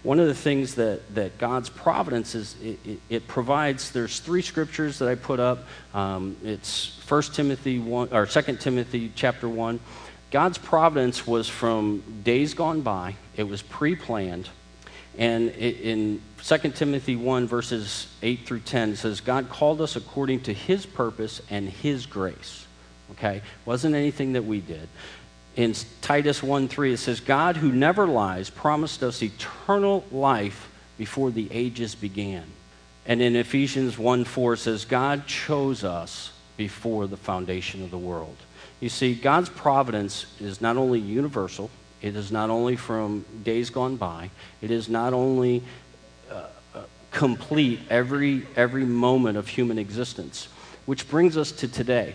one 0.04 0.20
of 0.20 0.28
the 0.28 0.36
things 0.36 0.76
that, 0.76 1.16
that 1.16 1.38
God's 1.38 1.70
providence 1.70 2.36
is, 2.36 2.56
it, 2.62 2.80
it, 2.86 3.00
it 3.10 3.28
provides, 3.28 3.92
there's 3.92 4.20
three 4.20 4.42
scriptures 4.42 5.00
that 5.00 5.10
I 5.10 5.16
put 5.16 5.40
up. 5.40 5.66
Um, 5.94 6.38
it's 6.44 7.00
1 7.08 7.22
Timothy 7.34 7.80
1, 7.80 8.10
or 8.14 8.26
2 8.26 8.56
Timothy 8.58 9.12
chapter 9.16 9.50
1. 9.50 9.80
God's 10.32 10.58
providence 10.58 11.26
was 11.26 11.48
from 11.48 12.04
days 12.24 12.54
gone 12.54 12.82
by. 12.82 13.16
It 13.36 13.44
was 13.44 13.62
pre-planned. 13.62 14.50
And 15.18 15.50
it, 15.50 15.80
in 15.82 16.22
2 16.44 16.58
Timothy 16.72 17.16
1, 17.16 17.48
verses 17.48 18.08
8 18.22 18.46
through 18.46 18.60
10, 18.60 18.92
it 18.92 18.96
says, 18.98 19.22
God 19.22 19.50
called 19.50 19.82
us 19.82 19.96
according 19.96 20.42
to 20.42 20.54
his 20.54 20.86
purpose 20.86 21.42
and 21.50 21.70
his 21.70 22.06
grace. 22.06 22.66
Okay? 23.12 23.42
Wasn't 23.66 23.96
anything 23.96 24.34
that 24.34 24.44
we 24.44 24.60
did 24.60 24.90
in 25.56 25.74
Titus 26.02 26.44
1 26.44 26.68
3, 26.68 26.94
it 26.94 26.98
says, 26.98 27.20
God 27.20 27.58
who 27.58 27.72
never 27.72 28.06
lies 28.06 28.50
promised 28.50 29.02
us 29.04 29.24
eternal 29.24 30.04
life 30.12 30.70
before 30.98 31.32
the 31.32 31.48
ages 31.52 31.96
began. 31.96 32.44
And 33.06 33.22
in 33.22 33.36
Ephesians 33.36 33.98
1 33.98 34.26
4, 34.26 34.54
it 34.54 34.58
says, 34.58 34.86
God 34.86 35.28
chose 35.28 35.84
us 35.84 36.32
before 36.58 37.08
the 37.08 37.18
foundation 37.18 37.84
of 37.84 37.92
the 37.92 37.98
world. 37.98 38.36
You 38.82 38.90
see, 38.90 39.16
God's 39.16 39.50
providence 39.50 40.26
is 40.40 40.60
not 40.60 40.76
only 40.76 41.00
universal, 41.00 41.70
it 42.02 42.16
is 42.16 42.32
not 42.32 42.50
only 42.50 42.76
from 42.76 43.24
days 43.44 43.70
gone 43.70 43.96
by, 43.96 44.30
it 44.62 44.72
is 44.72 44.90
not 44.90 45.14
only 45.14 45.64
uh, 46.30 46.48
uh 46.74 46.84
complete 47.12 47.80
every, 47.90 48.46
every 48.58 48.86
moment 48.86 49.38
of 49.38 49.48
human 49.48 49.78
existence, 49.78 50.50
which 50.86 51.08
brings 51.10 51.38
us 51.38 51.54
to 51.54 51.68
today 51.70 52.14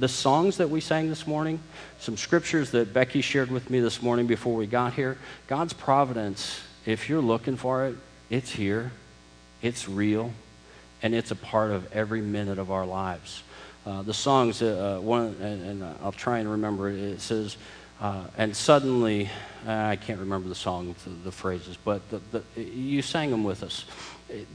the 0.00 0.08
songs 0.08 0.56
that 0.56 0.70
we 0.70 0.80
sang 0.80 1.10
this 1.10 1.26
morning, 1.26 1.60
some 1.98 2.16
scriptures 2.16 2.70
that 2.70 2.94
Becky 2.94 3.20
shared 3.20 3.50
with 3.50 3.68
me 3.68 3.80
this 3.80 4.00
morning 4.00 4.26
before 4.26 4.54
we 4.54 4.66
got 4.66 4.94
here, 4.94 5.18
God's 5.46 5.74
providence, 5.74 6.58
if 6.86 7.10
you're 7.10 7.20
looking 7.20 7.56
for 7.56 7.84
it, 7.84 7.96
it's 8.30 8.50
here, 8.50 8.92
it's 9.60 9.90
real, 9.90 10.32
and 11.02 11.14
it's 11.14 11.30
a 11.30 11.36
part 11.36 11.70
of 11.70 11.92
every 11.92 12.22
minute 12.22 12.58
of 12.58 12.70
our 12.70 12.86
lives. 12.86 13.42
Uh, 13.84 14.00
the 14.00 14.14
songs, 14.14 14.62
uh, 14.62 14.96
uh 14.96 15.02
one, 15.02 15.36
and, 15.42 15.82
and, 15.82 15.96
I'll 16.02 16.12
try 16.12 16.38
and 16.38 16.50
remember 16.50 16.88
it, 16.88 16.98
it 16.98 17.20
says, 17.20 17.58
uh, 18.00 18.24
and 18.38 18.56
suddenly, 18.56 19.28
I 19.66 19.96
can't 19.96 20.20
remember 20.20 20.48
the 20.48 20.54
song, 20.54 20.94
the, 21.04 21.10
the 21.10 21.32
phrases, 21.32 21.76
but 21.76 22.00
the, 22.08 22.20
the, 22.32 22.62
you 22.62 23.02
sang 23.02 23.30
them 23.30 23.44
with 23.44 23.62
us. 23.62 23.84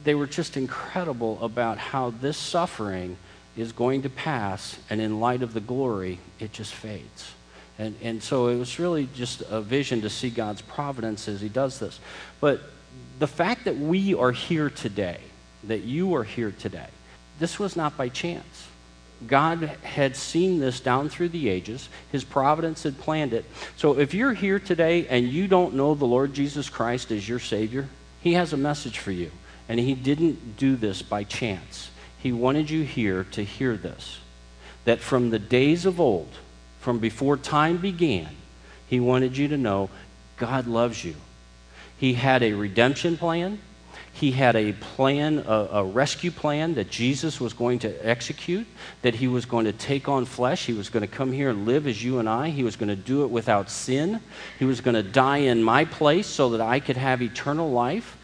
They 0.04 0.16
were 0.16 0.26
just 0.26 0.58
incredible 0.58 1.38
about 1.44 1.78
how 1.78 2.10
this 2.10 2.38
suffering 2.38 3.18
is 3.58 3.72
going 3.72 4.02
to 4.02 4.10
pass, 4.10 4.78
and 4.90 5.00
in 5.00 5.20
light 5.20 5.42
of 5.42 5.54
the 5.54 5.62
glory, 5.62 6.20
it 6.40 6.52
just 6.52 6.74
fades. 6.74 7.32
And, 7.78 7.96
and 8.02 8.24
so 8.24 8.48
it 8.48 8.58
was 8.58 8.80
really 8.80 9.08
just 9.16 9.42
a 9.50 9.62
vision 9.62 10.02
to 10.02 10.10
see 10.10 10.30
God's 10.30 10.62
providence 10.62 11.28
as 11.28 11.42
He 11.42 11.50
does 11.50 11.80
this. 11.80 12.00
But 12.40 12.62
the 13.20 13.28
fact 13.28 13.66
that 13.66 13.78
we 13.78 14.14
are 14.14 14.32
here 14.32 14.70
today, 14.70 15.20
that 15.66 15.82
you 15.82 16.16
are 16.16 16.24
here 16.24 16.54
today, 16.58 16.88
this 17.40 17.60
was 17.60 17.76
not 17.76 17.98
by 17.98 18.10
chance. 18.10 18.68
God 19.28 19.62
had 19.84 20.16
seen 20.16 20.60
this 20.60 20.80
down 20.80 21.10
through 21.10 21.30
the 21.30 21.50
ages. 21.50 21.90
His 22.12 22.24
providence 22.24 22.84
had 22.84 23.00
planned 23.00 23.34
it. 23.34 23.46
So 23.78 23.98
if 23.98 24.14
you're 24.14 24.34
here 24.34 24.60
today 24.60 25.08
and 25.08 25.28
you 25.28 25.48
don't 25.48 25.74
know 25.74 25.96
the 25.96 26.06
Lord 26.06 26.34
Jesus 26.34 26.70
Christ 26.70 27.12
as 27.12 27.28
your 27.28 27.40
Savior, 27.40 27.88
He 28.22 28.34
has 28.34 28.54
a 28.54 28.58
message 28.58 29.00
for 29.00 29.12
you. 29.12 29.32
And 29.68 29.80
He 29.80 29.96
didn't 29.96 30.58
do 30.58 30.76
this 30.76 31.02
by 31.02 31.24
chance. 31.24 31.90
He 32.26 32.32
wanted 32.32 32.72
you 32.72 32.82
here 32.82 33.24
to 33.34 33.44
hear 33.44 33.78
this 33.78 34.18
that 34.86 35.00
from 35.00 35.30
the 35.30 35.38
days 35.38 35.86
of 35.86 36.00
old, 36.00 36.32
from 36.80 36.98
before 36.98 37.38
time 37.38 37.78
began, 37.78 38.30
He 38.88 39.00
wanted 39.00 39.38
you 39.38 39.48
to 39.50 39.58
know 39.58 39.92
God 40.36 40.66
loves 40.66 41.06
you. 41.06 41.14
He 42.00 42.16
had 42.16 42.42
a 42.42 42.54
redemption 42.54 43.16
plan. 43.16 43.60
He 44.12 44.32
had 44.32 44.56
a 44.56 44.74
plan, 44.74 45.44
a, 45.46 45.68
a, 45.74 45.84
rescue 45.84 46.32
plan 46.32 46.74
that 46.76 46.90
Jesus 46.90 47.40
was 47.40 47.54
going 47.54 47.78
to 47.80 47.94
execute, 48.04 48.66
that 49.04 49.14
he 49.14 49.28
was 49.28 49.46
going 49.46 49.66
to 49.66 49.74
take 49.74 50.10
on 50.10 50.26
flesh. 50.26 50.66
He 50.66 50.74
was 50.74 50.90
going 50.90 51.02
to 51.02 51.08
come 51.08 51.32
here 51.32 51.52
and 51.52 51.68
live 51.68 51.86
as 51.86 52.04
you 52.04 52.18
and 52.18 52.28
I. 52.28 52.50
He 52.50 52.64
was 52.64 52.76
going 52.76 52.90
to 52.90 52.96
do 52.96 53.24
it 53.24 53.30
without 53.30 53.70
sin. 53.70 54.20
He 54.58 54.66
was 54.66 54.82
going 54.82 54.96
to 54.96 55.04
die 55.04 55.40
in 55.40 55.62
my 55.62 55.86
place 55.86 56.26
so 56.26 56.50
that 56.50 56.62
I 56.62 56.80
could 56.80 56.98
have 56.98 57.22
eternal 57.22 57.70
life. 57.70 58.15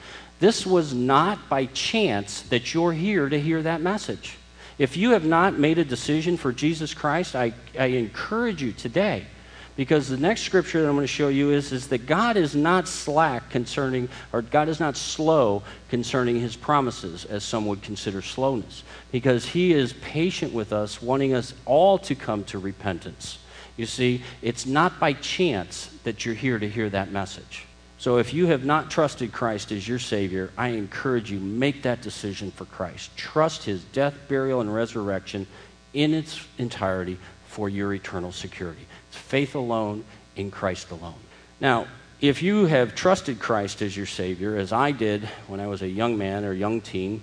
This 0.42 0.66
was 0.66 0.92
not 0.92 1.50
by 1.50 1.68
chance 1.68 2.42
that 2.50 2.74
you're 2.74 2.94
here 2.94 3.30
to 3.30 3.40
hear 3.40 3.62
that 3.62 3.80
message. 3.80 4.38
If 4.80 4.98
you 4.98 5.12
have 5.12 5.24
not 5.24 5.60
made 5.60 5.78
a 5.78 5.86
decision 5.86 6.36
for 6.36 6.52
Jesus 6.52 6.96
Christ, 6.96 7.36
I, 7.36 7.54
I 7.78 7.86
encourage 7.86 8.60
you 8.60 8.72
today 8.72 9.28
because 9.76 10.10
the 10.10 10.18
next 10.18 10.42
scripture 10.42 10.82
that 10.82 10.88
I'm 10.88 10.96
going 10.96 11.04
to 11.04 11.08
show 11.08 11.28
you 11.28 11.52
is, 11.52 11.72
is 11.72 11.90
that 11.90 12.08
God 12.08 12.38
is 12.38 12.56
not 12.56 12.88
slack 12.88 13.52
concerning, 13.52 14.10
or 14.34 14.42
God 14.42 14.68
is 14.68 14.80
not 14.80 14.98
slow 14.98 15.62
concerning 15.90 16.40
his 16.40 16.56
promises, 16.56 17.24
as 17.26 17.44
some 17.44 17.68
would 17.68 17.84
consider 17.84 18.24
slowness, 18.24 18.84
because 19.12 19.46
he 19.46 19.74
is 19.74 19.94
patient 19.94 20.54
with 20.54 20.74
us, 20.74 21.04
wanting 21.04 21.36
us 21.36 21.54
all 21.68 22.00
to 22.00 22.16
come 22.16 22.44
to 22.46 22.58
repentance. 22.58 23.38
You 23.78 23.86
see, 23.86 24.24
it's 24.42 24.66
not 24.66 25.00
by 25.00 25.14
chance 25.14 25.92
that 26.04 26.26
you're 26.26 26.34
here 26.34 26.58
to 26.58 26.68
hear 26.68 26.90
that 26.90 27.12
message. 27.12 27.68
So 28.02 28.18
if 28.18 28.34
you 28.34 28.48
have 28.48 28.66
not 28.66 28.90
trusted 28.90 29.32
Christ 29.32 29.72
as 29.72 29.88
your 29.88 30.00
Savior, 30.00 30.50
I 30.58 30.70
encourage 30.70 31.30
you, 31.30 31.40
make 31.40 31.84
that 31.84 32.02
decision 32.02 32.50
for 32.50 32.66
Christ. 32.66 33.16
Trust 33.16 33.64
his 33.64 33.84
death, 33.84 34.16
burial, 34.28 34.60
and 34.60 34.74
resurrection 34.74 35.46
in 35.94 36.16
its 36.16 36.44
entirety 36.58 37.20
for 37.46 37.70
your 37.70 37.94
eternal 37.94 38.32
security. 38.32 38.88
It's 39.08 39.18
faith 39.18 39.54
alone 39.54 40.04
in 40.36 40.50
Christ 40.50 40.90
alone. 40.90 41.20
Now, 41.60 41.86
if 42.22 42.42
you 42.42 42.66
have 42.66 42.96
trusted 42.96 43.38
Christ 43.38 43.84
as 43.84 43.96
your 43.96 44.08
Savior, 44.08 44.58
as 44.58 44.74
I 44.74 44.90
did 44.90 45.26
when 45.46 45.60
I 45.60 45.68
was 45.68 45.84
a 45.84 45.88
young 45.88 46.18
man 46.18 46.44
or 46.44 46.54
young 46.54 46.82
teen, 46.82 47.22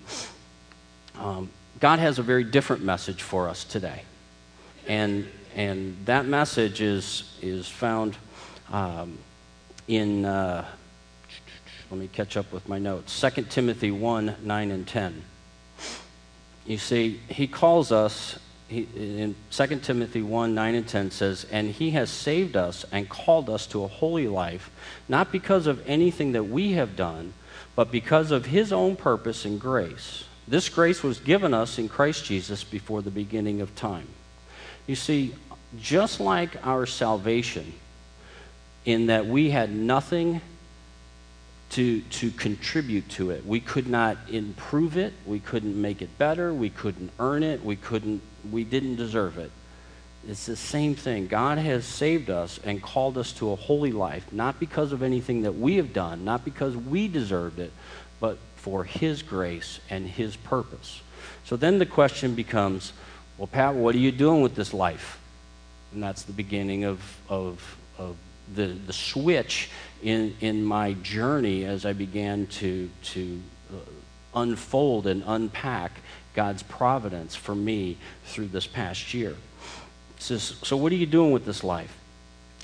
um, 1.16 1.50
God 1.80 1.98
has 1.98 2.20
a 2.20 2.22
very 2.22 2.44
different 2.44 2.84
message 2.84 3.24
for 3.24 3.48
us 3.48 3.64
today. 3.64 4.02
And, 4.86 5.26
and 5.56 5.96
that 6.04 6.26
message 6.26 6.80
is, 6.80 7.36
is 7.42 7.66
found 7.66 8.16
um, 8.70 9.18
in, 9.88 10.24
uh, 10.24 10.64
let 11.90 11.98
me 11.98 12.08
catch 12.08 12.36
up 12.36 12.52
with 12.52 12.68
my 12.68 12.78
notes, 12.78 13.18
2 13.20 13.42
Timothy 13.44 13.90
1 13.90 14.36
9 14.42 14.70
and 14.70 14.86
10. 14.86 15.22
You 16.66 16.78
see, 16.78 17.20
he 17.28 17.46
calls 17.46 17.90
us 17.90 18.38
he, 18.68 18.86
in 18.94 19.34
2 19.50 19.66
Timothy 19.78 20.20
1 20.20 20.54
9 20.54 20.74
and 20.74 20.86
10 20.86 21.10
says, 21.10 21.46
And 21.50 21.70
he 21.70 21.90
has 21.90 22.10
saved 22.10 22.56
us 22.56 22.84
and 22.92 23.08
called 23.08 23.48
us 23.48 23.66
to 23.68 23.82
a 23.82 23.88
holy 23.88 24.28
life, 24.28 24.70
not 25.08 25.32
because 25.32 25.66
of 25.66 25.82
anything 25.88 26.32
that 26.32 26.44
we 26.44 26.72
have 26.72 26.94
done, 26.94 27.32
but 27.74 27.90
because 27.90 28.30
of 28.30 28.46
his 28.46 28.72
own 28.72 28.94
purpose 28.96 29.46
and 29.46 29.58
grace. 29.58 30.24
This 30.46 30.68
grace 30.68 31.02
was 31.02 31.18
given 31.18 31.54
us 31.54 31.78
in 31.78 31.88
Christ 31.88 32.24
Jesus 32.24 32.64
before 32.64 33.00
the 33.00 33.10
beginning 33.10 33.60
of 33.62 33.74
time. 33.74 34.08
You 34.86 34.96
see, 34.96 35.34
just 35.78 36.20
like 36.20 36.66
our 36.66 36.86
salvation, 36.86 37.72
in 38.88 39.08
that 39.08 39.26
we 39.26 39.50
had 39.50 39.70
nothing 39.70 40.40
to, 41.68 42.00
to 42.00 42.30
contribute 42.30 43.06
to 43.10 43.30
it. 43.30 43.44
We 43.44 43.60
could 43.60 43.86
not 43.86 44.16
improve 44.30 44.96
it. 44.96 45.12
We 45.26 45.40
couldn't 45.40 45.78
make 45.78 46.00
it 46.00 46.16
better. 46.16 46.54
We 46.54 46.70
couldn't 46.70 47.10
earn 47.20 47.42
it. 47.42 47.62
We 47.62 47.76
couldn't, 47.76 48.22
we 48.50 48.64
didn't 48.64 48.96
deserve 48.96 49.36
it. 49.36 49.50
It's 50.26 50.46
the 50.46 50.56
same 50.56 50.94
thing. 50.94 51.26
God 51.26 51.58
has 51.58 51.84
saved 51.84 52.30
us 52.30 52.58
and 52.64 52.82
called 52.82 53.18
us 53.18 53.32
to 53.32 53.52
a 53.52 53.56
holy 53.56 53.92
life, 53.92 54.32
not 54.32 54.58
because 54.58 54.92
of 54.92 55.02
anything 55.02 55.42
that 55.42 55.58
we 55.58 55.76
have 55.76 55.92
done, 55.92 56.24
not 56.24 56.42
because 56.42 56.74
we 56.74 57.08
deserved 57.08 57.58
it, 57.58 57.72
but 58.20 58.38
for 58.56 58.84
His 58.84 59.20
grace 59.20 59.80
and 59.90 60.06
His 60.06 60.34
purpose. 60.34 61.02
So 61.44 61.56
then 61.56 61.78
the 61.78 61.86
question 61.86 62.34
becomes 62.34 62.94
well, 63.36 63.48
Pat, 63.48 63.74
what 63.74 63.94
are 63.94 63.98
you 63.98 64.12
doing 64.12 64.40
with 64.40 64.54
this 64.54 64.72
life? 64.72 65.20
And 65.92 66.02
that's 66.02 66.22
the 66.22 66.32
beginning 66.32 66.84
of, 66.84 67.00
of, 67.28 67.76
of 67.98 68.16
the, 68.54 68.66
the 68.66 68.92
switch 68.92 69.70
in, 70.02 70.36
in 70.40 70.64
my 70.64 70.94
journey 70.94 71.64
as 71.64 71.84
I 71.84 71.92
began 71.92 72.46
to, 72.46 72.90
to 73.04 73.40
uh, 73.72 73.76
unfold 74.34 75.06
and 75.06 75.22
unpack 75.26 75.92
God's 76.34 76.62
providence 76.62 77.34
for 77.34 77.54
me 77.54 77.96
through 78.24 78.48
this 78.48 78.66
past 78.66 79.12
year. 79.12 79.34
Says, 80.18 80.56
so 80.62 80.76
what 80.76 80.92
are 80.92 80.96
you 80.96 81.06
doing 81.06 81.32
with 81.32 81.44
this 81.44 81.64
life? 81.64 81.96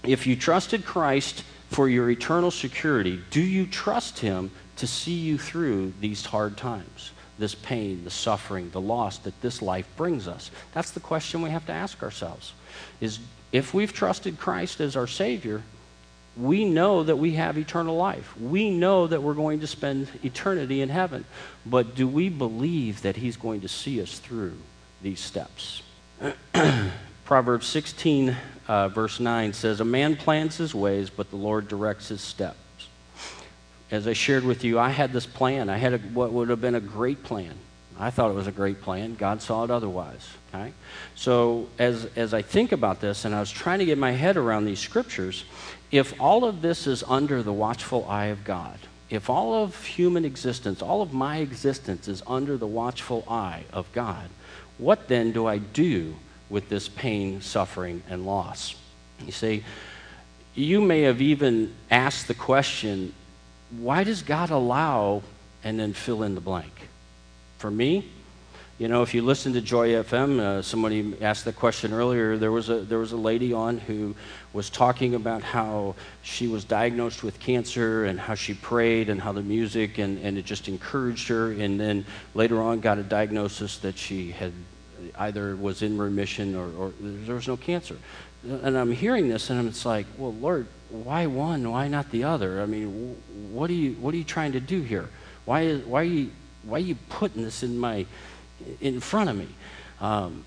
If 0.05 0.27
you 0.27 0.37
trusted 0.37 0.85
Christ 0.85 1.45
for 1.71 1.89
your 1.89 2.11
eternal 2.11 2.51
security, 2.51 3.21
do 3.31 3.41
you 3.41 3.67
trust 3.67 4.19
Him 4.19 4.51
to 4.77 4.87
see 4.87 5.15
you 5.15 5.39
through 5.39 5.93
these 6.01 6.25
hard 6.27 6.57
times? 6.57 7.13
This 7.39 7.55
pain, 7.55 8.05
the 8.05 8.11
suffering, 8.11 8.71
the 8.71 8.81
loss 8.81 9.19
that 9.19 9.41
this 9.41 9.61
life 9.61 9.89
brings 9.97 10.29
us? 10.29 10.51
That's 10.73 10.93
the 10.93 11.01
question 11.01 11.43
we 11.43 11.51
have 11.51 11.67
to 11.67 11.73
ask 11.73 12.03
ourselves. 12.03 12.53
Is 13.01 13.19
if 13.51 13.75
we've 13.75 13.93
trusted 13.93 14.39
Christ 14.39 14.81
as 14.81 14.95
our 14.95 15.07
Savior, 15.07 15.63
we 16.37 16.65
know 16.65 17.03
that 17.03 17.17
we 17.17 17.33
have 17.33 17.57
eternal 17.57 17.97
life. 17.97 18.39
We 18.41 18.71
know 18.71 19.07
that 19.07 19.23
we're 19.23 19.35
going 19.35 19.61
to 19.61 19.67
spend 19.67 20.09
eternity 20.23 20.81
in 20.81 20.89
heaven. 20.89 21.25
But 21.65 21.95
do 21.95 22.09
we 22.09 22.29
believe 22.29 23.03
that 23.03 23.17
He's 23.17 23.37
going 23.37 23.61
to 23.61 23.69
see 23.69 24.03
us 24.03 24.19
through 24.19 24.57
these 25.01 25.21
steps? 25.21 25.83
Proverbs 27.25 27.67
16, 27.67 28.37
uh, 28.69 28.89
verse 28.89 29.21
9 29.21 29.53
says, 29.53 29.81
A 29.81 29.85
man 29.85 30.17
plans 30.17 30.57
his 30.57 30.75
ways, 30.75 31.09
but 31.09 31.31
the 31.31 31.37
Lord 31.37 31.69
directs 31.69 32.09
his 32.09 32.21
steps. 32.21 32.59
As 33.91 34.09
I 34.09 34.13
shared 34.13 34.45
with 34.45 34.65
you, 34.65 34.79
I 34.79 34.91
had 34.91 35.13
this 35.13 35.27
plan. 35.27 35.69
I 35.69 35.77
had 35.77 35.95
a, 35.95 35.99
what 35.99 36.33
would 36.33 36.49
have 36.49 36.61
been 36.61 36.75
a 36.75 36.81
great 36.81 37.23
plan. 37.23 37.55
I 37.99 38.11
thought 38.11 38.31
it 38.31 38.35
was 38.35 38.49
a 38.49 38.53
great 38.53 38.83
plan. 38.83 39.15
God 39.15 39.41
saw 39.41 39.65
it 39.65 39.71
otherwise. 39.71 40.29
Okay? 40.53 40.73
So 41.15 41.69
as, 41.79 42.07
as 42.17 42.35
I 42.35 42.43
think 42.43 42.73
about 42.73 43.01
this, 43.01 43.25
and 43.25 43.35
I 43.35 43.41
was 43.41 43.51
trying 43.51 43.79
to 43.79 43.85
get 43.85 43.99
my 43.99 44.11
head 44.11 44.37
around 44.37 44.65
these 44.65 44.81
scriptures, 44.81 45.45
if 45.95 46.21
all 46.21 46.45
of 46.45 46.61
this 46.61 46.89
is 46.89 47.05
under 47.07 47.41
the 47.41 47.53
watchful 47.53 48.05
eye 48.09 48.27
of 48.27 48.43
God, 48.43 48.77
if 49.11 49.31
all 49.31 49.63
of 49.63 49.85
human 49.85 50.25
existence, 50.25 50.83
all 50.83 51.03
of 51.03 51.13
my 51.13 51.37
existence 51.37 52.09
is 52.09 52.21
under 52.27 52.57
the 52.57 52.67
watchful 52.67 53.25
eye 53.29 53.63
of 53.73 53.87
God, 53.93 54.29
what 54.77 55.07
then 55.07 55.31
do 55.31 55.47
I 55.47 55.59
do 55.59 56.17
with 56.51 56.69
this 56.69 56.89
pain, 56.89 57.41
suffering, 57.41 58.03
and 58.11 58.27
loss? 58.27 58.75
You 59.25 59.31
see, 59.31 59.63
you 60.57 60.81
may 60.81 61.03
have 61.03 61.23
even 61.23 61.73
asked 61.93 62.27
the 62.27 62.35
question, 62.35 63.15
why 63.71 64.03
does 64.03 64.23
God 64.23 64.51
allow, 64.51 65.23
and 65.63 65.79
then 65.79 65.93
fill 65.93 66.25
in 66.25 66.35
the 66.35 66.41
blank? 66.41 66.89
For 67.59 67.71
me, 67.71 68.11
you 68.77 68.89
know, 68.89 69.03
if 69.03 69.15
you 69.15 69.23
listen 69.23 69.53
to 69.53 69.61
Joy 69.61 69.91
FM, 69.91 70.41
uh, 70.41 70.61
somebody 70.61 71.15
asked 71.21 71.45
the 71.45 71.53
question 71.53 71.93
earlier. 71.93 72.37
There 72.37 72.51
was 72.51 72.71
a 72.71 72.81
there 72.81 72.99
was 72.99 73.13
a 73.13 73.17
lady 73.17 73.53
on 73.53 73.79
who 73.79 74.17
was 74.53 74.69
talking 74.69 75.15
about 75.15 75.43
how 75.43 75.95
she 76.23 76.49
was 76.49 76.65
diagnosed 76.65 77.23
with 77.23 77.39
cancer 77.39 78.07
and 78.07 78.19
how 78.19 78.35
she 78.35 78.53
prayed 78.55 79.09
and 79.11 79.21
how 79.21 79.31
the 79.31 79.43
music 79.43 79.99
and, 79.99 80.19
and 80.25 80.37
it 80.37 80.45
just 80.45 80.67
encouraged 80.67 81.29
her. 81.29 81.53
And 81.53 81.79
then 81.79 82.05
later 82.35 82.61
on, 82.61 82.81
got 82.81 82.99
a 82.99 83.05
diagnosis 83.05 83.79
that 83.79 83.97
she 83.97 84.33
had 84.33 84.53
either 85.19 85.55
was 85.55 85.83
in 85.83 85.97
remission 85.97 86.57
or, 86.57 86.69
or 86.77 86.93
there 87.01 87.37
was 87.37 87.47
no 87.47 87.57
cancer. 87.57 87.97
And 88.43 88.77
I'm 88.77 88.91
hearing 88.91 89.29
this, 89.29 89.51
and 89.51 89.69
it's 89.69 89.87
like, 89.87 90.07
well, 90.19 90.35
Lord, 90.35 90.67
why 90.91 91.27
one? 91.27 91.71
Why 91.71 91.87
not 91.87 92.11
the 92.11 92.25
other? 92.25 92.61
I 92.61 92.67
mean, 92.67 93.17
what 93.53 93.71
are 93.71 93.75
you 93.75 93.93
what 93.95 94.15
are 94.15 94.17
you 94.17 94.25
trying 94.25 94.53
to 94.53 94.61
do 94.61 94.81
here? 94.81 95.09
Why 95.45 95.77
why 95.77 96.01
are 96.01 96.05
you 96.05 96.31
why 96.65 96.79
are 96.79 96.81
you 96.81 96.97
putting 97.09 97.45
this 97.45 97.63
in 97.63 97.79
my 97.79 98.07
in 98.81 99.01
front 99.01 99.31
of 99.31 99.37
me. 99.37 99.49
Um, 100.01 100.45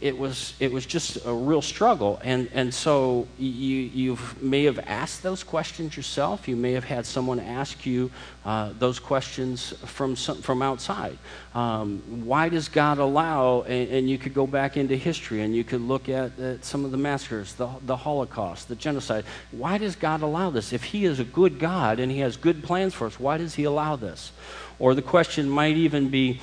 it, 0.00 0.18
was, 0.18 0.54
it 0.60 0.70
was 0.70 0.84
just 0.84 1.24
a 1.24 1.32
real 1.32 1.62
struggle. 1.62 2.20
And, 2.22 2.50
and 2.52 2.72
so 2.72 3.26
you, 3.38 3.48
you 3.48 4.18
may 4.40 4.64
have 4.64 4.78
asked 4.80 5.22
those 5.22 5.42
questions 5.42 5.96
yourself. 5.96 6.48
You 6.48 6.56
may 6.56 6.72
have 6.72 6.84
had 6.84 7.06
someone 7.06 7.40
ask 7.40 7.86
you 7.86 8.10
uh, 8.44 8.72
those 8.78 8.98
questions 8.98 9.72
from, 9.86 10.16
some, 10.16 10.42
from 10.42 10.60
outside. 10.60 11.16
Um, 11.54 12.02
why 12.24 12.48
does 12.48 12.68
God 12.68 12.98
allow, 12.98 13.62
and, 13.62 13.90
and, 13.90 14.10
you 14.10 14.18
could 14.18 14.34
go 14.34 14.46
back 14.46 14.76
into 14.76 14.96
history 14.96 15.42
and 15.42 15.54
you 15.54 15.64
could 15.64 15.80
look 15.80 16.08
at, 16.08 16.38
at 16.38 16.64
some 16.64 16.84
of 16.84 16.90
the 16.90 16.96
massacres, 16.96 17.54
the, 17.54 17.68
the 17.86 17.96
Holocaust, 17.96 18.68
the 18.68 18.76
genocide. 18.76 19.24
Why 19.50 19.78
does 19.78 19.96
God 19.96 20.22
allow 20.22 20.50
this? 20.50 20.72
If 20.72 20.84
He 20.84 21.04
is 21.04 21.20
a 21.20 21.24
good 21.24 21.58
God 21.58 22.00
and 22.00 22.12
He 22.12 22.18
has 22.18 22.36
good 22.36 22.62
plans 22.62 22.94
for 22.94 23.06
us, 23.06 23.18
why 23.18 23.38
does 23.38 23.54
He 23.54 23.64
allow 23.64 23.96
this? 23.96 24.32
Or 24.78 24.94
the 24.94 25.02
question 25.02 25.48
might 25.50 25.76
even 25.76 26.08
be, 26.08 26.40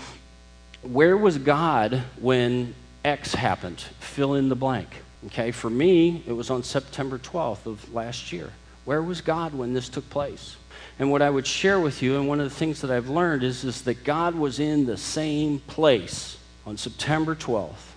where 0.91 1.17
was 1.17 1.38
God 1.38 2.04
when 2.19 2.73
X 3.04 3.34
happened? 3.34 3.80
Fill 4.00 4.36
in 4.36 4.50
the 4.50 4.56
blank. 4.56 4.89
Okay, 5.28 5.52
for 5.52 5.69
me, 5.69 6.23
it 6.26 6.34
was 6.34 6.50
on 6.50 6.63
September 6.63 7.17
12th 7.17 7.65
of 7.65 7.93
last 7.93 8.32
year. 8.32 8.52
Where 8.86 9.02
was 9.02 9.21
God 9.21 9.54
when 9.54 9.73
this 9.73 9.89
took 9.89 10.10
place? 10.10 10.56
And 11.00 11.12
what 11.12 11.21
I 11.21 11.30
would 11.30 11.45
share 11.45 11.80
with 11.80 12.02
you, 12.02 12.17
and 12.17 12.28
one 12.28 12.39
of 12.39 12.50
the 12.50 12.56
things 12.56 12.82
that 12.82 12.91
I've 12.91 13.10
learned, 13.10 13.43
is, 13.43 13.63
is 13.63 13.82
that 13.84 14.04
God 14.04 14.36
was 14.36 14.60
in 14.60 14.86
the 14.86 14.97
same 14.97 15.60
place 15.60 16.38
on 16.65 16.78
September 16.78 17.36
12th 17.36 17.93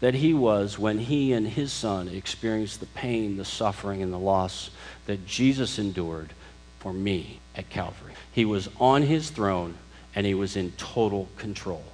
that 0.00 0.14
He 0.14 0.34
was 0.34 0.78
when 0.78 0.98
He 0.98 1.32
and 1.32 1.46
His 1.46 1.72
Son 1.72 2.08
experienced 2.08 2.80
the 2.80 2.86
pain, 2.86 3.36
the 3.38 3.44
suffering, 3.44 4.02
and 4.02 4.12
the 4.12 4.18
loss 4.18 4.70
that 5.06 5.26
Jesus 5.26 5.78
endured 5.78 6.30
for 6.78 6.92
me 6.92 7.40
at 7.56 7.70
Calvary. 7.70 8.12
He 8.32 8.44
was 8.44 8.68
on 8.78 9.02
His 9.02 9.30
throne 9.30 9.74
and 10.14 10.26
He 10.26 10.34
was 10.34 10.56
in 10.56 10.72
total 10.72 11.28
control. 11.38 11.84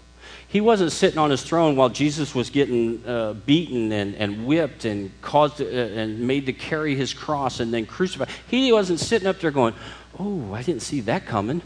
He 0.50 0.60
wasn't 0.60 0.90
sitting 0.90 1.18
on 1.18 1.30
his 1.30 1.44
throne 1.44 1.76
while 1.76 1.90
Jesus 1.90 2.34
was 2.34 2.50
getting 2.50 3.06
uh, 3.06 3.34
beaten 3.34 3.92
and, 3.92 4.16
and 4.16 4.46
whipped 4.46 4.84
and 4.84 5.12
caused 5.22 5.60
uh, 5.60 5.64
and 5.64 6.18
made 6.26 6.46
to 6.46 6.52
carry 6.52 6.96
his 6.96 7.14
cross 7.14 7.60
and 7.60 7.72
then 7.72 7.86
crucified. 7.86 8.28
He 8.48 8.72
wasn't 8.72 8.98
sitting 8.98 9.28
up 9.28 9.38
there 9.38 9.52
going, 9.52 9.74
Oh, 10.18 10.52
I 10.52 10.62
didn't 10.62 10.82
see 10.82 11.00
that 11.02 11.24
coming. 11.24 11.62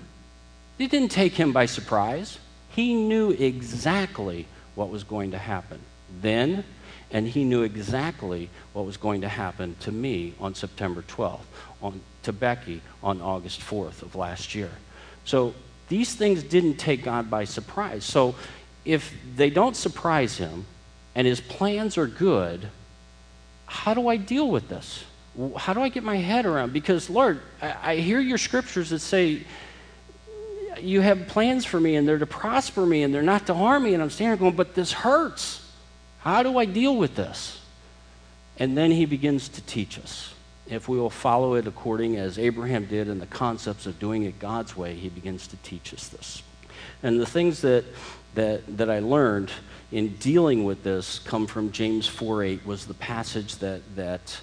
It 0.78 0.90
didn't 0.90 1.12
take 1.12 1.32
him 1.32 1.50
by 1.50 1.64
surprise. 1.64 2.38
He 2.68 2.92
knew 2.92 3.30
exactly 3.30 4.46
what 4.74 4.90
was 4.90 5.02
going 5.02 5.30
to 5.30 5.38
happen 5.38 5.80
then, 6.20 6.64
and 7.10 7.26
he 7.26 7.44
knew 7.44 7.62
exactly 7.62 8.50
what 8.74 8.84
was 8.84 8.98
going 8.98 9.22
to 9.22 9.28
happen 9.28 9.76
to 9.80 9.92
me 9.92 10.34
on 10.38 10.54
September 10.54 11.02
12th, 11.02 11.40
on, 11.80 12.00
to 12.24 12.34
Becky 12.34 12.82
on 13.02 13.22
August 13.22 13.60
4th 13.60 14.02
of 14.02 14.14
last 14.14 14.54
year. 14.54 14.70
So 15.24 15.54
these 15.88 16.14
things 16.14 16.42
didn't 16.42 16.76
take 16.76 17.04
God 17.04 17.30
by 17.30 17.44
surprise. 17.44 18.04
So 18.04 18.34
if 18.84 19.14
they 19.36 19.50
don't 19.50 19.76
surprise 19.76 20.36
him 20.36 20.66
and 21.14 21.26
his 21.26 21.40
plans 21.40 21.96
are 21.96 22.06
good, 22.06 22.68
how 23.66 23.94
do 23.94 24.08
I 24.08 24.16
deal 24.16 24.50
with 24.50 24.68
this? 24.68 25.04
How 25.56 25.72
do 25.72 25.80
I 25.80 25.88
get 25.88 26.04
my 26.04 26.16
head 26.16 26.46
around? 26.46 26.72
Because, 26.72 27.10
Lord, 27.10 27.40
I, 27.60 27.92
I 27.92 27.96
hear 27.96 28.20
your 28.20 28.38
scriptures 28.38 28.90
that 28.90 29.00
say, 29.00 29.44
you 30.80 31.00
have 31.00 31.26
plans 31.28 31.64
for 31.64 31.80
me 31.80 31.96
and 31.96 32.06
they're 32.06 32.18
to 32.18 32.26
prosper 32.26 32.84
me 32.84 33.02
and 33.02 33.14
they're 33.14 33.22
not 33.22 33.46
to 33.46 33.54
harm 33.54 33.84
me. 33.84 33.94
And 33.94 34.02
I'm 34.02 34.10
standing 34.10 34.38
there 34.38 34.50
going, 34.50 34.56
but 34.56 34.74
this 34.74 34.92
hurts. 34.92 35.60
How 36.18 36.42
do 36.42 36.58
I 36.58 36.64
deal 36.64 36.96
with 36.96 37.16
this? 37.16 37.60
And 38.58 38.76
then 38.76 38.90
he 38.90 39.04
begins 39.06 39.48
to 39.50 39.60
teach 39.62 39.98
us. 39.98 40.32
If 40.66 40.88
we 40.88 40.98
will 40.98 41.10
follow 41.10 41.54
it 41.54 41.66
according 41.66 42.16
as 42.16 42.38
Abraham 42.38 42.86
did 42.86 43.08
in 43.08 43.18
the 43.18 43.26
concepts 43.26 43.86
of 43.86 43.98
doing 43.98 44.22
it 44.22 44.38
God's 44.38 44.76
way, 44.76 44.94
he 44.94 45.08
begins 45.08 45.46
to 45.48 45.56
teach 45.58 45.92
us 45.92 46.08
this. 46.08 46.42
And 47.02 47.20
the 47.20 47.26
things 47.26 47.60
that 47.62 47.84
that, 48.34 48.76
that 48.76 48.90
I 48.90 48.98
learned 48.98 49.50
in 49.92 50.16
dealing 50.16 50.64
with 50.64 50.82
this 50.82 51.18
come 51.20 51.46
from 51.46 51.72
James 51.72 52.08
4:8 52.08 52.64
was 52.64 52.86
the 52.86 52.94
passage 52.94 53.56
that, 53.56 53.82
that, 53.96 54.40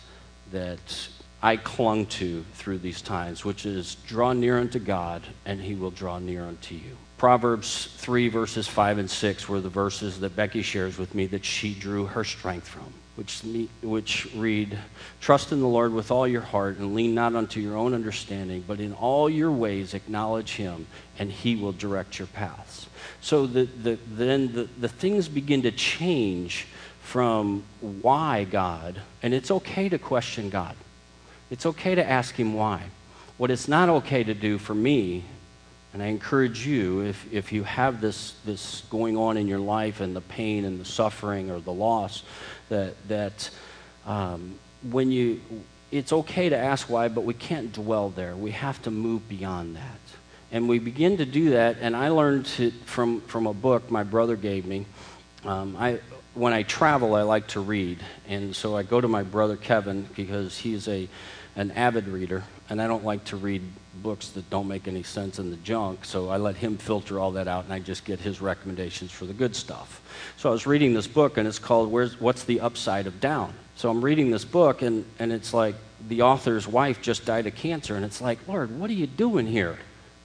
that 0.52 1.10
I 1.44 1.58
clung 1.58 2.06
to 2.08 2.46
through 2.54 2.80
these 2.80 3.02
times, 3.02 3.44
which 3.44 3.65
is 3.65 3.96
draw 4.08 4.34
near 4.34 4.60
unto 4.60 4.80
God, 4.80 5.24
and 5.46 5.60
he 5.60 5.76
will 5.76 5.91
draw 5.91 6.20
near 6.20 6.46
unto 6.46 6.76
you. 6.76 6.98
Proverbs 7.17 7.89
3, 7.98 8.30
verses 8.30 8.67
5 8.67 8.98
and 8.98 9.10
6 9.10 9.48
were 9.48 9.62
the 9.62 9.70
verses 9.70 10.20
that 10.22 10.36
Becky 10.36 10.62
shares 10.62 10.98
with 10.98 11.13
me 11.13 11.28
that 11.28 11.46
she 11.46 11.74
drew 11.74 12.06
her 12.06 12.24
strength 12.24 12.67
from 12.67 12.94
which, 13.15 13.41
which 13.82 14.28
read, 14.36 14.78
Trust 15.19 15.52
in 15.52 15.60
the 15.60 15.67
Lord 15.67 15.93
with 15.93 16.12
all 16.12 16.28
your 16.28 16.41
heart 16.41 16.78
and 16.78 16.95
lean 16.95 17.13
not 17.13 17.36
unto 17.36 17.60
your 17.60 17.76
own 17.76 17.93
understanding, 17.93 18.63
but 18.67 18.80
in 18.80 18.93
all 18.93 19.30
your 19.30 19.52
ways 19.52 19.93
acknowledge 19.93 20.54
him, 20.54 20.88
and 21.19 21.32
he 21.32 21.56
will 21.56 21.74
direct 21.74 22.19
your 22.19 22.28
paths. 22.28 22.88
So 23.19 23.45
the, 23.45 23.63
the, 23.65 24.00
then 24.10 24.54
the, 24.54 24.63
the 24.80 24.88
things 24.88 25.28
begin 25.28 25.62
to 25.63 25.71
change 25.71 26.67
from 27.02 27.63
why 27.82 28.45
God, 28.45 29.02
and 29.21 29.34
it's 29.34 29.52
okay 29.52 29.89
to 29.89 29.97
question 29.97 30.50
God. 30.50 30.76
It's 31.50 31.65
okay 31.65 31.95
to 31.95 32.10
ask 32.10 32.36
him 32.36 32.54
why. 32.54 32.84
What 33.38 33.52
it's 33.52 33.67
not 33.67 33.89
okay 33.89 34.24
to 34.24 34.34
do 34.34 34.58
for 34.58 34.74
me 34.74 35.26
and 35.93 36.02
I 36.02 36.06
encourage 36.06 36.65
you, 36.65 37.02
if, 37.02 37.34
if 37.34 37.52
you 37.52 37.63
have 37.63 38.00
this, 38.00 38.36
this 38.45 38.84
going 38.89 39.17
on 39.17 39.36
in 39.36 39.47
your 39.47 39.60
life 39.60 40.00
and 40.00 40.15
the 40.15 40.21
pain 40.21 40.63
and 40.63 40.80
the 40.80 40.86
suffering 40.86 41.52
or 41.52 41.60
the 41.60 41.74
loss, 41.74 42.24
that, 42.71 42.95
that 43.07 43.49
um, 44.07 44.55
when 44.89 45.12
you, 45.12 45.39
it's 45.91 46.12
okay 46.12 46.49
to 46.49 46.57
ask 46.57 46.89
why, 46.89 47.07
but 47.07 47.23
we 47.23 47.36
can't 47.36 47.71
dwell 47.71 48.10
there. 48.10 48.36
We 48.36 48.51
have 48.51 48.81
to 48.84 48.91
move 48.91 49.29
beyond 49.29 49.75
that. 49.75 49.99
And 50.51 50.67
we 50.67 50.79
begin 50.79 51.17
to 51.17 51.25
do 51.25 51.51
that, 51.51 51.77
and 51.79 51.95
I 51.95 52.10
learned 52.10 52.49
it 52.57 52.73
from, 52.86 53.21
from 53.21 53.45
a 53.45 53.53
book 53.53 53.91
my 53.91 54.03
brother 54.03 54.36
gave 54.36 54.65
me. 54.65 54.86
Um, 55.45 55.77
I, 55.77 55.99
when 56.34 56.53
I 56.53 56.63
travel, 56.63 57.15
I 57.15 57.21
like 57.21 57.47
to 57.49 57.60
read. 57.60 57.99
And 58.27 58.55
so 58.55 58.75
I 58.75 58.84
go 58.84 58.99
to 58.99 59.07
my 59.07 59.23
brother 59.23 59.55
Kevin 59.55 60.07
because 60.15 60.57
he's 60.57 60.88
a, 60.88 61.07
an 61.55 61.71
avid 61.71 62.07
reader, 62.07 62.43
and 62.69 62.81
I 62.81 62.88
don't 62.88 63.05
like 63.05 63.25
to 63.25 63.38
read 63.38 63.62
books 64.01 64.29
that 64.29 64.49
don't 64.49 64.67
make 64.67 64.87
any 64.87 65.03
sense 65.03 65.39
in 65.39 65.49
the 65.49 65.57
junk, 65.57 66.05
so 66.05 66.29
I 66.29 66.37
let 66.37 66.55
him 66.55 66.77
filter 66.77 67.19
all 67.19 67.31
that 67.31 67.47
out 67.47 67.65
and 67.65 67.73
I 67.73 67.79
just 67.79 68.05
get 68.05 68.19
his 68.19 68.41
recommendations 68.41 69.11
for 69.11 69.25
the 69.25 69.33
good 69.33 69.55
stuff. 69.55 70.01
So 70.37 70.49
I 70.49 70.51
was 70.51 70.65
reading 70.65 70.93
this 70.93 71.07
book 71.07 71.37
and 71.37 71.47
it's 71.47 71.59
called 71.59 71.91
Where's, 71.91 72.19
What's 72.19 72.43
the 72.43 72.59
Upside 72.61 73.07
of 73.07 73.19
Down? 73.19 73.53
So 73.75 73.89
I'm 73.89 74.03
reading 74.03 74.31
this 74.31 74.45
book 74.45 74.81
and, 74.81 75.05
and 75.19 75.31
it's 75.31 75.53
like 75.53 75.75
the 76.07 76.21
author's 76.21 76.67
wife 76.67 77.01
just 77.01 77.25
died 77.25 77.47
of 77.47 77.55
cancer 77.55 77.95
and 77.95 78.05
it's 78.05 78.21
like, 78.21 78.39
Lord, 78.47 78.77
what 78.79 78.89
are 78.89 78.93
you 78.93 79.07
doing 79.07 79.47
here? 79.47 79.77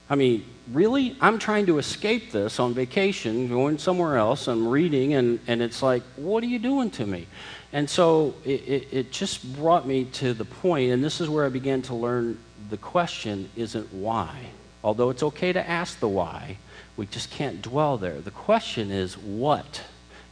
I 0.08 0.14
mean, 0.14 0.44
really? 0.72 1.16
I'm 1.20 1.38
trying 1.38 1.66
to 1.66 1.78
escape 1.78 2.30
this 2.30 2.60
on 2.60 2.74
vacation, 2.74 3.48
going 3.48 3.78
somewhere 3.78 4.16
else. 4.16 4.46
I'm 4.46 4.68
reading, 4.68 5.14
and, 5.14 5.40
and 5.48 5.60
it's 5.60 5.82
like, 5.82 6.02
what 6.14 6.44
are 6.44 6.46
you 6.46 6.60
doing 6.60 6.90
to 6.92 7.06
me? 7.06 7.26
And 7.72 7.90
so 7.90 8.34
it, 8.44 8.60
it, 8.68 8.88
it 8.92 9.12
just 9.12 9.56
brought 9.56 9.86
me 9.86 10.04
to 10.04 10.32
the 10.32 10.44
point, 10.44 10.92
and 10.92 11.02
this 11.02 11.20
is 11.20 11.28
where 11.28 11.44
I 11.44 11.48
began 11.48 11.82
to 11.82 11.94
learn 11.94 12.38
the 12.68 12.76
question 12.76 13.50
isn't 13.57 13.92
why. 13.92 14.50
Although 14.83 15.11
it's 15.11 15.22
okay 15.22 15.52
to 15.52 15.68
ask 15.68 15.98
the 15.98 16.09
why, 16.09 16.59
we 16.96 17.07
just 17.07 17.31
can't 17.31 17.62
dwell 17.62 17.98
there. 17.98 18.20
The 18.20 18.31
question 18.31 18.90
is 18.90 19.16
what. 19.18 19.83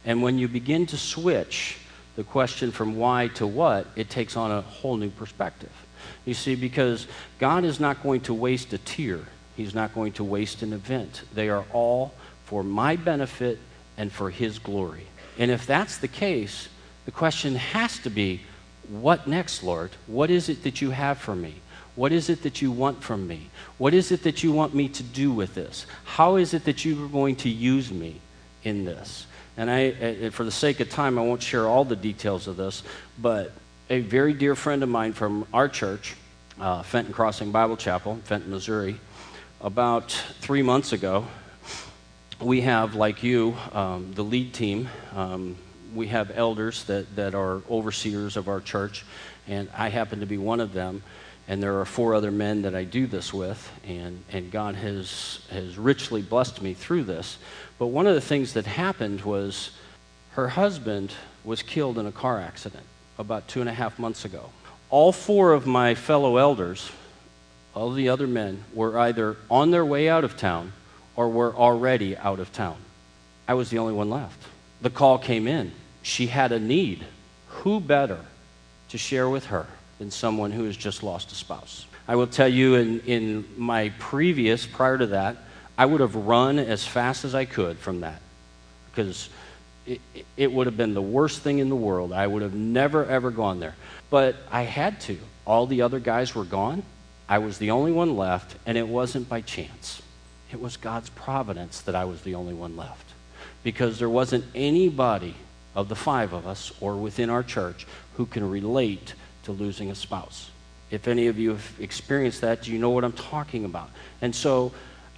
And 0.05 0.21
when 0.21 0.37
you 0.37 0.47
begin 0.47 0.85
to 0.87 0.97
switch 0.97 1.77
the 2.15 2.23
question 2.23 2.71
from 2.71 2.95
why 2.95 3.27
to 3.35 3.45
what, 3.45 3.87
it 3.95 4.09
takes 4.09 4.37
on 4.37 4.51
a 4.51 4.61
whole 4.61 4.97
new 4.97 5.09
perspective. 5.09 5.71
You 6.25 6.33
see, 6.33 6.55
because 6.55 7.07
God 7.39 7.63
is 7.63 7.79
not 7.79 8.01
going 8.01 8.21
to 8.21 8.33
waste 8.33 8.71
a 8.73 8.77
tear, 8.77 9.19
He's 9.55 9.73
not 9.73 9.93
going 9.93 10.13
to 10.13 10.23
waste 10.23 10.61
an 10.63 10.73
event. 10.73 11.23
They 11.33 11.49
are 11.49 11.65
all 11.71 12.13
for 12.45 12.63
my 12.63 12.95
benefit 12.95 13.59
and 13.97 14.11
for 14.11 14.29
His 14.29 14.59
glory. 14.59 15.07
And 15.37 15.49
if 15.49 15.65
that's 15.65 15.97
the 15.97 16.07
case, 16.07 16.69
the 17.05 17.11
question 17.11 17.55
has 17.55 17.99
to 17.99 18.09
be 18.09 18.41
what 18.89 19.27
next, 19.27 19.63
Lord? 19.63 19.91
What 20.07 20.29
is 20.29 20.49
it 20.49 20.63
that 20.63 20.81
you 20.81 20.91
have 20.91 21.17
for 21.17 21.35
me? 21.35 21.55
What 21.95 22.11
is 22.11 22.29
it 22.29 22.43
that 22.43 22.61
you 22.61 22.71
want 22.71 23.01
from 23.01 23.27
me? 23.27 23.49
What 23.77 23.93
is 23.93 24.11
it 24.11 24.23
that 24.23 24.43
you 24.43 24.51
want 24.51 24.73
me 24.73 24.89
to 24.89 25.03
do 25.03 25.31
with 25.31 25.55
this? 25.55 25.85
How 26.03 26.35
is 26.35 26.53
it 26.53 26.65
that 26.65 26.83
you 26.83 27.05
are 27.05 27.07
going 27.07 27.37
to 27.37 27.49
use 27.49 27.91
me 27.91 28.19
in 28.63 28.83
this? 28.83 29.27
And 29.57 29.71
I, 29.71 30.29
for 30.31 30.43
the 30.43 30.51
sake 30.51 30.81
of 30.81 30.89
time, 30.89 31.17
I 31.17 31.21
won't 31.21 31.41
share 31.41 31.65
all 31.65 31.85
the 31.85 31.95
details 31.95 32.47
of 32.47 32.57
this, 32.57 32.83
but 33.17 33.53
a 33.89 34.01
very 34.01 34.33
dear 34.33 34.55
friend 34.55 34.83
of 34.83 34.89
mine 34.89 35.13
from 35.13 35.47
our 35.53 35.69
church, 35.69 36.15
uh, 36.59 36.83
Fenton 36.83 37.13
Crossing 37.13 37.51
Bible 37.51 37.77
Chapel, 37.77 38.19
Fenton, 38.25 38.51
Missouri, 38.51 38.99
about 39.61 40.11
three 40.41 40.61
months 40.61 40.91
ago, 40.91 41.25
we 42.41 42.61
have, 42.61 42.95
like 42.95 43.23
you, 43.23 43.55
um, 43.71 44.11
the 44.13 44.23
lead 44.23 44.53
team. 44.53 44.89
Um, 45.15 45.55
we 45.93 46.07
have 46.07 46.31
elders 46.35 46.83
that, 46.85 47.15
that 47.15 47.33
are 47.33 47.61
overseers 47.69 48.35
of 48.35 48.49
our 48.49 48.59
church, 48.59 49.05
and 49.47 49.69
I 49.73 49.87
happen 49.87 50.19
to 50.19 50.25
be 50.25 50.37
one 50.37 50.59
of 50.59 50.73
them 50.73 51.01
and 51.47 51.61
there 51.61 51.79
are 51.79 51.85
four 51.85 52.15
other 52.15 52.31
men 52.31 52.63
that 52.63 52.73
I 52.73 52.83
do 52.83 53.05
this 53.05 53.33
with, 53.33 53.71
and, 53.87 54.23
and 54.31 54.51
God 54.51 54.75
has, 54.75 55.39
has 55.51 55.77
richly 55.77 56.21
blessed 56.21 56.61
me 56.61 56.73
through 56.73 57.03
this. 57.03 57.37
But 57.77 57.87
one 57.87 58.07
of 58.07 58.15
the 58.15 58.21
things 58.21 58.53
that 58.53 58.65
happened 58.65 59.21
was 59.21 59.71
her 60.31 60.49
husband 60.49 61.13
was 61.43 61.61
killed 61.61 61.97
in 61.97 62.05
a 62.05 62.11
car 62.11 62.39
accident 62.39 62.85
about 63.17 63.47
two 63.47 63.61
and 63.61 63.69
a 63.69 63.73
half 63.73 63.99
months 63.99 64.25
ago. 64.25 64.49
All 64.89 65.11
four 65.11 65.53
of 65.53 65.67
my 65.67 65.93
fellow 65.93 66.37
elders, 66.37 66.91
all 67.73 67.91
the 67.91 68.09
other 68.09 68.27
men, 68.27 68.63
were 68.73 68.97
either 68.97 69.37
on 69.49 69.71
their 69.71 69.85
way 69.85 70.09
out 70.09 70.23
of 70.23 70.37
town 70.37 70.73
or 71.15 71.29
were 71.29 71.53
already 71.53 72.17
out 72.17 72.39
of 72.39 72.51
town. 72.51 72.77
I 73.47 73.53
was 73.53 73.69
the 73.69 73.77
only 73.77 73.93
one 73.93 74.09
left. 74.09 74.41
The 74.81 74.89
call 74.89 75.17
came 75.17 75.47
in 75.47 75.71
she 76.05 76.27
had 76.27 76.51
a 76.51 76.59
need. 76.59 77.03
Who 77.47 77.79
better 77.79 78.19
to 78.89 78.97
share 78.97 79.27
with 79.27 79.47
her 79.47 79.65
than 79.99 80.11
someone 80.11 80.51
who 80.51 80.65
has 80.65 80.77
just 80.77 81.03
lost 81.03 81.31
a 81.31 81.35
spouse? 81.35 81.85
I 82.07 82.15
will 82.15 82.27
tell 82.27 82.47
you, 82.47 82.75
in, 82.75 82.99
in 83.01 83.45
my 83.57 83.91
previous, 83.97 84.65
prior 84.65 84.97
to 84.97 85.07
that, 85.07 85.37
I 85.77 85.85
would 85.85 86.01
have 86.01 86.15
run 86.15 86.59
as 86.59 86.85
fast 86.85 87.25
as 87.25 87.35
I 87.35 87.45
could 87.45 87.77
from 87.77 88.01
that 88.01 88.21
because 88.91 89.29
it, 89.85 89.99
it 90.37 90.51
would 90.51 90.67
have 90.67 90.77
been 90.77 90.93
the 90.93 91.01
worst 91.01 91.41
thing 91.41 91.59
in 91.59 91.69
the 91.69 91.75
world. 91.75 92.13
I 92.13 92.25
would 92.25 92.41
have 92.41 92.53
never, 92.53 93.05
ever 93.05 93.29
gone 93.31 93.59
there. 93.59 93.75
But 94.09 94.35
I 94.51 94.63
had 94.63 95.01
to. 95.01 95.17
All 95.45 95.67
the 95.67 95.81
other 95.81 95.99
guys 95.99 96.33
were 96.33 96.45
gone. 96.45 96.83
I 97.27 97.39
was 97.39 97.57
the 97.57 97.71
only 97.71 97.91
one 97.91 98.15
left, 98.15 98.55
and 98.65 98.77
it 98.77 98.87
wasn't 98.87 99.27
by 99.27 99.41
chance. 99.41 100.01
It 100.51 100.61
was 100.61 100.77
God's 100.77 101.09
providence 101.09 101.81
that 101.81 101.95
I 101.95 102.05
was 102.05 102.21
the 102.21 102.35
only 102.35 102.53
one 102.53 102.77
left. 102.77 103.13
Because 103.63 103.99
there 103.99 104.09
wasn't 104.09 104.45
anybody 104.53 105.35
of 105.75 105.89
the 105.89 105.95
five 105.95 106.33
of 106.33 106.47
us 106.47 106.71
or 106.79 106.95
within 106.95 107.29
our 107.29 107.43
church 107.43 107.85
who 108.15 108.25
can 108.25 108.49
relate 108.49 109.13
to 109.45 109.51
losing 109.51 109.91
a 109.91 109.95
spouse. 109.95 110.51
If 110.91 111.07
any 111.07 111.27
of 111.27 111.39
you 111.39 111.49
have 111.49 111.73
experienced 111.79 112.41
that, 112.41 112.67
you 112.67 112.77
know 112.77 112.91
what 112.91 113.03
I'm 113.03 113.13
talking 113.13 113.65
about? 113.65 113.89
And 114.21 114.35
so 114.35 114.71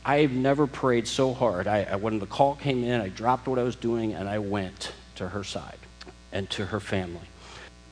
I've 0.05 0.31
never 0.31 0.67
prayed 0.67 1.07
so 1.07 1.33
hard. 1.33 1.67
I, 1.67 1.95
when 1.97 2.19
the 2.19 2.25
call 2.25 2.55
came 2.55 2.83
in, 2.83 3.01
I 3.01 3.09
dropped 3.09 3.47
what 3.47 3.59
I 3.59 3.63
was 3.63 3.75
doing 3.75 4.13
and 4.13 4.29
I 4.29 4.39
went 4.39 4.93
to 5.15 5.27
her 5.27 5.43
side 5.43 5.77
and 6.31 6.49
to 6.51 6.65
her 6.65 6.79
family. 6.79 7.27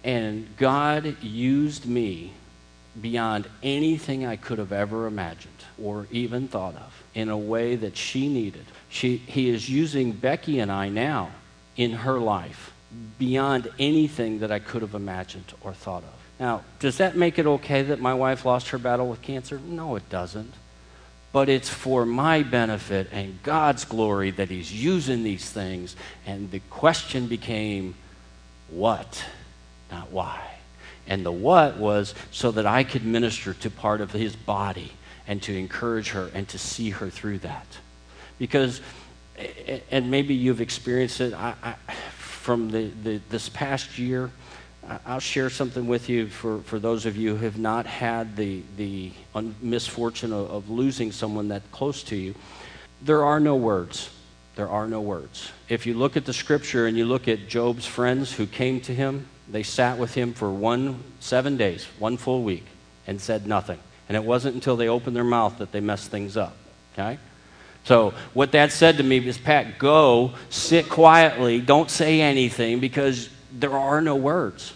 And 0.03 0.47
God 0.57 1.21
used 1.21 1.85
me 1.85 2.31
beyond 3.01 3.49
anything 3.61 4.25
I 4.25 4.37
could 4.37 4.59
have 4.59 4.71
ever 4.71 5.07
imagined 5.07 5.51
or 5.81 6.07
even 6.11 6.47
thought 6.47 6.75
of 6.75 7.03
in 7.13 7.29
a 7.29 7.37
way 7.37 7.75
that 7.75 7.97
she 7.97 8.29
needed. 8.29 8.65
She, 8.87 9.17
he 9.17 9.49
is 9.49 9.69
using 9.69 10.13
Becky 10.13 10.59
and 10.59 10.71
I 10.71 10.89
now 10.89 11.31
in 11.75 11.91
her 11.91 12.19
life 12.19 12.71
beyond 13.19 13.69
anything 13.77 14.39
that 14.39 14.51
I 14.51 14.59
could 14.59 14.81
have 14.81 14.93
imagined 14.93 15.53
or 15.61 15.73
thought 15.73 16.03
of. 16.03 16.14
Now, 16.39 16.63
does 16.79 16.97
that 16.97 17.15
make 17.15 17.39
it 17.39 17.45
okay 17.45 17.83
that 17.83 18.01
my 18.01 18.13
wife 18.13 18.45
lost 18.45 18.69
her 18.69 18.77
battle 18.77 19.07
with 19.07 19.21
cancer? 19.21 19.59
No, 19.59 19.95
it 19.95 20.09
doesn't. 20.09 20.53
But 21.31 21.49
it's 21.49 21.69
for 21.69 22.05
my 22.05 22.43
benefit 22.43 23.09
and 23.11 23.41
God's 23.43 23.85
glory 23.85 24.31
that 24.31 24.49
He's 24.49 24.71
using 24.71 25.23
these 25.23 25.49
things. 25.49 25.95
And 26.25 26.51
the 26.51 26.61
question 26.69 27.27
became, 27.27 27.95
what, 28.69 29.23
not 29.91 30.11
why. 30.11 30.41
And 31.07 31.25
the 31.25 31.31
what 31.31 31.77
was 31.77 32.15
so 32.31 32.51
that 32.51 32.65
I 32.65 32.83
could 32.83 33.05
minister 33.05 33.53
to 33.53 33.69
part 33.69 34.01
of 34.01 34.11
His 34.11 34.35
body 34.35 34.91
and 35.27 35.41
to 35.43 35.57
encourage 35.57 36.09
her 36.09 36.29
and 36.33 36.47
to 36.49 36.57
see 36.57 36.89
her 36.91 37.09
through 37.09 37.39
that. 37.39 37.65
Because, 38.39 38.81
and 39.91 40.11
maybe 40.11 40.33
you've 40.33 40.61
experienced 40.61 41.21
it 41.21 41.33
I, 41.33 41.55
I, 41.63 41.75
from 42.17 42.69
the, 42.71 42.87
the, 43.03 43.21
this 43.29 43.49
past 43.49 43.97
year. 43.97 44.31
I'll 45.05 45.19
share 45.19 45.49
something 45.49 45.87
with 45.87 46.09
you 46.09 46.27
for, 46.27 46.59
for 46.59 46.79
those 46.79 47.05
of 47.05 47.17
you 47.17 47.35
who 47.35 47.45
have 47.45 47.57
not 47.57 47.85
had 47.85 48.35
the, 48.35 48.61
the 48.77 49.11
misfortune 49.61 50.31
of, 50.31 50.51
of 50.51 50.69
losing 50.69 51.11
someone 51.11 51.47
that 51.47 51.63
close 51.71 52.03
to 52.03 52.15
you. 52.15 52.35
There 53.01 53.23
are 53.23 53.39
no 53.39 53.55
words. 53.55 54.09
There 54.55 54.69
are 54.69 54.87
no 54.87 55.01
words. 55.01 55.51
If 55.69 55.85
you 55.85 55.95
look 55.95 56.15
at 56.15 56.25
the 56.25 56.33
scripture 56.33 56.87
and 56.87 56.97
you 56.97 57.05
look 57.05 57.27
at 57.27 57.47
Job's 57.47 57.85
friends 57.85 58.31
who 58.31 58.45
came 58.45 58.79
to 58.81 58.93
him, 58.93 59.27
they 59.49 59.63
sat 59.63 59.97
with 59.97 60.13
him 60.13 60.33
for 60.33 60.51
one, 60.51 61.03
seven 61.19 61.57
days, 61.57 61.85
one 61.99 62.17
full 62.17 62.43
week, 62.43 62.65
and 63.07 63.19
said 63.19 63.47
nothing. 63.47 63.79
And 64.07 64.15
it 64.15 64.23
wasn't 64.23 64.55
until 64.55 64.75
they 64.75 64.87
opened 64.87 65.15
their 65.15 65.23
mouth 65.23 65.57
that 65.57 65.71
they 65.71 65.81
messed 65.81 66.11
things 66.11 66.37
up. 66.37 66.55
Okay? 66.93 67.17
So, 67.83 68.13
what 68.33 68.51
that 68.53 68.71
said 68.71 68.97
to 68.97 69.03
me 69.03 69.25
is, 69.27 69.37
Pat, 69.37 69.77
go, 69.77 70.33
sit 70.49 70.89
quietly, 70.89 71.59
don't 71.59 71.91
say 71.91 72.21
anything 72.21 72.79
because 72.79 73.29
there 73.55 73.77
are 73.77 74.01
no 74.01 74.15
words. 74.15 74.73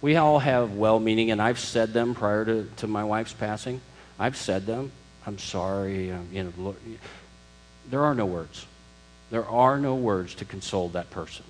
We 0.00 0.16
all 0.16 0.38
have 0.38 0.72
well 0.72 1.00
meaning, 1.00 1.30
and 1.30 1.40
I've 1.40 1.58
said 1.58 1.92
them 1.92 2.14
prior 2.14 2.44
to, 2.44 2.68
to 2.76 2.86
my 2.86 3.04
wife's 3.04 3.32
passing. 3.32 3.80
I've 4.18 4.36
said 4.36 4.66
them. 4.66 4.92
I'm 5.26 5.38
sorry. 5.38 6.12
Um, 6.12 6.28
you 6.32 6.44
know, 6.44 6.52
look, 6.58 6.80
there 7.90 8.04
are 8.04 8.14
no 8.14 8.26
words. 8.26 8.66
There 9.30 9.46
are 9.46 9.78
no 9.78 9.94
words 9.94 10.34
to 10.36 10.44
console 10.44 10.88
that 10.90 11.10
person. 11.10 11.44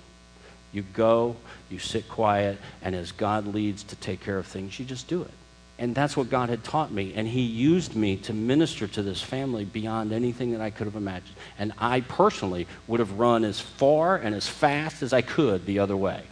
You 0.71 0.81
go, 0.81 1.35
you 1.69 1.79
sit 1.79 2.09
quiet, 2.09 2.57
and 2.81 2.95
as 2.95 3.11
God 3.11 3.45
leads 3.47 3.83
to 3.83 3.95
take 3.95 4.21
care 4.21 4.37
of 4.37 4.45
things, 4.45 4.79
you 4.79 4.85
just 4.85 5.07
do 5.07 5.21
it. 5.21 5.31
And 5.77 5.93
that's 5.93 6.15
what 6.15 6.29
God 6.29 6.49
had 6.49 6.63
taught 6.63 6.91
me. 6.91 7.13
And 7.15 7.27
He 7.27 7.41
used 7.41 7.95
me 7.95 8.15
to 8.17 8.33
minister 8.33 8.87
to 8.87 9.03
this 9.03 9.21
family 9.21 9.65
beyond 9.65 10.13
anything 10.13 10.51
that 10.51 10.61
I 10.61 10.69
could 10.69 10.87
have 10.87 10.95
imagined. 10.95 11.35
And 11.59 11.73
I 11.77 12.01
personally 12.01 12.67
would 12.87 13.01
have 13.01 13.13
run 13.13 13.43
as 13.43 13.59
far 13.59 14.15
and 14.15 14.33
as 14.33 14.47
fast 14.47 15.03
as 15.03 15.11
I 15.11 15.21
could 15.21 15.65
the 15.65 15.79
other 15.79 15.97
way. 15.97 16.23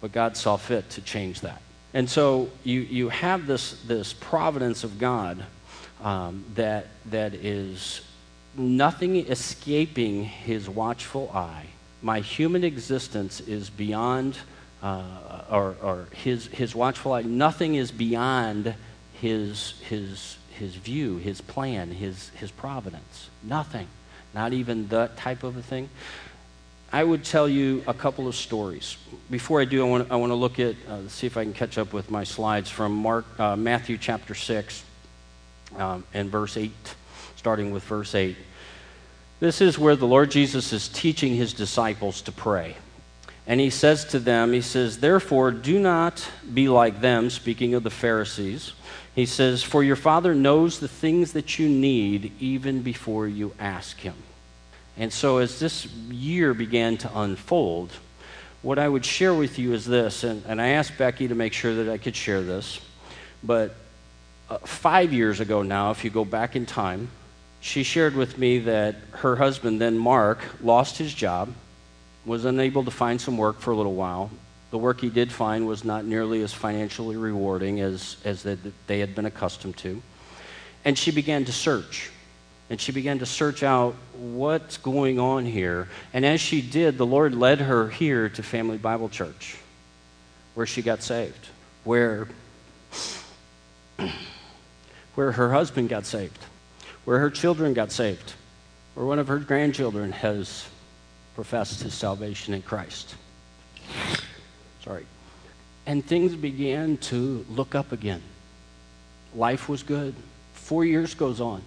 But 0.00 0.12
God 0.12 0.36
saw 0.36 0.56
fit 0.56 0.90
to 0.90 1.00
change 1.00 1.40
that. 1.40 1.62
And 1.94 2.08
so 2.08 2.50
you, 2.62 2.80
you 2.80 3.08
have 3.08 3.46
this, 3.46 3.72
this 3.82 4.12
providence 4.12 4.84
of 4.84 4.98
God 4.98 5.44
um, 6.02 6.44
that, 6.54 6.86
that 7.06 7.34
is 7.34 8.02
nothing 8.56 9.16
escaping 9.16 10.24
His 10.24 10.68
watchful 10.68 11.30
eye. 11.32 11.66
My 12.02 12.20
human 12.20 12.64
existence 12.64 13.40
is 13.40 13.68
beyond, 13.68 14.38
uh, 14.82 15.42
or, 15.50 15.76
or 15.82 16.06
his, 16.12 16.46
his 16.46 16.74
watchful 16.74 17.12
eye, 17.12 17.22
nothing 17.22 17.74
is 17.74 17.90
beyond 17.90 18.74
his, 19.20 19.74
his, 19.88 20.38
his 20.50 20.74
view, 20.74 21.18
his 21.18 21.40
plan, 21.40 21.90
his, 21.90 22.30
his 22.30 22.50
providence. 22.50 23.28
Nothing. 23.42 23.86
Not 24.34 24.52
even 24.52 24.88
that 24.88 25.16
type 25.16 25.42
of 25.42 25.56
a 25.56 25.62
thing. 25.62 25.88
I 26.92 27.04
would 27.04 27.24
tell 27.24 27.48
you 27.48 27.84
a 27.86 27.94
couple 27.94 28.26
of 28.26 28.34
stories. 28.34 28.96
Before 29.30 29.60
I 29.60 29.64
do, 29.64 29.84
I 29.86 29.88
want, 29.88 30.10
I 30.10 30.16
want 30.16 30.30
to 30.30 30.34
look 30.36 30.58
at, 30.58 30.74
uh, 30.88 31.06
see 31.08 31.26
if 31.26 31.36
I 31.36 31.44
can 31.44 31.52
catch 31.52 31.78
up 31.78 31.92
with 31.92 32.10
my 32.10 32.24
slides 32.24 32.70
from 32.70 32.96
Mark, 32.96 33.26
uh, 33.38 33.56
Matthew 33.56 33.96
chapter 33.96 34.34
6 34.34 34.82
um, 35.76 36.04
and 36.14 36.30
verse 36.30 36.56
8, 36.56 36.72
starting 37.36 37.70
with 37.70 37.84
verse 37.84 38.14
8. 38.14 38.36
This 39.38 39.60
is 39.60 39.78
where 39.78 39.96
the 39.96 40.06
Lord 40.06 40.30
Jesus 40.30 40.72
is 40.72 40.88
teaching 40.88 41.34
his 41.34 41.52
disciples 41.52 42.22
to 42.22 42.32
pray. 42.32 42.76
And 43.46 43.60
he 43.60 43.70
says 43.70 44.04
to 44.06 44.18
them, 44.18 44.52
He 44.52 44.60
says, 44.60 44.98
Therefore, 44.98 45.50
do 45.50 45.78
not 45.78 46.28
be 46.52 46.68
like 46.68 47.00
them, 47.00 47.30
speaking 47.30 47.74
of 47.74 47.82
the 47.82 47.90
Pharisees 47.90 48.72
he 49.14 49.26
says, 49.26 49.62
For 49.62 49.82
your 49.82 49.96
Father 49.96 50.34
knows 50.34 50.78
the 50.78 50.88
things 50.88 51.32
that 51.32 51.58
you 51.58 51.68
need 51.68 52.32
even 52.40 52.82
before 52.82 53.26
you 53.26 53.52
ask 53.58 53.98
Him. 53.98 54.14
And 54.96 55.12
so, 55.12 55.38
as 55.38 55.58
this 55.58 55.86
year 55.86 56.54
began 56.54 56.96
to 56.98 57.18
unfold, 57.18 57.90
what 58.62 58.78
I 58.78 58.88
would 58.88 59.04
share 59.04 59.32
with 59.34 59.58
you 59.58 59.72
is 59.72 59.86
this, 59.86 60.24
and, 60.24 60.44
and 60.46 60.60
I 60.60 60.68
asked 60.68 60.98
Becky 60.98 61.28
to 61.28 61.34
make 61.34 61.52
sure 61.52 61.74
that 61.76 61.90
I 61.90 61.96
could 61.96 62.14
share 62.14 62.42
this, 62.42 62.80
but 63.42 63.74
uh, 64.50 64.58
five 64.58 65.12
years 65.12 65.40
ago 65.40 65.62
now, 65.62 65.90
if 65.90 66.04
you 66.04 66.10
go 66.10 66.24
back 66.24 66.56
in 66.56 66.66
time, 66.66 67.08
she 67.60 67.82
shared 67.82 68.14
with 68.14 68.36
me 68.36 68.58
that 68.58 68.96
her 69.12 69.36
husband, 69.36 69.80
then 69.80 69.96
Mark, 69.96 70.40
lost 70.62 70.98
his 70.98 71.14
job, 71.14 71.54
was 72.26 72.44
unable 72.44 72.84
to 72.84 72.90
find 72.90 73.20
some 73.20 73.38
work 73.38 73.60
for 73.60 73.70
a 73.70 73.76
little 73.76 73.94
while, 73.94 74.30
the 74.70 74.78
work 74.78 75.00
he 75.00 75.10
did 75.10 75.32
find 75.32 75.66
was 75.66 75.84
not 75.84 76.04
nearly 76.04 76.42
as 76.42 76.52
financially 76.52 77.16
rewarding 77.16 77.80
as, 77.80 78.16
as 78.24 78.46
they 78.86 79.00
had 79.00 79.14
been 79.14 79.26
accustomed 79.26 79.76
to. 79.78 80.00
And 80.84 80.96
she 80.96 81.10
began 81.10 81.44
to 81.46 81.52
search. 81.52 82.10
And 82.70 82.80
she 82.80 82.92
began 82.92 83.18
to 83.18 83.26
search 83.26 83.64
out 83.64 83.96
what's 84.12 84.76
going 84.76 85.18
on 85.18 85.44
here. 85.44 85.88
And 86.12 86.24
as 86.24 86.40
she 86.40 86.62
did, 86.62 86.98
the 86.98 87.06
Lord 87.06 87.34
led 87.34 87.60
her 87.60 87.88
here 87.88 88.28
to 88.28 88.42
Family 88.44 88.78
Bible 88.78 89.08
Church, 89.08 89.56
where 90.54 90.66
she 90.66 90.80
got 90.80 91.02
saved, 91.02 91.48
where, 91.82 92.28
where 95.16 95.32
her 95.32 95.52
husband 95.52 95.88
got 95.88 96.06
saved, 96.06 96.38
where 97.04 97.18
her 97.18 97.30
children 97.30 97.74
got 97.74 97.90
saved, 97.90 98.34
where 98.94 99.04
one 99.04 99.18
of 99.18 99.26
her 99.26 99.40
grandchildren 99.40 100.12
has 100.12 100.64
professed 101.34 101.82
his 101.82 101.92
salvation 101.92 102.54
in 102.54 102.62
Christ. 102.62 103.16
Sorry. 104.84 105.04
And 105.86 106.04
things 106.04 106.34
began 106.34 106.96
to 106.98 107.44
look 107.48 107.74
up 107.74 107.92
again. 107.92 108.22
Life 109.34 109.68
was 109.68 109.82
good. 109.82 110.14
Four 110.52 110.84
years 110.84 111.14
goes 111.14 111.40
on. 111.40 111.62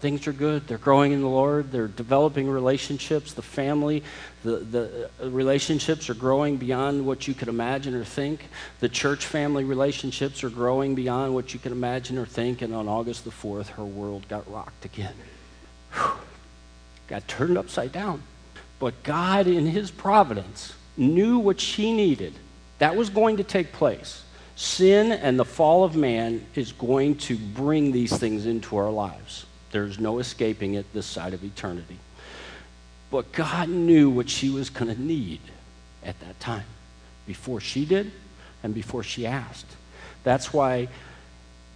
Things 0.00 0.26
are 0.26 0.32
good. 0.32 0.66
They're 0.66 0.76
growing 0.76 1.12
in 1.12 1.22
the 1.22 1.28
Lord. 1.28 1.72
They're 1.72 1.88
developing 1.88 2.50
relationships. 2.50 3.32
The 3.32 3.40
family, 3.40 4.02
the, 4.44 4.56
the 4.58 5.10
uh, 5.22 5.30
relationships 5.30 6.10
are 6.10 6.14
growing 6.14 6.58
beyond 6.58 7.06
what 7.06 7.26
you 7.26 7.32
could 7.32 7.48
imagine 7.48 7.94
or 7.94 8.04
think. 8.04 8.40
The 8.80 8.90
church 8.90 9.24
family 9.24 9.64
relationships 9.64 10.44
are 10.44 10.50
growing 10.50 10.94
beyond 10.94 11.34
what 11.34 11.54
you 11.54 11.60
could 11.60 11.72
imagine 11.72 12.18
or 12.18 12.26
think. 12.26 12.60
And 12.60 12.74
on 12.74 12.88
August 12.88 13.24
the 13.24 13.30
4th, 13.30 13.68
her 13.68 13.84
world 13.84 14.28
got 14.28 14.50
rocked 14.52 14.84
again. 14.84 15.14
Whew. 15.94 16.12
Got 17.08 17.26
turned 17.26 17.56
upside 17.56 17.92
down. 17.92 18.22
But 18.78 19.02
God, 19.02 19.46
in 19.46 19.64
His 19.64 19.90
providence, 19.90 20.74
knew 20.96 21.38
what 21.38 21.60
she 21.60 21.92
needed. 21.92 22.34
That 22.78 22.96
was 22.96 23.10
going 23.10 23.38
to 23.38 23.44
take 23.44 23.72
place. 23.72 24.22
Sin 24.54 25.12
and 25.12 25.38
the 25.38 25.44
fall 25.44 25.84
of 25.84 25.96
man 25.96 26.46
is 26.54 26.72
going 26.72 27.16
to 27.16 27.36
bring 27.36 27.92
these 27.92 28.16
things 28.16 28.46
into 28.46 28.76
our 28.76 28.90
lives. 28.90 29.46
There's 29.70 29.98
no 29.98 30.18
escaping 30.18 30.74
it 30.74 30.90
this 30.94 31.06
side 31.06 31.34
of 31.34 31.44
eternity. 31.44 31.98
But 33.10 33.32
God 33.32 33.68
knew 33.68 34.10
what 34.10 34.28
she 34.28 34.50
was 34.50 34.70
going 34.70 34.94
to 34.94 35.00
need. 35.00 35.40
at 36.06 36.18
that 36.20 36.38
time, 36.40 36.64
before 37.26 37.60
she 37.60 37.84
did 37.84 38.12
and 38.62 38.72
before 38.72 39.02
she 39.02 39.26
asked. 39.26 39.76
That's 40.22 40.52
why 40.52 40.88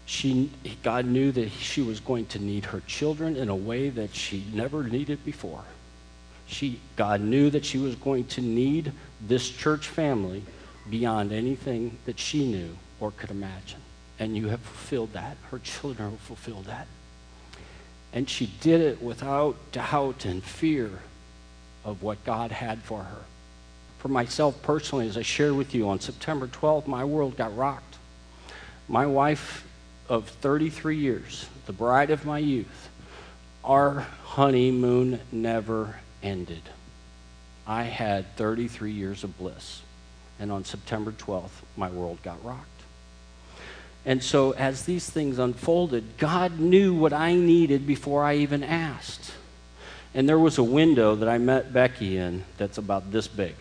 she, 0.07 0.51
God 0.83 1.05
knew 1.05 1.33
that 1.33 1.51
she 1.51 1.83
was 1.83 2.01
going 2.01 2.27
to 2.27 2.39
need 2.39 2.67
her 2.67 2.81
children 2.87 3.37
in 3.37 3.49
a 3.49 3.57
way 3.57 3.91
that 3.91 4.15
she 4.15 4.45
never 4.53 4.85
needed 4.85 5.25
before. 5.25 5.65
She, 6.51 6.81
God 6.97 7.21
knew 7.21 7.49
that 7.51 7.65
she 7.65 7.79
was 7.79 7.95
going 7.95 8.25
to 8.25 8.41
need 8.41 8.93
this 9.21 9.49
church 9.49 9.87
family 9.87 10.43
beyond 10.91 11.33
anything 11.33 11.97
that 12.07 12.19
she 12.19 12.45
knew 12.45 12.77
or 12.99 13.13
could 13.13 13.31
imagine. 13.31 13.81
And 14.19 14.37
you 14.37 14.49
have 14.49 14.61
fulfilled 14.61 15.13
that. 15.13 15.37
Her 15.51 15.61
children 15.61 16.11
have 16.11 16.21
fulfilled 16.21 16.65
that. 16.67 16.89
And 18.13 18.29
she 18.29 18.47
did 18.61 18.81
it 18.81 19.01
without 19.01 19.57
doubt 19.71 20.25
and 20.25 20.43
fear 20.43 20.91
of 21.85 22.03
what 22.03 22.25
God 22.25 22.51
had 22.51 22.81
for 22.81 23.05
her. 23.05 23.23
For 24.01 24.09
myself 24.09 24.61
personally, 24.63 25.07
as 25.07 25.17
I 25.17 25.23
shared 25.23 25.53
with 25.53 25.73
you 25.73 25.89
on 25.89 26.01
September 26.01 26.49
12th, 26.49 26.89
my 26.89 27.05
world 27.05 27.37
got 27.37 27.57
rocked. 27.57 27.97
My 28.89 29.07
wife 29.07 29.65
of 30.09 30.29
33 30.29 30.97
years, 30.97 31.47
the 31.67 31.73
bride 31.73 32.11
of 32.11 32.27
my 32.27 32.39
youth, 32.39 32.89
our 33.63 34.01
honeymoon 34.25 35.21
never 35.31 36.01
ended. 36.23 36.63
I 37.67 37.85
had 37.85 38.37
33 38.37 38.93
years 38.93 39.25
of 39.25 39.37
bliss. 39.39 39.83
And 40.39 40.51
on 40.51 40.65
September 40.65 41.13
12th, 41.13 41.51
my 41.77 41.91
world 41.91 42.23
got 42.23 42.43
rocked. 42.45 42.67
And 44.07 44.23
so, 44.23 44.53
as 44.53 44.87
these 44.87 45.09
things 45.09 45.39
unfolded, 45.39 46.17
God 46.17 46.59
knew 46.59 46.95
what 46.95 47.13
I 47.13 47.35
needed 47.35 47.87
before 47.87 48.25
I 48.25 48.37
even 48.37 48.65
asked. 48.65 49.33
And 50.15 50.29
there 50.29 50.39
was 50.39 50.57
a 50.57 50.63
window 50.63 51.15
that 51.15 51.29
I 51.29 51.37
met 51.39 51.73
Becky 51.73 52.17
in 52.17 52.45
that's 52.57 52.79
about 52.79 53.13
this 53.13 53.29
big. 53.29 53.55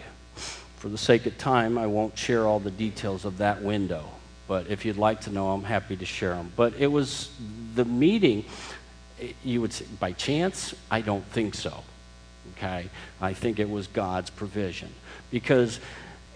For 0.78 0.88
the 0.88 0.98
sake 0.98 1.26
of 1.26 1.38
time, 1.38 1.78
I 1.78 1.88
won't 1.88 2.18
share 2.18 2.48
all 2.48 2.60
the 2.60 2.72
details 2.72 3.26
of 3.26 3.40
that 3.40 3.62
window. 3.62 4.06
But 4.48 4.68
if 4.68 4.86
you'd 4.86 4.98
like 4.98 5.22
to 5.22 5.30
know, 5.30 5.52
I'm 5.52 5.64
happy 5.64 5.98
to 5.98 6.06
share 6.06 6.34
them. 6.34 6.52
But 6.56 6.74
it 6.80 6.88
was 6.88 7.30
the 7.76 7.86
meeting, 7.86 8.46
eh, 9.22 9.34
you 9.44 9.60
would 9.62 9.74
say, 9.74 9.86
by 10.00 10.14
chance? 10.14 10.74
I 10.90 11.02
don't 11.02 11.26
think 11.26 11.54
so. 11.54 11.84
Okay? 12.60 12.90
I 13.22 13.34
think 13.34 13.60
it 13.60 13.70
was 13.70 13.88
God's 13.88 14.30
provision. 14.30 14.90
Because 15.32 15.80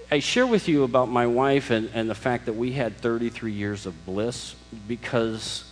I 0.09 0.19
share 0.19 0.47
with 0.47 0.67
you 0.67 0.83
about 0.83 1.09
my 1.09 1.27
wife 1.27 1.69
and, 1.69 1.89
and 1.93 2.09
the 2.09 2.15
fact 2.15 2.45
that 2.45 2.53
we 2.53 2.71
had 2.71 2.97
33 2.97 3.51
years 3.51 3.85
of 3.85 4.05
bliss 4.05 4.55
because 4.87 5.65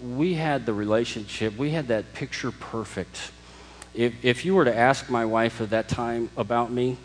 we 0.00 0.34
had 0.34 0.66
the 0.66 0.72
relationship, 0.72 1.56
we 1.56 1.70
had 1.70 1.88
that 1.88 2.12
picture 2.14 2.50
perfect. 2.50 3.30
If, 3.94 4.24
if 4.24 4.44
you 4.44 4.54
were 4.54 4.64
to 4.64 4.76
ask 4.76 5.10
my 5.10 5.24
wife 5.24 5.60
at 5.60 5.70
that 5.70 5.88
time 5.88 6.30
about 6.36 6.72
me, 6.72 6.96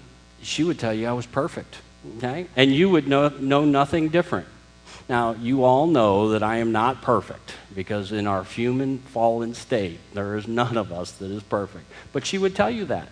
she 0.41 0.63
would 0.63 0.79
tell 0.79 0.93
you 0.93 1.07
I 1.07 1.13
was 1.13 1.25
perfect. 1.25 1.77
Okay? 2.17 2.47
And 2.55 2.73
you 2.73 2.89
would 2.89 3.07
know, 3.07 3.29
know 3.29 3.65
nothing 3.65 4.09
different. 4.09 4.47
Now, 5.09 5.33
you 5.33 5.63
all 5.63 5.87
know 5.87 6.29
that 6.29 6.43
I 6.43 6.57
am 6.57 6.71
not 6.71 7.01
perfect 7.01 7.53
because 7.73 8.11
in 8.11 8.27
our 8.27 8.43
human 8.43 8.99
fallen 8.99 9.53
state, 9.53 9.99
there 10.13 10.35
is 10.35 10.47
none 10.47 10.75
of 10.75 10.91
us 10.91 11.11
that 11.13 11.31
is 11.31 11.43
perfect. 11.43 11.85
But 12.11 12.25
she 12.25 12.37
would 12.37 12.55
tell 12.55 12.69
you 12.69 12.85
that, 12.85 13.07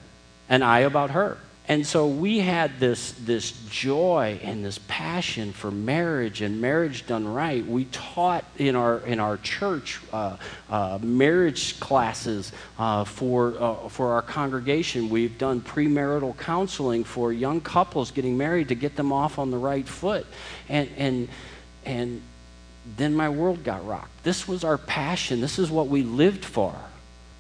and 0.50 0.64
I 0.64 0.80
about 0.80 1.12
her. 1.12 1.38
And 1.68 1.86
so 1.88 2.06
we 2.06 2.40
had 2.40 2.80
this, 2.80 3.14
this 3.14 3.52
joy 3.70 4.40
and 4.44 4.64
this 4.64 4.80
passion 4.88 5.52
for 5.52 5.72
marriage 5.72 6.42
and 6.42 6.62
marriage 6.62 7.08
done 7.08 7.28
right. 7.28 7.66
We 7.66 7.86
taught 7.86 8.46
in 8.58 8.76
our, 8.76 9.00
in 9.00 9.20
our 9.20 9.38
church 9.38 10.00
uh, 10.14 10.38
uh, 10.70 11.00
marriage 11.02 11.80
classes 11.80 12.52
uh, 12.78 13.04
for, 13.04 13.56
uh, 13.60 13.90
for 13.90 14.14
our 14.14 14.22
congregation. 14.22 15.10
We've 15.10 15.36
done 15.40 15.60
premarital 15.60 16.38
counseling 16.38 17.04
for 17.04 17.34
young 17.34 17.62
couples 17.62 18.12
getting 18.12 18.38
married 18.38 18.68
to 18.68 18.76
get 18.76 18.96
them 18.96 19.12
off 19.12 19.40
on 19.40 19.50
the 19.50 19.58
right 19.58 19.88
foot. 19.88 20.28
And, 20.70 20.90
and, 20.98 21.30
and 21.86 22.22
then 22.98 23.16
my 23.16 23.30
world 23.30 23.64
got 23.64 23.86
rocked. 23.86 24.24
This 24.24 24.48
was 24.48 24.64
our 24.64 24.78
passion, 24.78 25.42
this 25.42 25.60
is 25.60 25.72
what 25.72 25.88
we 25.88 26.04
lived 26.04 26.46
for. 26.46 26.76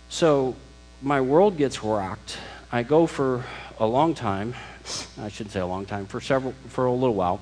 So 0.09 0.55
my 1.01 1.21
world 1.21 1.57
gets 1.57 1.83
rocked. 1.83 2.37
I 2.71 2.83
go 2.83 3.05
for 3.07 3.43
a 3.79 3.85
long 3.85 4.13
time, 4.13 4.55
I 5.19 5.29
shouldn't 5.29 5.53
say 5.53 5.59
a 5.59 5.65
long 5.65 5.85
time, 5.85 6.05
for 6.05 6.21
several, 6.21 6.53
for 6.67 6.85
a 6.85 6.91
little 6.91 7.15
while. 7.15 7.41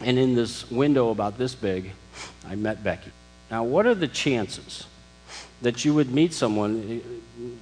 And 0.00 0.18
in 0.18 0.34
this 0.34 0.70
window 0.70 1.10
about 1.10 1.38
this 1.38 1.54
big, 1.54 1.92
I 2.46 2.54
met 2.54 2.82
Becky. 2.82 3.10
Now, 3.50 3.64
what 3.64 3.86
are 3.86 3.94
the 3.94 4.08
chances 4.08 4.86
that 5.62 5.84
you 5.84 5.94
would 5.94 6.12
meet 6.12 6.32
someone, 6.32 7.02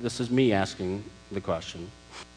this 0.01 0.21
is 0.21 0.31
me 0.31 0.53
asking 0.53 1.05
the 1.31 1.41
question, 1.41 1.91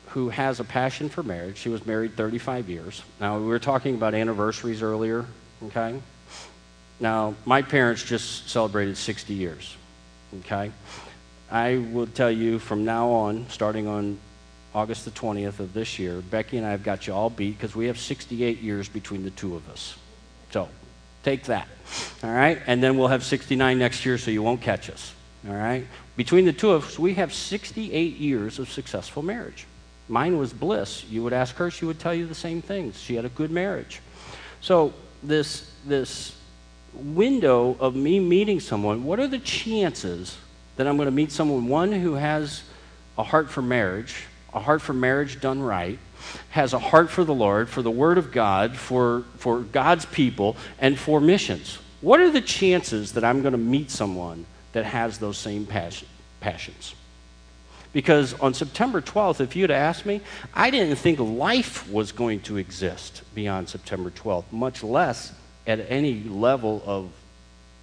who 0.08 0.30
has 0.30 0.60
a 0.60 0.64
passion 0.64 1.10
for 1.10 1.24
marriage? 1.24 1.58
She 1.58 1.70
was 1.70 1.86
married 1.86 2.16
35 2.16 2.70
years. 2.70 3.02
Now, 3.20 3.38
we 3.38 3.46
were 3.46 3.60
talking 3.60 3.96
about 3.96 4.14
anniversaries 4.14 4.82
earlier, 4.82 5.26
okay? 5.64 6.00
Now, 7.00 7.36
my 7.46 7.62
parents 7.62 8.04
just 8.04 8.50
celebrated 8.50 8.98
60 8.98 9.34
years, 9.34 9.76
okay? 10.40 10.72
I 11.52 11.78
will 11.92 12.08
tell 12.08 12.32
you 12.32 12.60
from 12.60 12.86
now 12.86 13.10
on, 13.10 13.48
starting 13.50 13.88
on 13.88 14.18
August 14.74 15.06
the 15.06 15.12
20th 15.12 15.60
of 15.60 15.74
this 15.74 16.00
year, 16.00 16.22
Becky 16.22 16.58
and 16.58 16.66
I 16.66 16.72
have 16.72 16.84
got 16.84 17.08
you 17.08 17.14
all 17.14 17.30
beat 17.30 17.58
because 17.58 17.76
we 17.76 17.88
have 17.88 18.00
68 18.00 18.62
years 18.62 18.90
between 18.90 19.24
the 19.24 19.30
two 19.32 19.56
of 19.56 19.70
us. 19.70 19.96
So 20.52 20.70
take 21.24 21.44
that. 21.44 21.68
All 22.24 22.32
right? 22.32 22.62
And 22.68 22.82
then 22.82 22.98
we'll 22.98 23.10
have 23.10 23.24
69 23.24 23.78
next 23.78 24.06
year 24.06 24.18
so 24.18 24.32
you 24.32 24.44
won't 24.44 24.62
catch 24.62 24.90
us. 24.90 25.14
All 25.48 25.54
right? 25.54 25.86
Between 26.16 26.46
the 26.46 26.54
two 26.54 26.72
of 26.72 26.86
us, 26.86 27.00
we 27.00 27.14
have 27.16 27.34
68 27.34 28.18
years 28.18 28.60
of 28.60 28.72
successful 28.72 29.22
marriage. 29.22 29.66
Mine 30.08 30.38
was 30.38 30.54
bliss. 30.54 31.04
You 31.06 31.24
would 31.24 31.34
ask 31.34 31.56
her, 31.56 31.72
she 31.72 31.86
would 31.86 32.00
tell 32.00 32.14
you 32.14 32.26
the 32.26 32.36
same 32.36 32.62
things. 32.62 33.00
She 33.00 33.16
had 33.16 33.26
a 33.26 33.30
good 33.30 33.52
marriage. 33.52 34.02
So 34.62 34.94
this 35.24 35.72
this 35.86 36.36
window 36.96 37.76
of 37.80 37.96
me 37.96 38.20
meeting 38.20 38.60
someone, 38.60 39.04
what 39.04 39.20
are 39.20 39.28
the 39.28 39.40
chances 39.40 40.38
that 40.76 40.88
I'm 40.88 40.98
going 40.98 41.08
to 41.08 41.12
meet 41.12 41.32
someone 41.32 41.68
one 41.68 41.92
who 41.92 42.14
has 42.14 42.64
a 43.18 43.24
heart 43.24 43.50
for 43.50 43.62
marriage 43.62 44.26
a 44.56 44.60
heart 44.60 44.82
for 44.82 44.94
marriage 44.94 45.42
done 45.42 45.62
right, 45.62 46.00
has 46.50 46.74
a 46.74 46.80
heart 46.80 47.12
for 47.12 47.26
the 47.26 47.34
Lord, 47.34 47.70
for 47.70 47.82
the 47.82 47.92
Word 47.92 48.18
of 48.18 48.32
God, 48.32 48.76
for, 48.76 49.26
for 49.38 49.60
God's 49.60 50.06
people, 50.06 50.56
and 50.80 50.98
for 50.98 51.20
missions. 51.20 51.78
What 52.00 52.22
are 52.22 52.32
the 52.32 52.42
chances 52.42 53.12
that 53.12 53.26
I'm 53.26 53.42
going 53.42 53.52
to 53.52 53.58
meet 53.58 53.92
someone 53.92 54.46
that 54.72 54.86
has 54.86 55.18
those 55.18 55.38
same 55.38 55.66
passion, 55.66 56.08
passions? 56.40 56.96
Because 57.92 58.34
on 58.40 58.54
September 58.54 59.02
12th, 59.02 59.42
if 59.42 59.56
you'd 59.56 59.72
asked 59.72 60.06
me, 60.06 60.22
I 60.54 60.70
didn't 60.70 60.96
think 60.96 61.20
life 61.20 61.90
was 61.90 62.14
going 62.14 62.40
to 62.42 62.58
exist 62.58 63.24
beyond 63.34 63.68
September 63.68 64.10
12th, 64.10 64.52
much 64.52 64.84
less 64.84 65.34
at 65.68 65.86
any 65.90 66.24
level 66.24 66.82
of 66.86 67.12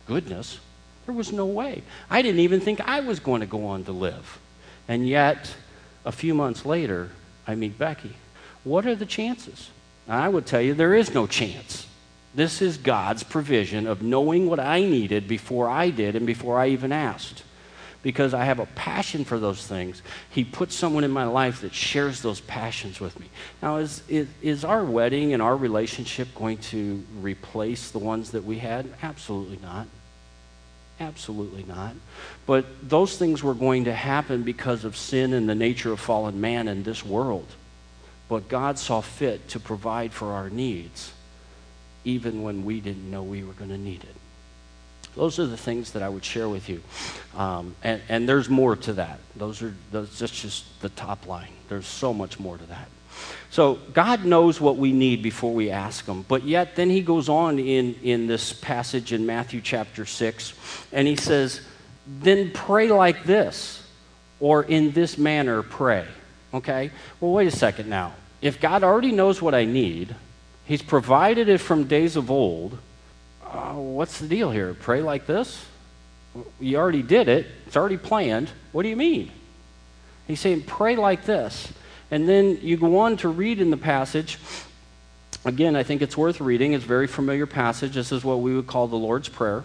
goodness. 0.07 0.59
There 1.07 1.15
was 1.15 1.33
no 1.33 1.47
way. 1.47 1.83
I 2.09 2.23
didn't 2.23 2.41
even 2.41 2.61
think 2.61 2.81
I 2.81 3.01
was 3.01 3.21
going 3.21 3.41
to 3.41 3.47
go 3.47 3.67
on 3.67 3.85
to 3.85 3.93
live. 3.93 4.39
And 4.89 5.09
yet, 5.09 5.55
a 6.05 6.13
few 6.13 6.35
months 6.35 6.65
later, 6.65 7.11
I 7.47 7.55
meet 7.55 7.79
Becky. 7.79 8.15
What 8.65 8.87
are 8.87 8.95
the 8.95 9.07
chances? 9.07 9.71
I 10.09 10.29
would 10.29 10.47
tell 10.47 10.61
you 10.61 10.75
there 10.75 10.95
is 10.95 11.15
no 11.15 11.27
chance. 11.27 11.87
This 12.35 12.63
is 12.63 12.79
God's 12.79 13.23
provision 13.23 13.87
of 13.87 14.03
knowing 14.03 14.49
what 14.49 14.61
I 14.61 14.81
needed 14.81 15.29
before 15.29 15.69
I 15.69 15.91
did 15.91 16.17
and 16.17 16.27
before 16.27 16.59
I 16.59 16.69
even 16.69 16.93
asked. 16.93 17.43
Because 18.03 18.35
I 18.35 18.45
have 18.45 18.59
a 18.59 18.67
passion 18.67 19.25
for 19.25 19.39
those 19.39 19.65
things, 19.65 20.03
He 20.31 20.43
puts 20.43 20.75
someone 20.75 21.05
in 21.05 21.11
my 21.13 21.25
life 21.25 21.61
that 21.61 21.73
shares 21.73 22.21
those 22.21 22.41
passions 22.41 22.99
with 22.99 23.19
me. 23.21 23.27
Now, 23.63 23.77
is, 23.77 24.03
is, 24.09 24.29
is 24.43 24.65
our 24.65 24.85
wedding 24.85 25.33
and 25.33 25.41
our 25.43 25.57
relationship 25.57 26.35
going 26.35 26.59
to 26.59 27.05
replace 27.21 27.91
the 27.91 28.01
ones 28.01 28.33
that 28.33 28.45
we 28.45 28.59
had? 28.59 28.89
Absolutely 29.03 29.59
not. 29.63 29.87
Absolutely 30.99 31.65
not. 31.65 31.95
But 32.47 32.67
those 32.89 33.17
things 33.17 33.43
were 33.43 33.55
going 33.55 33.85
to 33.85 33.95
happen 33.95 34.43
because 34.43 34.85
of 34.85 34.97
sin 34.97 35.33
and 35.33 35.49
the 35.49 35.55
nature 35.55 35.93
of 35.93 36.01
fallen 36.01 36.41
man 36.41 36.69
in 36.69 36.83
this 36.83 37.05
world. 37.05 37.47
But 38.29 38.49
God 38.49 38.79
saw 38.79 39.01
fit 39.01 39.49
to 39.49 39.61
provide 39.61 40.13
for 40.13 40.33
our 40.33 40.49
needs, 40.49 41.13
even 42.05 42.43
when 42.43 42.65
we 42.65 42.81
didn't 42.81 43.11
know 43.11 43.23
we 43.23 43.45
were 43.45 43.53
going 43.53 43.71
to 43.71 43.79
need 43.79 44.05
it. 44.05 44.17
Those 45.15 45.39
are 45.39 45.47
the 45.47 45.57
things 45.57 45.93
that 45.93 46.03
I 46.03 46.09
would 46.09 46.25
share 46.25 46.49
with 46.49 46.69
you. 46.69 46.83
Um, 47.37 47.77
and, 47.83 48.01
and 48.09 48.29
there's 48.29 48.49
more 48.49 48.77
to 48.77 48.95
that. 48.95 49.19
Those 49.37 49.63
are 49.63 49.75
those, 49.91 50.19
that's 50.19 50.33
just 50.33 50.81
the 50.81 50.89
top 50.91 51.27
line. 51.27 51.53
There's 51.69 51.87
so 51.87 52.15
much 52.15 52.41
more 52.41 52.57
to 52.57 52.65
that. 52.65 52.89
So 53.51 53.75
God 53.93 54.25
knows 54.25 54.61
what 54.61 54.77
we 54.79 54.93
need 54.93 55.23
before 55.23 55.53
we 55.53 55.71
ask 55.71 56.07
Him. 56.07 56.23
But 56.23 56.45
yet, 56.45 56.77
then 56.77 56.89
He 56.89 57.03
goes 57.03 57.29
on 57.29 57.59
in, 57.59 57.95
in 58.03 58.27
this 58.27 58.53
passage 58.53 59.13
in 59.13 59.27
Matthew 59.27 59.61
chapter 59.61 60.07
6, 60.07 60.55
and 60.93 61.07
He 61.07 61.17
says, 61.17 61.61
Then 62.07 62.51
pray 62.51 62.89
like 62.89 63.25
this, 63.25 63.87
or 64.41 64.63
in 64.63 64.93
this 64.93 65.19
manner 65.19 65.63
pray. 65.63 66.07
Okay? 66.55 66.91
Well, 67.21 67.33
wait 67.33 67.49
a 67.49 67.57
second 67.57 67.89
now. 67.89 68.15
If 68.41 68.61
God 68.61 68.83
already 68.83 69.13
knows 69.13 69.43
what 69.43 69.55
I 69.55 69.67
need, 69.67 70.15
He's 70.65 70.83
provided 70.83 71.49
it 71.49 71.59
from 71.59 71.85
days 71.85 72.17
of 72.17 72.31
old, 72.31 72.79
uh, 73.53 73.75
what's 73.75 74.19
the 74.19 74.29
deal 74.29 74.51
here? 74.51 74.75
Pray 74.75 75.03
like 75.03 75.27
this? 75.27 75.65
You 76.59 76.79
already 76.79 77.03
did 77.03 77.29
it, 77.29 77.47
it's 77.67 77.77
already 77.77 77.99
planned. 77.99 78.51
What 78.73 78.85
do 78.85 78.89
you 78.89 78.97
mean? 78.97 79.31
He's 80.27 80.41
saying, 80.41 80.63
Pray 80.63 80.97
like 80.97 81.25
this. 81.25 81.73
And 82.11 82.29
then 82.29 82.59
you 82.63 82.77
go 82.77 82.99
on 82.99 83.17
to 83.19 83.29
read 83.29 83.61
in 83.61 83.71
the 83.71 83.77
passage. 83.77 84.39
Again, 85.45 85.77
I 85.77 85.83
think 85.83 86.03
it's 86.03 86.17
worth 86.17 86.41
reading. 86.41 86.73
It's 86.75 86.85
a 86.85 86.89
very 86.89 87.07
familiar 87.07 87.47
passage. 87.47 87.95
This 87.95 88.13
is 88.13 88.23
what 88.23 88.41
we 88.41 88.55
would 88.55 88.67
call 88.67 88.87
the 88.87 88.97
Lord's 88.97 89.29
Prayer. 89.29 89.65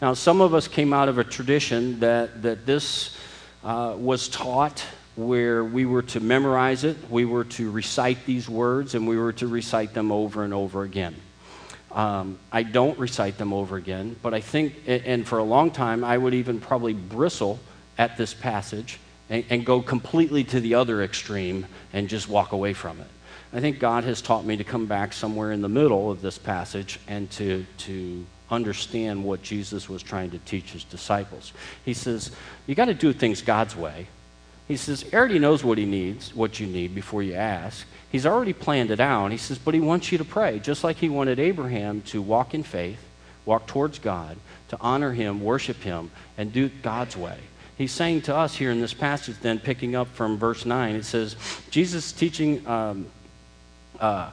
Now, 0.00 0.14
some 0.14 0.40
of 0.40 0.54
us 0.54 0.68
came 0.68 0.92
out 0.92 1.08
of 1.08 1.18
a 1.18 1.24
tradition 1.24 2.00
that, 2.00 2.42
that 2.42 2.64
this 2.64 3.16
uh, 3.64 3.94
was 3.96 4.28
taught 4.28 4.84
where 5.16 5.64
we 5.64 5.84
were 5.84 6.02
to 6.02 6.20
memorize 6.20 6.84
it, 6.84 6.96
we 7.10 7.24
were 7.24 7.44
to 7.44 7.70
recite 7.70 8.24
these 8.24 8.48
words, 8.48 8.94
and 8.94 9.06
we 9.06 9.18
were 9.18 9.32
to 9.34 9.46
recite 9.46 9.92
them 9.92 10.10
over 10.12 10.44
and 10.44 10.54
over 10.54 10.82
again. 10.82 11.14
Um, 11.92 12.38
I 12.52 12.62
don't 12.62 12.98
recite 12.98 13.36
them 13.36 13.52
over 13.52 13.76
again, 13.76 14.16
but 14.22 14.32
I 14.32 14.40
think, 14.40 14.74
and 14.86 15.26
for 15.26 15.38
a 15.38 15.44
long 15.44 15.70
time, 15.70 16.04
I 16.04 16.16
would 16.16 16.34
even 16.34 16.60
probably 16.60 16.94
bristle 16.94 17.58
at 17.98 18.16
this 18.16 18.32
passage 18.32 18.98
and, 19.28 19.44
and 19.50 19.66
go 19.66 19.82
completely 19.82 20.44
to 20.44 20.60
the 20.60 20.74
other 20.74 21.02
extreme 21.02 21.66
and 21.92 22.08
just 22.08 22.28
walk 22.28 22.52
away 22.52 22.74
from 22.74 23.00
it. 23.00 23.06
I 23.52 23.60
think 23.60 23.80
God 23.80 24.04
has 24.04 24.22
taught 24.22 24.44
me 24.44 24.56
to 24.56 24.64
come 24.64 24.86
back 24.86 25.12
somewhere 25.12 25.50
in 25.50 25.60
the 25.60 25.68
middle 25.68 26.10
of 26.10 26.22
this 26.22 26.38
passage 26.38 27.00
and 27.08 27.28
to, 27.32 27.66
to 27.78 28.24
understand 28.50 29.24
what 29.24 29.42
Jesus 29.42 29.88
was 29.88 30.02
trying 30.02 30.30
to 30.30 30.38
teach 30.38 30.70
his 30.70 30.84
disciples. 30.84 31.52
He 31.84 31.94
says, 31.94 32.30
You 32.66 32.74
got 32.76 32.86
to 32.86 32.94
do 32.94 33.12
things 33.12 33.42
God's 33.42 33.74
way. 33.74 34.06
He 34.68 34.76
says, 34.76 35.02
He 35.02 35.16
already 35.16 35.40
knows 35.40 35.64
what 35.64 35.78
he 35.78 35.84
needs, 35.84 36.34
what 36.34 36.60
you 36.60 36.66
need 36.66 36.94
before 36.94 37.24
you 37.24 37.34
ask. 37.34 37.86
He's 38.10 38.26
already 38.26 38.52
planned 38.52 38.90
it 38.90 39.00
out. 39.00 39.30
He 39.30 39.38
says, 39.38 39.58
But 39.58 39.74
he 39.74 39.80
wants 39.80 40.10
you 40.10 40.18
to 40.18 40.24
pray, 40.24 40.58
just 40.58 40.82
like 40.82 40.96
he 40.96 41.08
wanted 41.08 41.38
Abraham 41.38 42.02
to 42.02 42.20
walk 42.20 42.54
in 42.54 42.62
faith, 42.62 42.98
walk 43.44 43.66
towards 43.66 43.98
God, 43.98 44.36
to 44.68 44.76
honor 44.80 45.12
him, 45.12 45.42
worship 45.42 45.82
him, 45.82 46.10
and 46.36 46.52
do 46.52 46.68
God's 46.82 47.16
way. 47.16 47.38
He's 47.78 47.92
saying 47.92 48.22
to 48.22 48.36
us 48.36 48.56
here 48.56 48.70
in 48.70 48.80
this 48.80 48.92
passage, 48.92 49.36
then 49.40 49.58
picking 49.58 49.94
up 49.94 50.08
from 50.08 50.36
verse 50.38 50.66
9, 50.66 50.96
it 50.96 51.04
says, 51.04 51.36
Jesus 51.70 52.12
teaching, 52.12 52.66
um, 52.66 53.06
uh, 53.98 54.30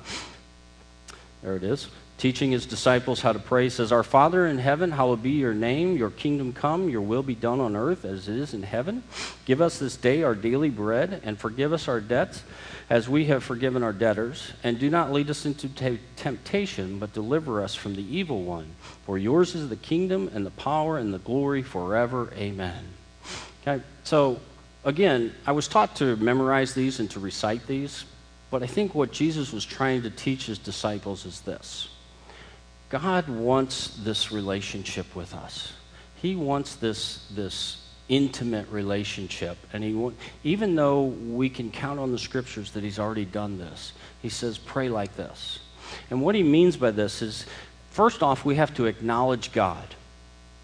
there 1.42 1.56
it 1.56 1.64
is 1.64 1.88
teaching 2.18 2.52
his 2.52 2.66
disciples 2.66 3.22
how 3.22 3.32
to 3.32 3.40
pray. 3.40 3.70
Says, 3.70 3.92
Our 3.92 4.04
Father 4.04 4.48
in 4.48 4.58
heaven, 4.58 4.92
hallowed 4.92 5.24
be 5.24 5.32
your 5.32 5.54
name. 5.54 5.98
Your 5.98 6.10
kingdom 6.10 6.52
come, 6.52 6.90
your 6.90 7.02
will 7.02 7.24
be 7.24 7.36
done 7.36 7.60
on 7.60 7.76
earth 7.76 8.06
as 8.06 8.28
it 8.28 8.36
is 8.36 8.54
in 8.54 8.64
heaven. 8.64 9.04
Give 9.46 9.62
us 9.62 9.80
this 9.80 9.96
day 9.96 10.24
our 10.24 10.36
daily 10.36 10.70
bread, 10.70 11.22
and 11.24 11.40
forgive 11.40 11.74
us 11.74 11.88
our 11.88 12.02
debts 12.02 12.44
as 12.90 13.10
we 13.10 13.26
have 13.26 13.44
forgiven 13.44 13.84
our 13.84 13.94
debtors. 13.94 14.54
And 14.64 14.80
do 14.80 14.90
not 14.90 15.12
lead 15.12 15.30
us 15.30 15.46
into 15.46 15.68
t- 15.70 16.00
temptation, 16.16 17.00
but 17.00 17.14
deliver 17.14 17.62
us 17.62 17.76
from 17.76 17.96
the 17.96 18.16
evil 18.18 18.44
one. 18.44 18.76
For 19.06 19.18
yours 19.18 19.56
is 19.56 19.70
the 19.70 19.76
kingdom, 19.76 20.30
and 20.34 20.46
the 20.46 20.52
power, 20.52 20.98
and 20.98 21.14
the 21.14 21.20
glory 21.20 21.64
forever. 21.64 22.32
Amen. 22.36 22.84
Okay, 23.62 23.84
so 24.04 24.40
again, 24.86 25.34
I 25.46 25.52
was 25.52 25.68
taught 25.68 25.96
to 25.98 26.16
memorize 26.16 26.74
these 26.74 27.00
and 27.00 27.12
to 27.12 27.20
recite 27.20 27.68
these. 27.68 28.06
But 28.50 28.64
I 28.64 28.68
think 28.68 28.96
what 28.96 29.12
Jesus 29.12 29.52
was 29.52 29.66
trying 29.66 30.04
to 30.04 30.10
teach 30.10 30.46
his 30.46 30.58
disciples 30.58 31.26
is 31.26 31.42
this 31.42 31.90
God 32.90 33.28
wants 33.28 33.98
this 33.98 34.32
relationship 34.32 35.14
with 35.16 35.34
us. 35.34 35.74
He 36.16 36.36
wants 36.36 36.76
this, 36.76 37.28
this 37.36 37.87
intimate 38.10 38.70
relationship. 38.70 39.58
And 39.74 39.84
he, 39.84 40.12
even 40.44 40.76
though 40.76 41.04
we 41.04 41.50
can 41.50 41.72
count 41.72 42.00
on 42.00 42.12
the 42.12 42.18
scriptures 42.18 42.72
that 42.72 42.84
he's 42.84 43.00
already 43.00 43.26
done 43.26 43.58
this, 43.58 43.94
he 44.22 44.30
says, 44.30 44.58
pray 44.58 44.90
like 44.90 45.16
this. 45.16 45.60
And 46.10 46.22
what 46.22 46.36
he 46.36 46.44
means 46.44 46.78
by 46.78 46.92
this 46.92 47.22
is, 47.22 47.46
first 47.92 48.24
off, 48.24 48.46
we 48.46 48.56
have 48.56 48.74
to 48.76 48.86
acknowledge 48.86 49.52
God 49.52 49.96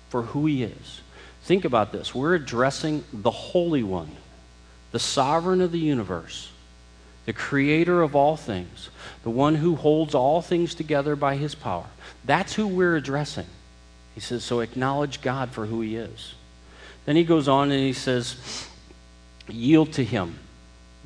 for 0.10 0.22
who 0.22 0.46
he 0.46 0.64
is. 0.64 1.02
Think 1.44 1.66
about 1.66 1.92
this. 1.92 2.16
We're 2.16 2.36
addressing 2.36 3.04
the 3.12 3.32
Holy 3.32 3.84
One, 3.84 4.12
the 4.92 5.00
sovereign 5.00 5.60
of 5.60 5.72
the 5.72 5.80
universe, 5.80 6.50
the 7.26 7.34
creator 7.34 8.02
of 8.02 8.16
all 8.16 8.38
things, 8.38 8.90
the 9.24 9.30
one 9.30 9.56
who 9.56 9.76
holds 9.76 10.16
all 10.16 10.42
things 10.42 10.76
together 10.76 11.16
by 11.16 11.36
his 11.36 11.56
power. 11.56 11.88
That's 12.26 12.54
who 12.54 12.68
we're 12.68 12.96
addressing. 12.96 13.48
He 14.14 14.22
says, 14.22 14.44
so 14.44 14.60
acknowledge 14.60 15.22
God 15.22 15.52
for 15.52 15.66
who 15.66 15.82
he 15.82 15.96
is. 15.96 16.36
Then 17.06 17.16
he 17.16 17.24
goes 17.24 17.48
on 17.48 17.72
and 17.72 17.80
he 17.80 17.94
says, 17.94 18.68
yield 19.48 19.94
to 19.94 20.04
him. 20.04 20.40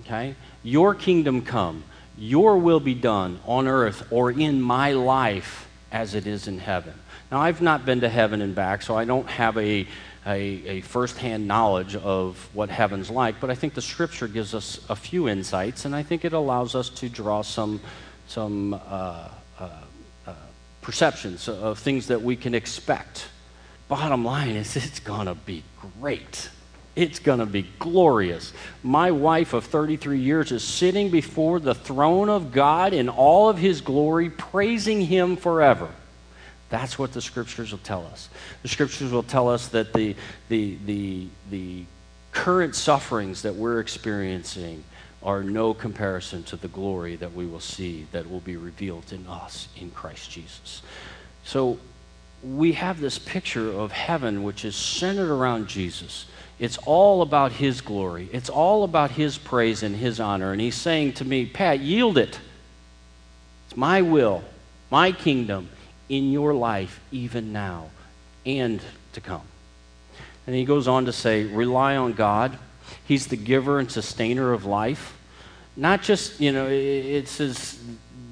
Okay? 0.01 0.35
Your 0.63 0.93
kingdom 0.93 1.41
come, 1.41 1.83
your 2.17 2.57
will 2.57 2.79
be 2.79 2.93
done 2.93 3.39
on 3.45 3.67
earth 3.67 4.07
or 4.11 4.31
in 4.31 4.61
my 4.61 4.91
life 4.91 5.67
as 5.91 6.15
it 6.15 6.27
is 6.27 6.47
in 6.47 6.59
heaven. 6.59 6.93
Now, 7.31 7.41
I've 7.41 7.61
not 7.61 7.85
been 7.85 8.01
to 8.01 8.09
heaven 8.09 8.41
and 8.41 8.55
back, 8.55 8.81
so 8.81 8.95
I 8.95 9.05
don't 9.05 9.27
have 9.27 9.57
a, 9.57 9.85
a, 10.25 10.39
a 10.39 10.81
firsthand 10.81 11.47
knowledge 11.47 11.95
of 11.95 12.49
what 12.53 12.69
heaven's 12.69 13.09
like, 13.09 13.39
but 13.41 13.49
I 13.49 13.55
think 13.55 13.73
the 13.73 13.81
scripture 13.81 14.27
gives 14.27 14.53
us 14.53 14.79
a 14.89 14.95
few 14.95 15.27
insights, 15.27 15.85
and 15.85 15.95
I 15.95 16.03
think 16.03 16.23
it 16.23 16.33
allows 16.33 16.73
us 16.73 16.89
to 16.89 17.09
draw 17.09 17.41
some, 17.41 17.81
some 18.27 18.73
uh, 18.73 18.77
uh, 19.59 19.69
uh, 20.25 20.33
perceptions 20.81 21.49
of 21.49 21.79
things 21.79 22.07
that 22.07 22.21
we 22.21 22.35
can 22.35 22.55
expect. 22.55 23.27
Bottom 23.87 24.25
line 24.25 24.55
is, 24.55 24.75
it's 24.75 24.99
going 24.99 25.27
to 25.27 25.35
be 25.35 25.63
great. 25.99 26.49
It's 26.95 27.19
going 27.19 27.39
to 27.39 27.45
be 27.45 27.67
glorious. 27.79 28.51
My 28.83 29.11
wife 29.11 29.53
of 29.53 29.65
33 29.65 30.19
years 30.19 30.51
is 30.51 30.63
sitting 30.63 31.09
before 31.09 31.59
the 31.59 31.75
throne 31.75 32.29
of 32.29 32.51
God 32.51 32.91
in 32.93 33.07
all 33.07 33.49
of 33.49 33.57
his 33.57 33.81
glory, 33.81 34.29
praising 34.29 35.01
him 35.01 35.37
forever. 35.37 35.89
That's 36.69 36.99
what 36.99 37.13
the 37.13 37.21
scriptures 37.21 37.71
will 37.71 37.79
tell 37.79 38.05
us. 38.07 38.29
The 38.61 38.67
scriptures 38.67 39.11
will 39.11 39.23
tell 39.23 39.47
us 39.47 39.69
that 39.69 39.93
the, 39.93 40.15
the, 40.49 40.77
the, 40.85 41.27
the 41.49 41.85
current 42.31 42.75
sufferings 42.75 43.43
that 43.43 43.55
we're 43.55 43.79
experiencing 43.79 44.83
are 45.23 45.43
no 45.43 45.73
comparison 45.73 46.43
to 46.43 46.55
the 46.55 46.67
glory 46.67 47.15
that 47.15 47.33
we 47.33 47.45
will 47.45 47.59
see 47.59 48.05
that 48.11 48.29
will 48.29 48.41
be 48.41 48.57
revealed 48.57 49.13
in 49.13 49.25
us 49.27 49.67
in 49.77 49.91
Christ 49.91 50.29
Jesus. 50.29 50.81
So 51.43 51.79
we 52.43 52.73
have 52.73 52.99
this 52.99 53.17
picture 53.17 53.71
of 53.71 53.91
heaven 53.91 54.43
which 54.43 54.63
is 54.63 54.75
centered 54.75 55.31
around 55.31 55.67
Jesus. 55.67 56.25
It's 56.59 56.77
all 56.79 57.21
about 57.21 57.51
his 57.51 57.81
glory. 57.81 58.29
It's 58.31 58.49
all 58.49 58.83
about 58.83 59.11
his 59.11 59.37
praise 59.37 59.83
and 59.83 59.95
his 59.95 60.19
honor. 60.19 60.51
And 60.51 60.61
he's 60.61 60.75
saying 60.75 61.13
to 61.13 61.25
me, 61.25 61.45
Pat, 61.45 61.79
yield 61.79 62.17
it. 62.17 62.39
It's 63.67 63.77
my 63.77 64.01
will, 64.01 64.43
my 64.89 65.11
kingdom 65.11 65.69
in 66.09 66.31
your 66.31 66.53
life, 66.53 66.99
even 67.11 67.51
now 67.51 67.89
and 68.45 68.81
to 69.13 69.21
come. 69.21 69.41
And 70.47 70.55
he 70.55 70.63
goes 70.63 70.87
on 70.87 71.05
to 71.05 71.13
say, 71.13 71.43
rely 71.43 71.97
on 71.97 72.13
God. 72.13 72.57
He's 73.05 73.27
the 73.27 73.35
giver 73.35 73.79
and 73.79 73.91
sustainer 73.91 74.53
of 74.53 74.65
life. 74.65 75.17
Not 75.75 76.01
just, 76.01 76.39
you 76.39 76.51
know, 76.51 76.67
it 76.67 77.27
says, 77.27 77.77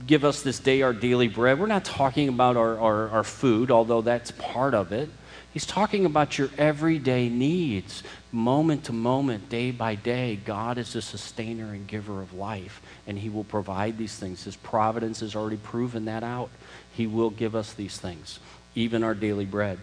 give 0.06 0.24
us 0.24 0.42
this 0.42 0.60
day 0.60 0.82
our 0.82 0.94
daily 0.94 1.28
bread. 1.28 1.60
We're 1.60 1.68
not 1.68 1.86
talking 1.86 2.30
about 2.30 2.58
our, 2.58 2.80
our, 2.80 3.10
our 3.10 3.24
food, 3.24 3.72
although 3.72 4.02
that's 4.02 4.32
part 4.32 4.74
of 4.74 4.92
it. 4.92 5.10
He's 5.56 5.66
talking 5.66 6.06
about 6.06 6.38
your 6.38 6.50
everyday 6.58 7.30
needs, 7.30 8.04
moment 8.30 8.84
to 8.86 8.94
moment, 8.94 9.48
day 9.48 9.72
by 9.72 9.96
day. 9.96 10.36
God 10.36 10.78
is 10.78 10.92
the 10.92 11.02
sustainer 11.02 11.74
and 11.74 11.88
giver 11.88 12.22
of 12.22 12.34
life, 12.34 12.82
and 13.08 13.18
He 13.18 13.30
will 13.30 13.46
provide 13.46 13.98
these 13.98 14.18
things. 14.18 14.44
His 14.44 14.58
providence 14.58 15.22
has 15.22 15.34
already 15.34 15.56
proven 15.56 16.06
that 16.06 16.24
out. 16.24 16.50
He 16.92 17.08
will 17.08 17.30
give 17.30 17.56
us 17.56 17.72
these 17.72 17.98
things, 17.98 18.40
even 18.76 19.02
our 19.02 19.16
daily 19.16 19.46
bread. 19.46 19.80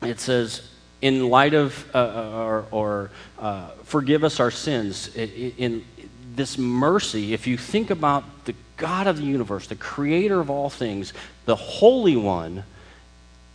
It 0.00 0.18
says, 0.18 0.66
in 1.02 1.28
light 1.28 1.52
of, 1.52 1.84
uh, 1.94 1.98
uh 1.98 2.44
or, 2.44 2.66
or 2.70 3.10
uh, 3.38 3.68
forgive 3.84 4.24
us 4.24 4.40
our 4.40 4.50
sins, 4.50 5.14
in, 5.14 5.52
in 5.58 5.84
this 6.36 6.58
mercy, 6.58 7.34
if 7.34 7.46
you 7.46 7.56
think 7.56 7.90
about 7.90 8.44
the 8.44 8.54
God 8.76 9.06
of 9.06 9.18
the 9.18 9.24
universe, 9.24 9.66
the 9.66 9.76
creator 9.76 10.40
of 10.40 10.50
all 10.50 10.70
things, 10.70 11.12
the 11.44 11.56
Holy 11.56 12.16
One, 12.16 12.64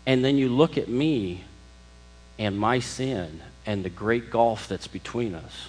and 0.06 0.24
then 0.24 0.38
you 0.38 0.50
look 0.50 0.78
at 0.78 0.88
me 0.88 1.44
and 2.40 2.58
my 2.58 2.80
sin 2.80 3.42
and 3.66 3.84
the 3.84 3.90
great 3.90 4.30
gulf 4.30 4.68
that's 4.68 4.88
between 4.88 5.36
us, 5.36 5.68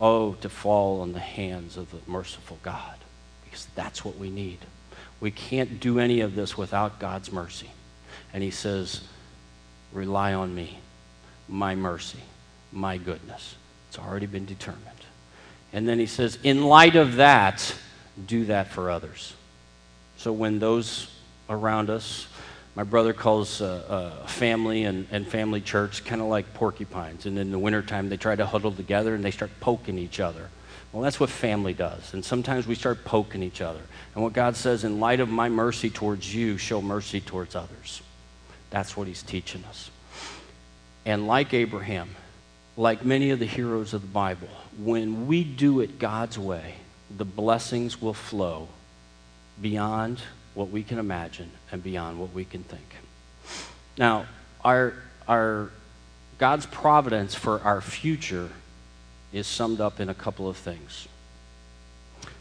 oh, 0.00 0.34
to 0.34 0.48
fall 0.48 1.00
on 1.00 1.12
the 1.12 1.18
hands 1.18 1.76
of 1.76 1.90
the 1.90 1.98
merciful 2.06 2.58
God, 2.62 2.96
because 3.44 3.66
that's 3.74 4.04
what 4.04 4.18
we 4.18 4.30
need. 4.30 4.58
We 5.20 5.30
can't 5.30 5.80
do 5.80 5.98
any 5.98 6.20
of 6.20 6.34
this 6.34 6.56
without 6.56 7.00
God's 7.00 7.32
mercy. 7.32 7.70
And 8.32 8.42
he 8.42 8.50
says, 8.50 9.02
rely 9.92 10.34
on 10.34 10.54
me, 10.54 10.78
my 11.48 11.74
mercy, 11.74 12.20
my 12.72 12.98
goodness. 12.98 13.54
It's 13.88 13.98
already 13.98 14.26
been 14.26 14.44
determined. 14.44 14.97
And 15.72 15.88
then 15.88 15.98
he 15.98 16.06
says, 16.06 16.38
in 16.42 16.64
light 16.64 16.96
of 16.96 17.16
that, 17.16 17.74
do 18.26 18.46
that 18.46 18.68
for 18.68 18.90
others. 18.90 19.34
So 20.16 20.32
when 20.32 20.58
those 20.58 21.14
around 21.48 21.90
us, 21.90 22.26
my 22.74 22.84
brother 22.84 23.12
calls 23.12 23.60
uh, 23.60 24.12
uh, 24.22 24.26
family 24.26 24.84
and, 24.84 25.06
and 25.10 25.26
family 25.26 25.60
church 25.60 26.04
kind 26.04 26.20
of 26.20 26.28
like 26.28 26.54
porcupines. 26.54 27.26
And 27.26 27.38
in 27.38 27.50
the 27.50 27.58
wintertime, 27.58 28.08
they 28.08 28.16
try 28.16 28.36
to 28.36 28.46
huddle 28.46 28.72
together 28.72 29.14
and 29.14 29.24
they 29.24 29.30
start 29.30 29.50
poking 29.60 29.98
each 29.98 30.20
other. 30.20 30.48
Well, 30.92 31.02
that's 31.02 31.20
what 31.20 31.28
family 31.28 31.74
does. 31.74 32.14
And 32.14 32.24
sometimes 32.24 32.66
we 32.66 32.74
start 32.74 33.04
poking 33.04 33.42
each 33.42 33.60
other. 33.60 33.82
And 34.14 34.22
what 34.22 34.32
God 34.32 34.56
says, 34.56 34.84
in 34.84 35.00
light 35.00 35.20
of 35.20 35.28
my 35.28 35.48
mercy 35.48 35.90
towards 35.90 36.34
you, 36.34 36.56
show 36.56 36.80
mercy 36.80 37.20
towards 37.20 37.54
others. 37.54 38.00
That's 38.70 38.96
what 38.96 39.06
he's 39.06 39.22
teaching 39.22 39.64
us. 39.64 39.90
And 41.04 41.26
like 41.26 41.52
Abraham, 41.54 42.10
like 42.78 43.04
many 43.04 43.30
of 43.30 43.40
the 43.40 43.46
heroes 43.46 43.92
of 43.92 44.02
the 44.02 44.06
Bible, 44.06 44.48
when 44.78 45.26
we 45.26 45.42
do 45.42 45.80
it 45.80 45.98
God's 45.98 46.38
way, 46.38 46.76
the 47.14 47.24
blessings 47.24 48.00
will 48.00 48.14
flow 48.14 48.68
beyond 49.60 50.20
what 50.54 50.70
we 50.70 50.84
can 50.84 51.00
imagine 51.00 51.50
and 51.72 51.82
beyond 51.82 52.20
what 52.20 52.32
we 52.32 52.44
can 52.44 52.62
think. 52.62 52.94
Now, 53.98 54.26
our, 54.64 54.94
our 55.26 55.70
God's 56.38 56.66
providence 56.66 57.34
for 57.34 57.60
our 57.62 57.80
future 57.80 58.48
is 59.32 59.48
summed 59.48 59.80
up 59.80 59.98
in 59.98 60.08
a 60.08 60.14
couple 60.14 60.48
of 60.48 60.56
things. 60.56 61.08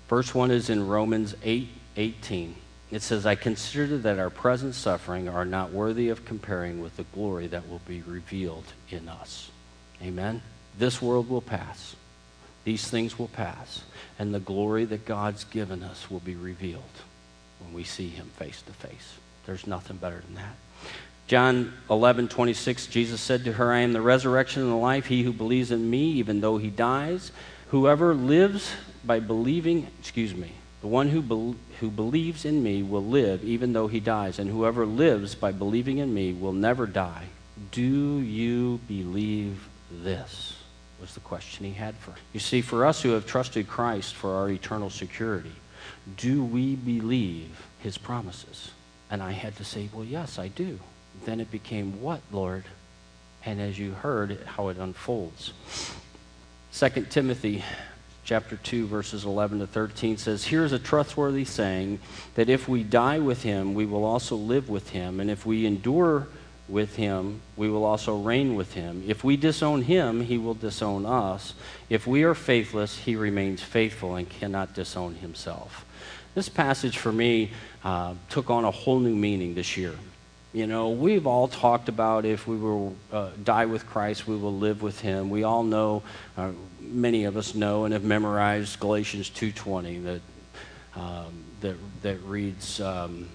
First 0.07 0.35
one 0.35 0.51
is 0.51 0.69
in 0.69 0.87
Romans 0.87 1.35
8 1.43 1.67
18. 1.97 2.55
It 2.91 3.01
says, 3.01 3.25
I 3.25 3.33
consider 3.33 3.97
that 3.97 4.19
our 4.19 4.29
present 4.29 4.75
suffering 4.75 5.27
are 5.27 5.45
not 5.45 5.71
worthy 5.71 6.09
of 6.09 6.25
comparing 6.25 6.79
with 6.79 6.95
the 6.95 7.03
glory 7.05 7.47
that 7.47 7.67
will 7.67 7.81
be 7.87 8.01
revealed 8.03 8.65
in 8.91 9.09
us. 9.09 9.49
Amen. 10.01 10.41
This 10.77 11.01
world 11.01 11.29
will 11.29 11.41
pass. 11.41 11.95
These 12.63 12.87
things 12.87 13.17
will 13.17 13.29
pass. 13.29 13.83
And 14.19 14.33
the 14.33 14.39
glory 14.39 14.85
that 14.85 15.05
God's 15.05 15.43
given 15.43 15.83
us 15.83 16.09
will 16.09 16.19
be 16.19 16.35
revealed 16.35 16.83
when 17.59 17.73
we 17.73 17.83
see 17.83 18.09
him 18.09 18.27
face 18.37 18.61
to 18.63 18.73
face. 18.73 19.15
There's 19.45 19.67
nothing 19.67 19.97
better 19.97 20.21
than 20.25 20.35
that. 20.35 20.55
John 21.27 21.73
11, 21.89 22.29
26, 22.29 22.87
Jesus 22.87 23.19
said 23.19 23.43
to 23.45 23.53
her, 23.53 23.71
I 23.73 23.79
am 23.79 23.93
the 23.93 24.01
resurrection 24.01 24.61
and 24.61 24.71
the 24.71 24.75
life. 24.75 25.07
He 25.07 25.23
who 25.23 25.33
believes 25.33 25.71
in 25.71 25.89
me, 25.89 26.11
even 26.11 26.39
though 26.39 26.57
he 26.57 26.69
dies, 26.69 27.31
whoever 27.69 28.13
lives 28.13 28.71
by 29.03 29.19
believing, 29.19 29.87
excuse 29.99 30.33
me, 30.33 30.53
the 30.81 30.87
one 30.87 31.09
who, 31.09 31.21
be, 31.21 31.57
who 31.79 31.89
believes 31.89 32.45
in 32.45 32.63
me 32.63 32.83
will 32.83 33.03
live 33.03 33.43
even 33.43 33.73
though 33.73 33.87
he 33.87 33.99
dies, 33.99 34.39
and 34.39 34.49
whoever 34.49 34.85
lives 34.85 35.35
by 35.35 35.51
believing 35.51 35.97
in 35.97 36.13
me 36.13 36.33
will 36.33 36.53
never 36.53 36.85
die. 36.85 37.25
Do 37.71 37.81
you 37.81 38.79
believe 38.87 39.67
this? 39.91 40.53
Was 40.99 41.13
the 41.13 41.19
question 41.19 41.63
he 41.65 41.73
had 41.73 41.95
for. 41.95 42.15
You 42.33 42.39
see, 42.39 42.61
for 42.61 42.83
us 42.83 43.03
who 43.03 43.09
have 43.09 43.27
trusted 43.27 43.67
Christ 43.67 44.15
for 44.15 44.33
our 44.33 44.49
eternal 44.49 44.89
security, 44.89 45.51
do 46.15 46.43
we 46.43 46.75
believe 46.75 47.67
his 47.79 47.99
promises? 47.99 48.71
And 49.11 49.21
I 49.21 49.31
had 49.31 49.55
to 49.57 49.63
say, 49.63 49.89
Well, 49.93 50.05
yes, 50.05 50.39
I 50.39 50.47
do. 50.47 50.79
Then 51.25 51.39
it 51.39 51.51
became, 51.51 52.01
What, 52.01 52.21
Lord? 52.31 52.63
And 53.45 53.61
as 53.61 53.77
you 53.77 53.91
heard, 53.91 54.39
how 54.45 54.69
it 54.69 54.77
unfolds. 54.77 55.53
2 56.73 56.89
Timothy 57.09 57.63
chapter 58.23 58.57
2 58.57 58.87
verses 58.87 59.23
11 59.23 59.59
to 59.59 59.67
13 59.67 60.17
says 60.17 60.43
here's 60.43 60.73
a 60.73 60.79
trustworthy 60.79 61.45
saying 61.45 61.97
that 62.35 62.49
if 62.49 62.67
we 62.67 62.83
die 62.83 63.17
with 63.19 63.41
him 63.41 63.73
we 63.73 63.85
will 63.85 64.03
also 64.03 64.35
live 64.35 64.67
with 64.67 64.89
him 64.89 65.21
and 65.21 65.31
if 65.31 65.45
we 65.45 65.65
endure 65.65 66.27
with 66.69 66.95
him 66.95 67.41
we 67.55 67.69
will 67.69 67.83
also 67.83 68.17
reign 68.17 68.55
with 68.55 68.73
him. 68.73 69.03
If 69.07 69.23
we 69.23 69.37
disown 69.37 69.83
him 69.83 70.21
he 70.21 70.37
will 70.37 70.53
disown 70.53 71.05
us. 71.05 71.53
If 71.89 72.05
we 72.05 72.23
are 72.23 72.33
faithless 72.33 72.97
he 72.99 73.15
remains 73.15 73.61
faithful 73.61 74.15
and 74.15 74.29
cannot 74.29 74.73
disown 74.73 75.15
himself. 75.15 75.85
This 76.35 76.49
passage 76.49 76.97
for 76.97 77.11
me 77.11 77.51
uh, 77.83 78.13
took 78.29 78.49
on 78.49 78.63
a 78.63 78.71
whole 78.71 78.99
new 78.99 79.15
meaning 79.15 79.55
this 79.55 79.75
year. 79.75 79.95
You 80.53 80.65
know, 80.65 80.89
we've 80.89 81.27
all 81.27 81.47
talked 81.47 81.89
about 81.89 82.25
if 82.25 82.47
we 82.47 82.57
will 82.57 82.95
uh, 83.11 83.29
die 83.43 83.65
with 83.65 83.85
Christ, 83.85 84.27
we 84.27 84.35
will 84.37 84.57
live 84.57 84.81
with 84.81 84.99
Him. 85.01 85.29
We 85.29 85.43
all 85.43 85.63
know, 85.63 86.03
uh, 86.37 86.51
many 86.79 87.25
of 87.25 87.37
us 87.37 87.53
know, 87.53 87.85
and 87.85 87.93
have 87.93 88.03
memorized 88.03 88.79
Galatians 88.79 89.29
2:20 89.29 90.03
that 90.03 90.21
um, 90.95 91.43
that 91.61 91.75
that 92.01 92.17
reads, 92.23 92.79
um, 92.79 93.29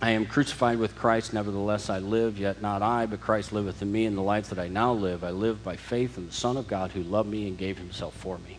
"I 0.00 0.10
am 0.10 0.26
crucified 0.26 0.78
with 0.78 0.96
Christ; 0.96 1.32
nevertheless 1.32 1.88
I 1.88 1.98
live. 1.98 2.38
Yet 2.38 2.60
not 2.60 2.82
I, 2.82 3.06
but 3.06 3.20
Christ 3.20 3.52
liveth 3.52 3.80
in 3.82 3.90
me. 3.90 4.04
And 4.04 4.16
the 4.16 4.22
life 4.22 4.50
that 4.50 4.58
I 4.58 4.68
now 4.68 4.92
live, 4.92 5.24
I 5.24 5.30
live 5.30 5.64
by 5.64 5.76
faith 5.76 6.18
in 6.18 6.26
the 6.26 6.32
Son 6.32 6.56
of 6.56 6.68
God 6.68 6.92
who 6.92 7.02
loved 7.02 7.28
me 7.28 7.48
and 7.48 7.56
gave 7.56 7.78
Himself 7.78 8.14
for 8.14 8.38
me." 8.38 8.58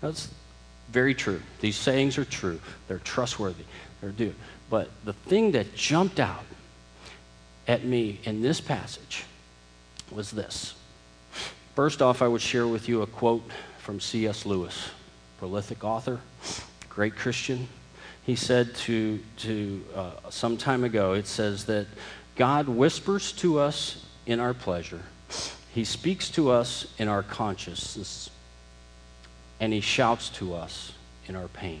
That's 0.00 0.28
very 0.90 1.14
true. 1.14 1.42
These 1.60 1.76
sayings 1.76 2.18
are 2.18 2.24
true. 2.24 2.60
They're 2.86 2.98
trustworthy. 2.98 3.64
They're 4.00 4.10
due. 4.10 4.34
But 4.70 4.90
the 5.04 5.12
thing 5.12 5.52
that 5.52 5.74
jumped 5.74 6.20
out 6.20 6.44
at 7.66 7.84
me 7.84 8.20
in 8.24 8.42
this 8.42 8.60
passage 8.60 9.24
was 10.10 10.30
this. 10.30 10.74
First 11.74 12.02
off, 12.02 12.22
I 12.22 12.28
would 12.28 12.40
share 12.40 12.66
with 12.66 12.88
you 12.88 13.02
a 13.02 13.06
quote 13.06 13.48
from 13.78 14.00
C.S. 14.00 14.46
Lewis, 14.46 14.90
prolific 15.38 15.84
author, 15.84 16.20
great 16.88 17.14
Christian. 17.14 17.68
He 18.28 18.36
said 18.36 18.74
to, 18.74 19.20
to 19.38 19.84
uh, 19.96 20.10
some 20.28 20.58
time 20.58 20.84
ago, 20.84 21.14
it 21.14 21.26
says 21.26 21.64
that 21.64 21.86
God 22.36 22.68
whispers 22.68 23.32
to 23.32 23.58
us 23.58 24.04
in 24.26 24.38
our 24.38 24.52
pleasure, 24.52 25.00
He 25.72 25.82
speaks 25.82 26.28
to 26.32 26.50
us 26.50 26.92
in 26.98 27.08
our 27.08 27.22
consciousness, 27.22 28.28
and 29.58 29.72
He 29.72 29.80
shouts 29.80 30.28
to 30.28 30.52
us 30.52 30.92
in 31.26 31.36
our 31.36 31.48
pain. 31.48 31.80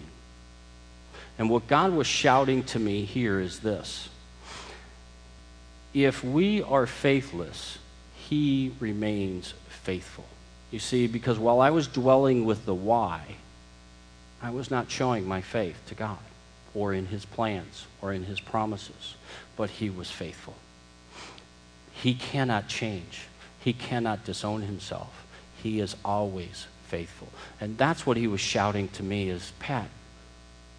And 1.38 1.50
what 1.50 1.66
God 1.66 1.92
was 1.92 2.06
shouting 2.06 2.62
to 2.62 2.78
me 2.78 3.04
here 3.04 3.40
is 3.40 3.60
this 3.60 4.08
if 5.92 6.24
we 6.24 6.62
are 6.62 6.86
faithless, 6.86 7.76
he 8.16 8.72
remains 8.80 9.52
faithful. 9.68 10.24
You 10.70 10.78
see, 10.78 11.08
because 11.08 11.38
while 11.38 11.60
I 11.60 11.68
was 11.68 11.88
dwelling 11.88 12.46
with 12.46 12.64
the 12.64 12.74
why, 12.74 13.36
I 14.40 14.48
was 14.48 14.70
not 14.70 14.90
showing 14.90 15.28
my 15.28 15.42
faith 15.42 15.76
to 15.88 15.94
God 15.94 16.16
or 16.78 16.94
in 16.94 17.06
his 17.06 17.24
plans 17.24 17.86
or 18.00 18.12
in 18.12 18.22
his 18.22 18.38
promises, 18.38 19.16
but 19.56 19.68
he 19.68 19.90
was 19.90 20.08
faithful. 20.08 20.54
He 21.92 22.14
cannot 22.14 22.68
change. 22.68 23.26
He 23.58 23.72
cannot 23.72 24.24
disown 24.24 24.62
himself. 24.62 25.26
He 25.60 25.80
is 25.80 25.96
always 26.04 26.68
faithful. 26.86 27.28
And 27.60 27.76
that's 27.76 28.06
what 28.06 28.16
he 28.16 28.28
was 28.28 28.40
shouting 28.40 28.86
to 28.90 29.02
me 29.02 29.28
is, 29.28 29.52
Pat, 29.58 29.88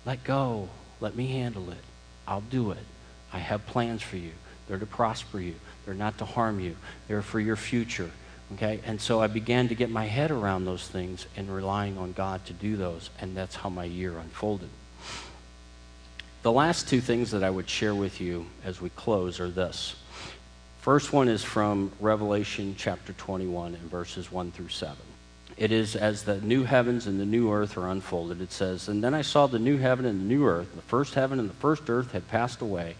let 0.06 0.24
go. 0.24 0.70
Let 1.02 1.18
me 1.18 1.28
handle 1.28 1.70
it. 1.72 1.84
I'll 2.26 2.42
do 2.42 2.72
it. 2.72 2.86
I 3.34 3.40
have 3.40 3.66
plans 3.68 4.02
for 4.02 4.16
you. 4.16 4.32
They're 4.68 4.78
to 4.78 4.86
prosper 4.86 5.40
you. 5.40 5.56
They're 5.86 5.94
not 5.94 6.18
to 6.20 6.26
harm 6.26 6.62
you. 6.62 6.78
They're 7.10 7.22
for 7.22 7.42
your 7.42 7.58
future. 7.58 8.12
Okay? 8.54 8.80
And 8.86 9.02
so 9.02 9.22
I 9.22 9.28
began 9.28 9.68
to 9.68 9.76
get 9.76 9.90
my 9.90 10.06
head 10.06 10.32
around 10.32 10.64
those 10.64 10.88
things 10.88 11.26
and 11.36 11.54
relying 11.54 11.98
on 11.98 12.14
God 12.14 12.46
to 12.46 12.54
do 12.54 12.78
those. 12.78 13.10
And 13.20 13.36
that's 13.36 13.58
how 13.58 13.70
my 13.70 13.84
year 13.84 14.18
unfolded. 14.18 14.70
The 16.42 16.52
last 16.52 16.88
two 16.88 17.02
things 17.02 17.32
that 17.32 17.44
I 17.44 17.50
would 17.50 17.70
share 17.70 17.94
with 17.94 18.22
you 18.22 18.46
as 18.64 18.80
we 18.80 18.90
close 18.92 19.42
are 19.42 19.50
this. 19.50 19.96
First 20.80 21.12
one 21.12 21.28
is 21.28 21.44
from 21.44 21.92
Revelation 22.00 22.76
chapter 22.78 23.12
21 23.12 23.76
and 23.76 23.92
verses 23.92 24.32
1 24.32 24.52
through 24.52 24.70
7 24.70 24.96
it 25.60 25.74
is 25.74 25.98
as 25.98 26.24
the 26.24 26.40
new 26.40 26.64
heavens 26.64 27.06
and 27.06 27.20
the 27.20 27.26
new 27.26 27.52
earth 27.52 27.78
are 27.78 27.90
unfolded. 27.90 28.42
It 28.42 28.54
says, 28.54 28.88
And 28.88 29.04
then 29.04 29.14
I 29.14 29.22
saw 29.22 29.46
the 29.46 29.60
new 29.60 29.78
heaven 29.78 30.06
and 30.06 30.22
the 30.22 30.26
new 30.26 30.46
earth. 30.46 30.74
The 30.74 30.82
first 30.84 31.14
heaven 31.16 31.38
and 31.38 31.50
the 31.50 31.56
first 31.56 31.90
earth 31.90 32.14
had 32.14 32.26
passed 32.30 32.62
away, 32.62 32.96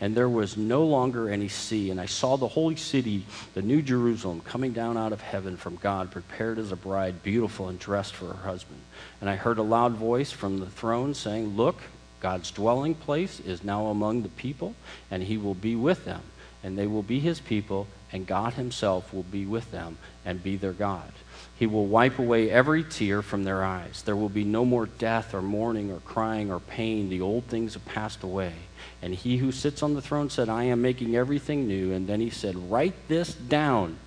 and 0.00 0.14
there 0.14 0.28
was 0.28 0.56
no 0.56 0.84
longer 0.84 1.28
any 1.28 1.48
sea. 1.48 1.90
And 1.90 2.00
I 2.00 2.06
saw 2.06 2.36
the 2.36 2.46
holy 2.46 2.76
city, 2.76 3.26
the 3.54 3.62
new 3.62 3.82
Jerusalem, 3.82 4.42
coming 4.42 4.72
down 4.72 4.96
out 4.96 5.12
of 5.12 5.20
heaven 5.20 5.56
from 5.56 5.74
God, 5.76 6.12
prepared 6.12 6.60
as 6.60 6.70
a 6.70 6.76
bride, 6.76 7.24
beautiful 7.24 7.68
and 7.68 7.80
dressed 7.80 8.14
for 8.14 8.26
her 8.26 8.48
husband. 8.48 8.80
And 9.20 9.28
I 9.28 9.34
heard 9.34 9.58
a 9.58 9.62
loud 9.62 9.94
voice 9.94 10.30
from 10.30 10.58
the 10.58 10.70
throne 10.70 11.14
saying, 11.14 11.56
Look, 11.56 11.80
God's 12.24 12.50
dwelling 12.50 12.94
place 12.94 13.38
is 13.38 13.62
now 13.62 13.88
among 13.88 14.22
the 14.22 14.30
people, 14.30 14.74
and 15.10 15.22
he 15.22 15.36
will 15.36 15.52
be 15.52 15.76
with 15.76 16.06
them. 16.06 16.22
And 16.62 16.78
they 16.78 16.86
will 16.86 17.02
be 17.02 17.20
his 17.20 17.38
people, 17.38 17.86
and 18.12 18.26
God 18.26 18.54
himself 18.54 19.12
will 19.12 19.24
be 19.24 19.44
with 19.44 19.70
them 19.70 19.98
and 20.24 20.42
be 20.42 20.56
their 20.56 20.72
God. 20.72 21.12
He 21.58 21.66
will 21.66 21.84
wipe 21.84 22.18
away 22.18 22.50
every 22.50 22.82
tear 22.82 23.20
from 23.20 23.44
their 23.44 23.62
eyes. 23.62 24.00
There 24.00 24.16
will 24.16 24.30
be 24.30 24.42
no 24.42 24.64
more 24.64 24.86
death 24.86 25.34
or 25.34 25.42
mourning 25.42 25.92
or 25.92 26.00
crying 26.00 26.50
or 26.50 26.60
pain. 26.60 27.10
The 27.10 27.20
old 27.20 27.44
things 27.44 27.74
have 27.74 27.84
passed 27.84 28.22
away. 28.22 28.54
And 29.02 29.14
he 29.14 29.36
who 29.36 29.52
sits 29.52 29.82
on 29.82 29.92
the 29.92 30.00
throne 30.00 30.30
said, 30.30 30.48
I 30.48 30.64
am 30.64 30.80
making 30.80 31.14
everything 31.14 31.68
new. 31.68 31.92
And 31.92 32.06
then 32.06 32.22
he 32.22 32.30
said, 32.30 32.70
Write 32.70 33.06
this 33.06 33.34
down. 33.34 33.98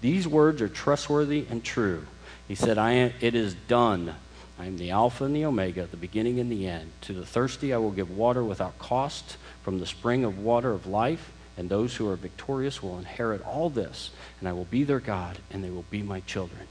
These 0.00 0.28
words 0.28 0.62
are 0.62 0.68
trustworthy 0.68 1.44
and 1.50 1.64
true. 1.64 2.06
He 2.46 2.54
said, 2.54 2.78
I 2.78 2.92
am, 2.92 3.12
It 3.20 3.34
is 3.34 3.56
done. 3.66 4.14
I 4.58 4.66
am 4.66 4.78
the 4.78 4.90
Alpha 4.90 5.24
and 5.24 5.34
the 5.34 5.44
Omega, 5.44 5.86
the 5.86 5.96
beginning 5.96 6.38
and 6.38 6.50
the 6.50 6.66
end. 6.66 6.92
To 7.02 7.12
the 7.12 7.26
thirsty 7.26 7.72
I 7.72 7.78
will 7.78 7.90
give 7.90 8.10
water 8.10 8.44
without 8.44 8.78
cost 8.78 9.36
from 9.62 9.80
the 9.80 9.86
spring 9.86 10.24
of 10.24 10.38
water 10.38 10.72
of 10.72 10.86
life. 10.86 11.32
And 11.56 11.68
those 11.68 11.96
who 11.96 12.08
are 12.08 12.16
victorious 12.16 12.82
will 12.82 12.98
inherit 12.98 13.42
all 13.42 13.70
this. 13.70 14.10
And 14.40 14.48
I 14.48 14.52
will 14.52 14.64
be 14.64 14.84
their 14.84 15.00
God, 15.00 15.38
and 15.50 15.62
they 15.62 15.70
will 15.70 15.84
be 15.90 16.02
my 16.02 16.20
children. 16.20 16.66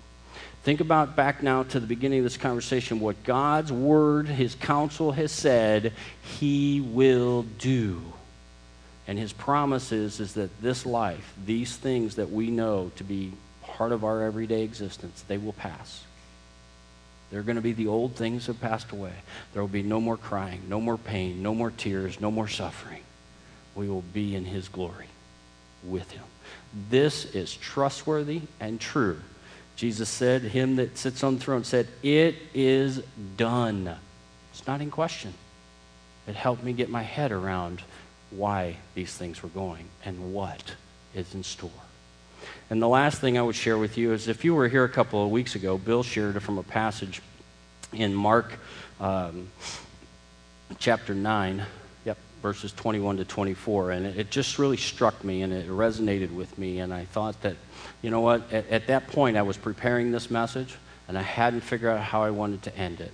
Think 0.64 0.80
about 0.80 1.18
back 1.18 1.44
now 1.44 1.64
to 1.64 1.80
the 1.80 1.88
beginning 1.88 2.20
of 2.20 2.24
this 2.24 2.38
conversation 2.38 3.02
what 3.02 3.24
God's 3.24 3.72
word, 3.72 4.28
his 4.28 4.56
counsel 4.56 5.12
has 5.12 5.32
said 5.32 5.92
he 6.40 6.80
will 6.80 7.44
do. 7.44 8.02
And 9.06 9.20
his 9.20 9.34
promise 9.34 9.92
is, 9.92 10.22
is 10.22 10.34
that 10.36 10.62
this 10.62 10.86
life, 10.86 11.34
these 11.46 11.76
things 11.76 12.16
that 12.16 12.32
we 12.32 12.50
know 12.50 12.92
to 12.96 13.04
be 13.04 13.34
part 13.62 13.92
of 13.92 14.06
our 14.06 14.22
everyday 14.22 14.64
existence, 14.64 15.26
they 15.28 15.38
will 15.38 15.52
pass. 15.54 16.04
They're 17.34 17.42
going 17.42 17.58
to 17.58 17.62
be 17.62 17.74
the 17.74 17.88
old 17.88 18.16
things 18.16 18.48
have 18.48 18.62
passed 18.62 18.92
away. 18.92 19.14
There 19.52 19.62
will 19.62 19.68
be 19.68 19.84
no 19.84 20.00
more 20.00 20.16
crying, 20.16 20.62
no 20.70 20.80
more 20.80 20.98
pain, 20.98 21.44
no 21.44 21.54
more 21.54 21.72
tears, 21.72 22.22
no 22.22 22.32
more 22.32 22.48
suffering. 22.48 23.02
We 23.76 23.90
will 23.90 24.04
be 24.14 24.36
in 24.36 24.46
his 24.46 24.70
glory 24.70 25.08
with 25.84 26.12
him. 26.12 26.24
This 26.90 27.26
is 27.34 27.54
trustworthy 27.54 28.44
and 28.62 28.80
true 28.80 29.20
Jesus 29.76 30.10
said, 30.10 30.44
Him 30.44 30.76
that 30.76 30.98
sits 30.98 31.24
on 31.24 31.36
the 31.36 31.42
throne 31.42 31.64
said, 31.64 31.88
It 32.02 32.36
is 32.54 33.02
done. 33.38 33.96
It's 34.52 34.68
not 34.68 34.82
in 34.82 34.92
question. 34.92 35.34
It 36.28 36.36
helped 36.36 36.64
me 36.64 36.74
get 36.74 36.90
my 36.90 37.04
head 37.04 37.32
around 37.32 37.82
why 38.30 38.78
these 38.96 39.14
things 39.16 39.42
were 39.44 39.50
going 39.50 39.88
and 40.06 40.34
what 40.34 40.76
is 41.14 41.34
in 41.34 41.44
store. 41.44 41.72
And 42.70 42.82
the 42.82 42.88
last 42.88 43.20
thing 43.22 43.38
I 43.38 43.42
would 43.42 43.56
share 43.56 43.78
with 43.78 43.98
you 43.98 44.14
is 44.14 44.28
if 44.28 44.44
you 44.44 44.56
were 44.56 44.68
here 44.68 44.84
a 44.84 44.90
couple 44.90 45.24
of 45.24 45.32
weeks 45.32 45.56
ago, 45.56 45.78
Bill 45.78 46.04
shared 46.04 46.36
it 46.36 46.40
from 46.42 46.58
a 46.58 46.64
passage 46.64 47.22
in 47.92 48.14
Mark 48.14 48.54
um, 49.00 49.50
chapter 50.80 51.14
9, 51.14 51.64
yep, 52.06 52.18
verses 52.42 52.72
21 52.74 53.18
to 53.18 53.26
24. 53.26 53.92
And 53.92 54.06
it, 54.06 54.18
it, 54.18 54.32
just 54.32 54.60
really 54.60 54.78
struck 54.78 55.24
me 55.24 55.42
and 55.42 55.54
it 55.54 55.68
resonated 55.70 56.34
with 56.34 56.58
me. 56.58 56.80
And 56.80 56.94
I 56.94 57.06
thought 57.06 57.42
that, 57.42 57.56
you 58.02 58.10
know 58.10 58.22
what, 58.22 58.52
at, 58.52 58.68
at 58.70 58.88
that 58.88 59.08
point 59.08 59.38
I 59.38 59.42
was 59.42 59.58
preparing 59.58 60.12
this 60.12 60.32
message 60.32 60.76
and 61.08 61.18
I 61.18 61.22
hadn't 61.22 61.62
figured 61.62 61.96
out 61.96 62.02
how 62.02 62.24
I 62.24 62.32
wanted 62.32 62.64
to 62.64 62.78
end 62.78 63.02
it 63.02 63.12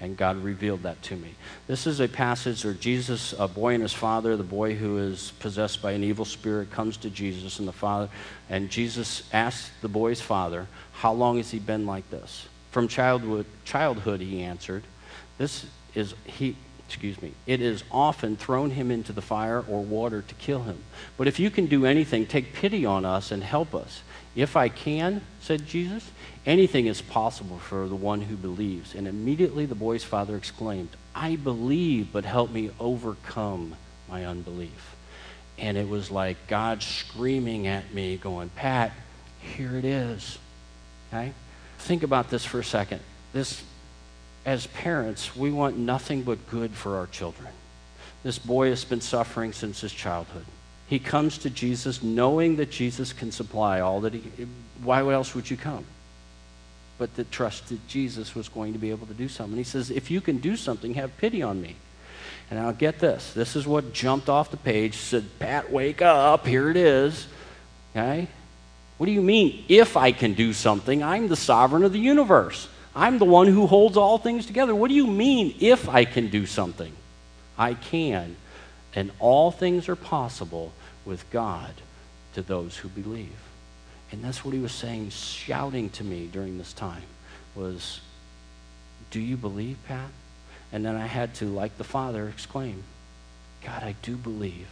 and 0.00 0.16
God 0.16 0.42
revealed 0.42 0.82
that 0.84 1.02
to 1.04 1.16
me. 1.16 1.34
This 1.66 1.86
is 1.86 2.00
a 2.00 2.08
passage 2.08 2.64
where 2.64 2.74
Jesus, 2.74 3.34
a 3.38 3.46
boy 3.46 3.74
and 3.74 3.82
his 3.82 3.92
father, 3.92 4.36
the 4.36 4.42
boy 4.42 4.74
who 4.74 4.98
is 4.98 5.32
possessed 5.40 5.82
by 5.82 5.92
an 5.92 6.02
evil 6.02 6.24
spirit, 6.24 6.70
comes 6.70 6.96
to 6.98 7.10
Jesus 7.10 7.58
and 7.58 7.68
the 7.68 7.72
father, 7.72 8.08
and 8.48 8.70
Jesus 8.70 9.22
asks 9.32 9.70
the 9.82 9.88
boy's 9.88 10.20
father, 10.20 10.66
How 10.92 11.12
long 11.12 11.36
has 11.36 11.50
he 11.50 11.58
been 11.58 11.86
like 11.86 12.08
this? 12.10 12.48
From 12.70 12.88
childhood, 12.88 13.46
childhood 13.64 14.20
he 14.20 14.42
answered, 14.42 14.84
This 15.36 15.66
is, 15.94 16.14
he, 16.24 16.56
excuse 16.86 17.20
me, 17.20 17.32
it 17.46 17.60
is 17.60 17.84
often 17.90 18.36
thrown 18.36 18.70
him 18.70 18.90
into 18.90 19.12
the 19.12 19.22
fire 19.22 19.62
or 19.68 19.82
water 19.82 20.22
to 20.22 20.34
kill 20.36 20.62
him. 20.62 20.78
But 21.18 21.28
if 21.28 21.38
you 21.38 21.50
can 21.50 21.66
do 21.66 21.84
anything, 21.84 22.26
take 22.26 22.54
pity 22.54 22.86
on 22.86 23.04
us 23.04 23.32
and 23.32 23.44
help 23.44 23.74
us. 23.74 24.02
If 24.34 24.56
I 24.56 24.68
can, 24.68 25.20
said 25.40 25.66
Jesus, 25.66 26.10
anything 26.46 26.86
is 26.86 27.02
possible 27.02 27.58
for 27.58 27.86
the 27.88 27.94
one 27.94 28.22
who 28.22 28.36
believes. 28.36 28.94
And 28.94 29.06
immediately 29.06 29.66
the 29.66 29.74
boy's 29.74 30.04
father 30.04 30.36
exclaimed, 30.36 30.90
I 31.14 31.36
believe, 31.36 32.12
but 32.12 32.24
help 32.24 32.50
me 32.50 32.70
overcome 32.78 33.74
my 34.08 34.24
unbelief. 34.24 34.96
And 35.58 35.76
it 35.76 35.88
was 35.88 36.10
like 36.10 36.36
God 36.48 36.82
screaming 36.82 37.66
at 37.66 37.92
me, 37.92 38.16
going, 38.16 38.48
Pat, 38.50 38.92
here 39.40 39.76
it 39.76 39.84
is. 39.84 40.38
Okay? 41.12 41.32
Think 41.78 42.02
about 42.02 42.30
this 42.30 42.44
for 42.44 42.60
a 42.60 42.64
second. 42.64 43.00
This, 43.32 43.62
as 44.46 44.66
parents, 44.68 45.36
we 45.36 45.50
want 45.50 45.76
nothing 45.76 46.22
but 46.22 46.48
good 46.48 46.70
for 46.70 46.96
our 46.96 47.06
children. 47.06 47.48
This 48.22 48.38
boy 48.38 48.70
has 48.70 48.84
been 48.84 49.00
suffering 49.00 49.52
since 49.52 49.80
his 49.80 49.92
childhood. 49.92 50.44
He 50.88 50.98
comes 50.98 51.38
to 51.38 51.50
Jesus 51.50 52.02
knowing 52.02 52.56
that 52.56 52.70
Jesus 52.70 53.12
can 53.12 53.30
supply 53.30 53.80
all 53.80 54.00
that 54.00 54.12
he. 54.14 54.22
Why 54.82 55.00
else 55.00 55.34
would 55.34 55.48
you 55.48 55.56
come? 55.56 55.84
But 57.00 57.16
that 57.16 57.30
Jesus 57.88 58.34
was 58.34 58.50
going 58.50 58.74
to 58.74 58.78
be 58.78 58.90
able 58.90 59.06
to 59.06 59.14
do 59.14 59.26
something. 59.26 59.56
He 59.56 59.64
says, 59.64 59.90
If 59.90 60.10
you 60.10 60.20
can 60.20 60.36
do 60.36 60.54
something, 60.54 60.92
have 60.94 61.16
pity 61.16 61.42
on 61.42 61.62
me. 61.62 61.76
And 62.50 62.58
I'll 62.58 62.74
get 62.74 62.98
this. 62.98 63.32
This 63.32 63.56
is 63.56 63.66
what 63.66 63.94
jumped 63.94 64.28
off 64.28 64.50
the 64.50 64.58
page. 64.58 64.96
Said, 64.96 65.24
Pat, 65.38 65.72
wake 65.72 66.02
up. 66.02 66.46
Here 66.46 66.68
it 66.68 66.76
is. 66.76 67.26
Okay? 67.96 68.28
What 68.98 69.06
do 69.06 69.12
you 69.12 69.22
mean, 69.22 69.64
if 69.66 69.96
I 69.96 70.12
can 70.12 70.34
do 70.34 70.52
something? 70.52 71.02
I'm 71.02 71.28
the 71.28 71.36
sovereign 71.36 71.84
of 71.84 71.94
the 71.94 71.98
universe. 71.98 72.68
I'm 72.94 73.18
the 73.18 73.24
one 73.24 73.46
who 73.46 73.66
holds 73.66 73.96
all 73.96 74.18
things 74.18 74.44
together. 74.44 74.74
What 74.74 74.88
do 74.88 74.94
you 74.94 75.06
mean, 75.06 75.54
if 75.58 75.88
I 75.88 76.04
can 76.04 76.28
do 76.28 76.44
something? 76.44 76.92
I 77.56 77.72
can. 77.72 78.36
And 78.94 79.10
all 79.20 79.50
things 79.50 79.88
are 79.88 79.96
possible 79.96 80.72
with 81.06 81.24
God 81.30 81.72
to 82.34 82.42
those 82.42 82.76
who 82.76 82.90
believe. 82.90 83.32
And 84.12 84.24
that's 84.24 84.44
what 84.44 84.54
he 84.54 84.60
was 84.60 84.72
saying, 84.72 85.10
shouting 85.10 85.90
to 85.90 86.04
me 86.04 86.28
during 86.32 86.58
this 86.58 86.72
time 86.72 87.02
was, 87.54 88.00
Do 89.10 89.20
you 89.20 89.36
believe, 89.36 89.78
Pat? 89.86 90.10
And 90.72 90.84
then 90.84 90.96
I 90.96 91.06
had 91.06 91.34
to, 91.36 91.46
like 91.46 91.76
the 91.78 91.84
Father, 91.84 92.28
exclaim, 92.28 92.82
God, 93.64 93.82
I 93.82 93.94
do 94.02 94.16
believe, 94.16 94.68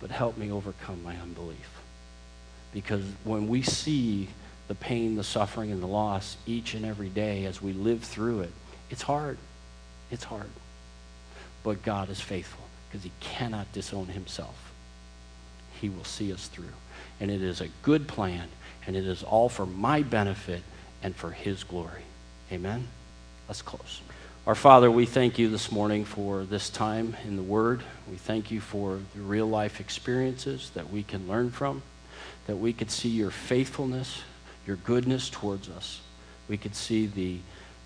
but 0.00 0.10
help 0.10 0.36
me 0.36 0.50
overcome 0.50 1.02
my 1.02 1.16
unbelief. 1.16 1.80
Because 2.72 3.04
when 3.24 3.48
we 3.48 3.62
see 3.62 4.28
the 4.68 4.74
pain, 4.74 5.16
the 5.16 5.24
suffering, 5.24 5.72
and 5.72 5.82
the 5.82 5.86
loss 5.86 6.36
each 6.46 6.74
and 6.74 6.84
every 6.84 7.08
day 7.08 7.44
as 7.44 7.60
we 7.60 7.72
live 7.72 8.02
through 8.02 8.40
it, 8.40 8.52
it's 8.88 9.02
hard. 9.02 9.38
It's 10.10 10.24
hard. 10.24 10.50
But 11.62 11.82
God 11.82 12.08
is 12.10 12.20
faithful 12.20 12.64
because 12.88 13.04
he 13.04 13.12
cannot 13.20 13.72
disown 13.72 14.06
himself. 14.06 14.72
He 15.80 15.88
will 15.88 16.04
see 16.04 16.32
us 16.32 16.48
through. 16.48 16.72
And 17.20 17.30
it 17.30 17.42
is 17.42 17.60
a 17.60 17.68
good 17.82 18.08
plan, 18.08 18.48
and 18.86 18.96
it 18.96 19.06
is 19.06 19.22
all 19.22 19.48
for 19.48 19.66
my 19.66 20.02
benefit 20.02 20.62
and 21.02 21.14
for 21.14 21.30
His 21.30 21.64
glory. 21.64 22.02
Amen? 22.50 22.88
Let's 23.46 23.62
close. 23.62 24.00
Our 24.46 24.54
Father, 24.54 24.90
we 24.90 25.04
thank 25.04 25.38
you 25.38 25.48
this 25.48 25.70
morning 25.70 26.04
for 26.04 26.44
this 26.44 26.70
time 26.70 27.14
in 27.26 27.36
the 27.36 27.42
Word. 27.42 27.82
We 28.10 28.16
thank 28.16 28.50
you 28.50 28.60
for 28.60 28.98
the 29.14 29.20
real 29.20 29.46
life 29.46 29.80
experiences 29.80 30.70
that 30.70 30.90
we 30.90 31.02
can 31.02 31.28
learn 31.28 31.50
from, 31.50 31.82
that 32.46 32.56
we 32.56 32.72
could 32.72 32.90
see 32.90 33.10
your 33.10 33.30
faithfulness, 33.30 34.22
your 34.66 34.76
goodness 34.76 35.28
towards 35.28 35.68
us. 35.68 36.00
We 36.48 36.56
could 36.56 36.74
see 36.74 37.06
the, 37.06 37.38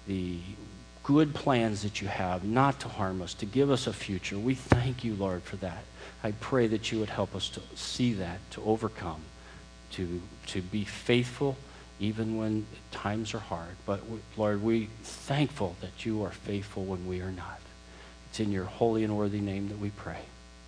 the 0.07 0.39
good 1.03 1.35
plans 1.35 1.83
that 1.83 2.01
you 2.01 2.09
have 2.09 2.45
not 2.45 2.81
to 2.81 2.89
harm 2.89 3.21
us, 3.21 3.35
to 3.35 3.47
give 3.47 3.71
us 3.71 3.87
a 3.87 3.93
future. 3.93 4.39
We 4.39 4.55
thank 4.55 5.05
you, 5.05 5.15
Lord, 5.15 5.43
for 5.43 5.57
that. 5.57 5.83
I 6.25 6.33
pray 6.33 6.67
that 6.69 6.91
you 6.91 6.99
would 7.01 7.11
help 7.11 7.37
us 7.37 7.51
to 7.51 7.61
see 7.75 8.15
that, 8.15 8.39
to 8.53 8.65
overcome, 8.65 9.21
to, 9.93 10.23
to 10.47 10.63
be 10.63 10.85
faithful 10.85 11.57
even 12.01 12.39
when 12.39 12.67
times 12.91 13.35
are 13.35 13.41
hard. 13.41 13.77
But 13.85 14.01
Lord, 14.37 14.63
we're 14.63 14.89
thankful 15.03 15.77
that 15.83 16.07
you 16.07 16.25
are 16.25 16.31
faithful 16.31 16.85
when 16.85 17.07
we 17.07 17.21
are 17.21 17.31
not. 17.31 17.61
It's 18.31 18.41
in 18.41 18.51
your 18.51 18.65
holy 18.65 19.05
and 19.05 19.17
worthy 19.17 19.41
name 19.41 19.69
that 19.69 19.79
we 19.79 19.91
pray. 19.91 20.23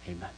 Amen. 0.07 0.37